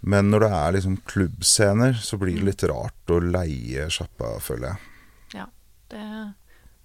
men 0.00 0.30
når 0.32 0.46
det 0.46 0.52
er 0.56 0.76
liksom 0.78 0.96
klubbscener, 1.04 1.98
så 2.00 2.16
blir 2.16 2.40
det 2.40 2.48
litt 2.48 2.64
rart 2.70 3.12
å 3.12 3.20
leie 3.20 3.90
sjappa, 3.92 4.38
føler 4.40 4.72
jeg. 4.72 4.86
Det, 5.90 6.04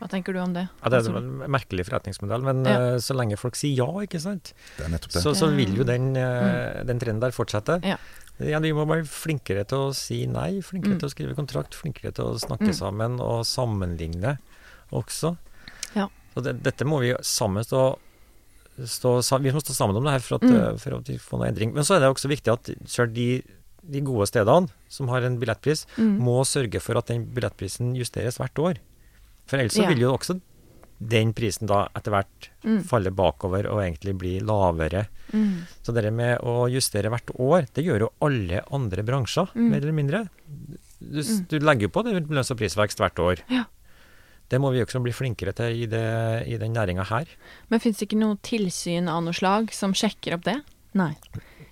hva 0.02 0.08
tenker 0.10 0.34
du 0.34 0.40
om 0.42 0.54
det? 0.56 0.66
Ja, 0.82 0.90
det 0.90 1.00
er 1.06 1.18
en 1.20 1.44
merkelig 1.54 1.86
forretningsmodell, 1.88 2.42
men 2.42 2.66
Ja. 2.66 2.96
eh, 2.96 2.98
så 3.00 3.14
lenge 3.14 3.38
folk 3.38 3.56
sier 3.56 3.78
ja, 3.78 3.88
ikke 4.02 4.20
sant, 4.20 4.54
Det 4.80 4.88
er 4.88 4.96
det. 4.98 5.22
så, 5.22 5.36
så 5.38 5.52
vil 5.54 5.78
jo 5.78 5.86
den, 5.88 6.10
mm. 6.18 6.88
den 6.90 7.00
trenden 7.00 7.22
der 7.22 7.36
fortsette. 7.36 7.78
Ja. 7.86 8.00
Ja, 8.40 8.60
Vi 8.60 8.74
må 8.76 8.84
være 8.86 9.06
flinkere 9.08 9.64
til 9.66 9.78
å 9.78 9.94
si 9.96 10.26
nei, 10.28 10.60
flinkere 10.60 10.96
Mm. 10.96 11.00
til 11.00 11.08
å 11.08 11.14
skrive 11.14 11.36
kontrakt, 11.38 11.74
flinkere 11.74 12.12
til 12.14 12.26
å 12.26 12.40
snakke 12.40 12.68
Mm. 12.68 12.74
sammen 12.76 13.20
og 13.22 13.46
sammenligne 13.46 14.38
også. 14.92 15.38
Ja. 15.96 16.10
Så 16.36 16.44
det, 16.44 16.62
dette 16.64 16.84
må 16.84 17.00
vi 17.00 17.14
sammen 17.24 17.64
stå, 17.64 17.98
stå 18.84 19.40
Vi 19.42 19.52
må 19.52 19.62
stå 19.64 19.72
sammen 19.74 19.96
om 19.96 20.04
det 20.04 20.12
her 20.12 20.20
for 20.20 20.36
at, 20.36 20.42
Mm. 20.42 20.78
for 20.80 20.96
at 20.98 21.08
vi 21.08 21.18
får 21.18 21.40
noe 21.40 21.48
endring. 21.48 21.74
Men 21.74 21.84
så 21.84 21.96
er 21.96 22.00
det 22.02 22.10
også 22.14 22.28
viktig 22.28 22.52
at 22.52 22.64
selv 22.88 23.14
de, 23.14 23.42
de 23.90 24.02
gode 24.02 24.28
stedene 24.28 24.70
som 24.90 25.08
har 25.08 25.22
en 25.24 25.40
billettpris, 25.40 25.86
Mm. 25.98 26.20
må 26.20 26.42
sørge 26.44 26.82
for 26.82 26.98
at 26.98 27.06
den 27.08 27.26
billettprisen 27.26 27.96
justeres 27.96 28.38
hvert 28.38 28.56
år. 28.60 28.78
For 29.48 29.58
ellers 29.58 29.74
så 29.76 29.84
Ja. 29.84 29.88
vil 29.90 30.00
jo 30.00 30.18
også 30.18 30.42
den 31.00 31.34
prisen 31.34 31.68
da 31.68 31.88
etter 31.96 32.12
hvert 32.16 32.50
Mm. 32.66 32.80
faller 32.84 33.12
bakover 33.12 33.68
og 33.70 33.82
egentlig 33.84 34.16
blir 34.18 34.42
lavere. 34.42 35.08
Mm. 35.32 35.68
Så 35.84 35.94
det 35.94 36.12
med 36.14 36.40
å 36.42 36.66
justere 36.72 37.10
hvert 37.14 37.30
år, 37.38 37.68
det 37.76 37.84
gjør 37.86 38.00
jo 38.00 38.12
alle 38.26 38.64
andre 38.72 39.04
bransjer, 39.04 39.52
Mm. 39.54 39.70
mer 39.70 39.78
eller 39.78 39.92
mindre. 39.94 40.30
Du, 41.00 41.22
Mm. 41.22 41.48
du 41.48 41.60
legger 41.60 41.82
jo 41.82 41.90
på 41.90 42.04
det 42.04 42.28
lønns- 42.28 42.50
og 42.50 42.58
prisvekst 42.58 42.98
hvert 42.98 43.20
år. 43.20 43.42
Ja. 43.50 43.66
Det 44.50 44.60
må 44.62 44.72
vi 44.72 44.80
også 44.82 45.02
bli 45.02 45.12
flinkere 45.12 45.54
til 45.54 45.84
i, 45.84 45.86
det, 45.86 46.48
i 46.48 46.58
den 46.58 46.74
næringa 46.74 47.06
her. 47.06 47.26
Men 47.70 47.80
fins 47.80 47.98
det 47.98 48.10
ikke 48.10 48.18
noe 48.20 48.38
tilsyn 48.42 49.08
av 49.10 49.24
noe 49.24 49.34
slag 49.34 49.72
som 49.74 49.92
sjekker 49.94 50.34
opp 50.34 50.44
det? 50.44 50.62
Nei. 50.94 51.16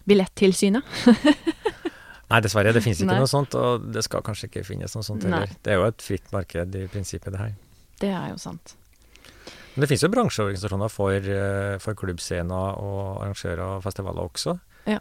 Billettilsynet? 0.08 0.84
Nei, 2.30 2.40
dessverre. 2.42 2.74
Det 2.74 2.82
finnes 2.84 3.00
ikke 3.02 3.12
Nei. 3.14 3.20
noe 3.22 3.30
sånt, 3.30 3.54
og 3.56 3.92
det 3.94 4.04
skal 4.04 4.22
kanskje 4.26 4.50
ikke 4.50 4.66
finnes 4.66 4.94
noe 4.96 5.04
sånt 5.06 5.24
heller. 5.24 5.50
Det 5.64 5.74
er 5.74 5.78
jo 5.82 5.86
et 5.86 6.02
fritt 6.02 6.32
marked 6.34 6.76
i 6.76 6.88
prinsippet, 6.88 7.32
det 7.32 7.40
her. 7.40 7.54
Det 8.02 8.10
er 8.10 8.30
jo 8.34 8.38
sant. 8.42 8.74
Men 9.76 9.82
det 9.82 9.90
finnes 9.90 10.04
jo 10.06 10.10
bransjeorganisasjoner 10.14 10.92
for, 10.92 11.12
eh, 11.18 11.78
for 11.82 11.96
klubbscener 11.98 12.78
og 12.78 13.22
arrangører 13.24 13.64
og 13.78 13.84
festivaler 13.84 14.22
også. 14.30 14.60
Ja. 14.86 15.00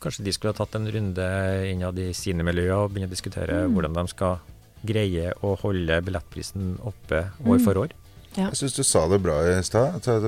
Kanskje 0.00 0.24
de 0.24 0.32
skulle 0.32 0.52
ha 0.54 0.64
tatt 0.64 0.74
en 0.74 0.88
runde 0.90 1.26
innad 1.70 1.98
i 2.02 2.12
sine 2.12 2.42
miljøer 2.42 2.72
og 2.84 2.90
begynne 2.92 3.06
å 3.08 3.14
diskutere 3.14 3.66
Mm. 3.68 3.74
hvordan 3.74 3.94
de 3.94 4.06
skal 4.08 4.40
greie 4.84 5.32
å 5.42 5.56
holde 5.60 6.00
billettprisen 6.02 6.78
oppe 6.80 7.30
år 7.46 7.58
Mm. 7.58 7.64
for 7.64 7.74
år. 7.74 7.90
Ja. 8.36 8.48
Jeg 8.50 8.54
syns 8.54 8.74
du 8.76 8.82
sa 8.82 9.06
det 9.08 9.22
bra 9.22 9.40
i 9.46 9.62
stad. 9.62 9.94
at 10.08 10.22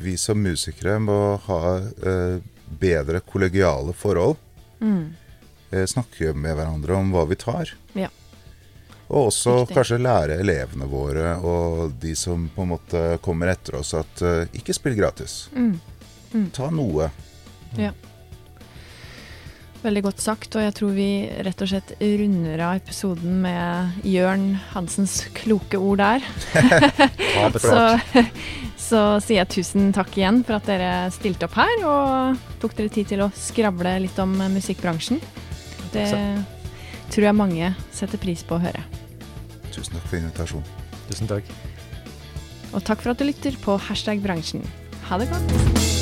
Vi 0.00 0.16
som 0.16 0.38
musikere 0.42 0.98
må 0.98 1.38
ha 1.40 1.76
eh, 1.78 2.40
bedre 2.80 3.20
kollegiale 3.20 3.92
forhold. 3.94 4.36
Mm. 4.80 5.12
Eh, 5.72 5.84
snakke 5.86 6.34
med 6.34 6.56
hverandre 6.56 6.96
om 6.96 7.12
hva 7.12 7.26
vi 7.28 7.34
tar. 7.36 7.70
Ja. 7.94 8.08
Og 9.08 9.28
også 9.28 9.58
Riktig. 9.60 9.74
kanskje 9.76 10.00
lære 10.00 10.38
elevene 10.40 10.88
våre 10.88 11.34
og 11.44 11.92
de 12.00 12.14
som 12.16 12.48
på 12.54 12.64
en 12.64 12.72
måte 12.72 13.02
kommer 13.24 13.52
etter 13.52 13.76
oss, 13.80 13.92
at 13.98 14.24
uh, 14.24 14.56
ikke 14.56 14.76
spill 14.76 14.96
gratis. 14.96 15.44
Mm. 15.52 16.48
Ta 16.56 16.70
noe. 16.72 17.10
Veldig 19.84 20.00
godt 20.06 20.22
sagt, 20.24 20.54
og 20.56 20.64
jeg 20.64 20.72
tror 20.78 20.94
vi 20.96 21.08
rett 21.44 21.60
og 21.60 21.68
slett 21.68 21.90
runder 22.00 22.62
av 22.64 22.78
episoden 22.78 23.42
med 23.44 24.06
Jørn 24.08 24.54
Hansens 24.70 25.18
kloke 25.36 25.76
ord 25.76 26.00
der. 26.00 26.24
Så, 27.60 27.82
så 28.88 29.00
sier 29.20 29.42
jeg 29.42 29.50
tusen 29.52 29.92
takk 29.92 30.16
igjen 30.16 30.40
for 30.46 30.56
at 30.56 30.68
dere 30.70 30.90
stilte 31.12 31.48
opp 31.48 31.58
her 31.58 31.84
og 31.84 32.40
tok 32.62 32.76
dere 32.78 32.92
tid 32.94 33.12
til 33.12 33.24
å 33.26 33.30
skravle 33.36 33.98
litt 34.06 34.18
om 34.22 34.32
musikkbransjen. 34.54 35.20
Det 35.92 36.08
tror 37.14 37.28
jeg 37.28 37.38
mange 37.38 37.70
setter 37.94 38.18
pris 38.18 38.42
på 38.46 38.58
å 38.58 38.62
høre. 38.64 38.82
Tusen 39.70 39.94
takk 39.94 40.08
for 40.10 40.18
invitasjonen. 40.18 40.66
Tusen 41.08 41.30
takk. 41.30 41.50
Og 42.74 42.82
takk 42.82 43.04
for 43.04 43.14
at 43.14 43.22
du 43.22 43.28
lytter 43.28 43.58
på 43.62 43.78
Hashtag 43.88 44.22
bransjen. 44.24 44.66
Ha 45.06 45.20
det 45.22 45.30
godt. 45.30 45.93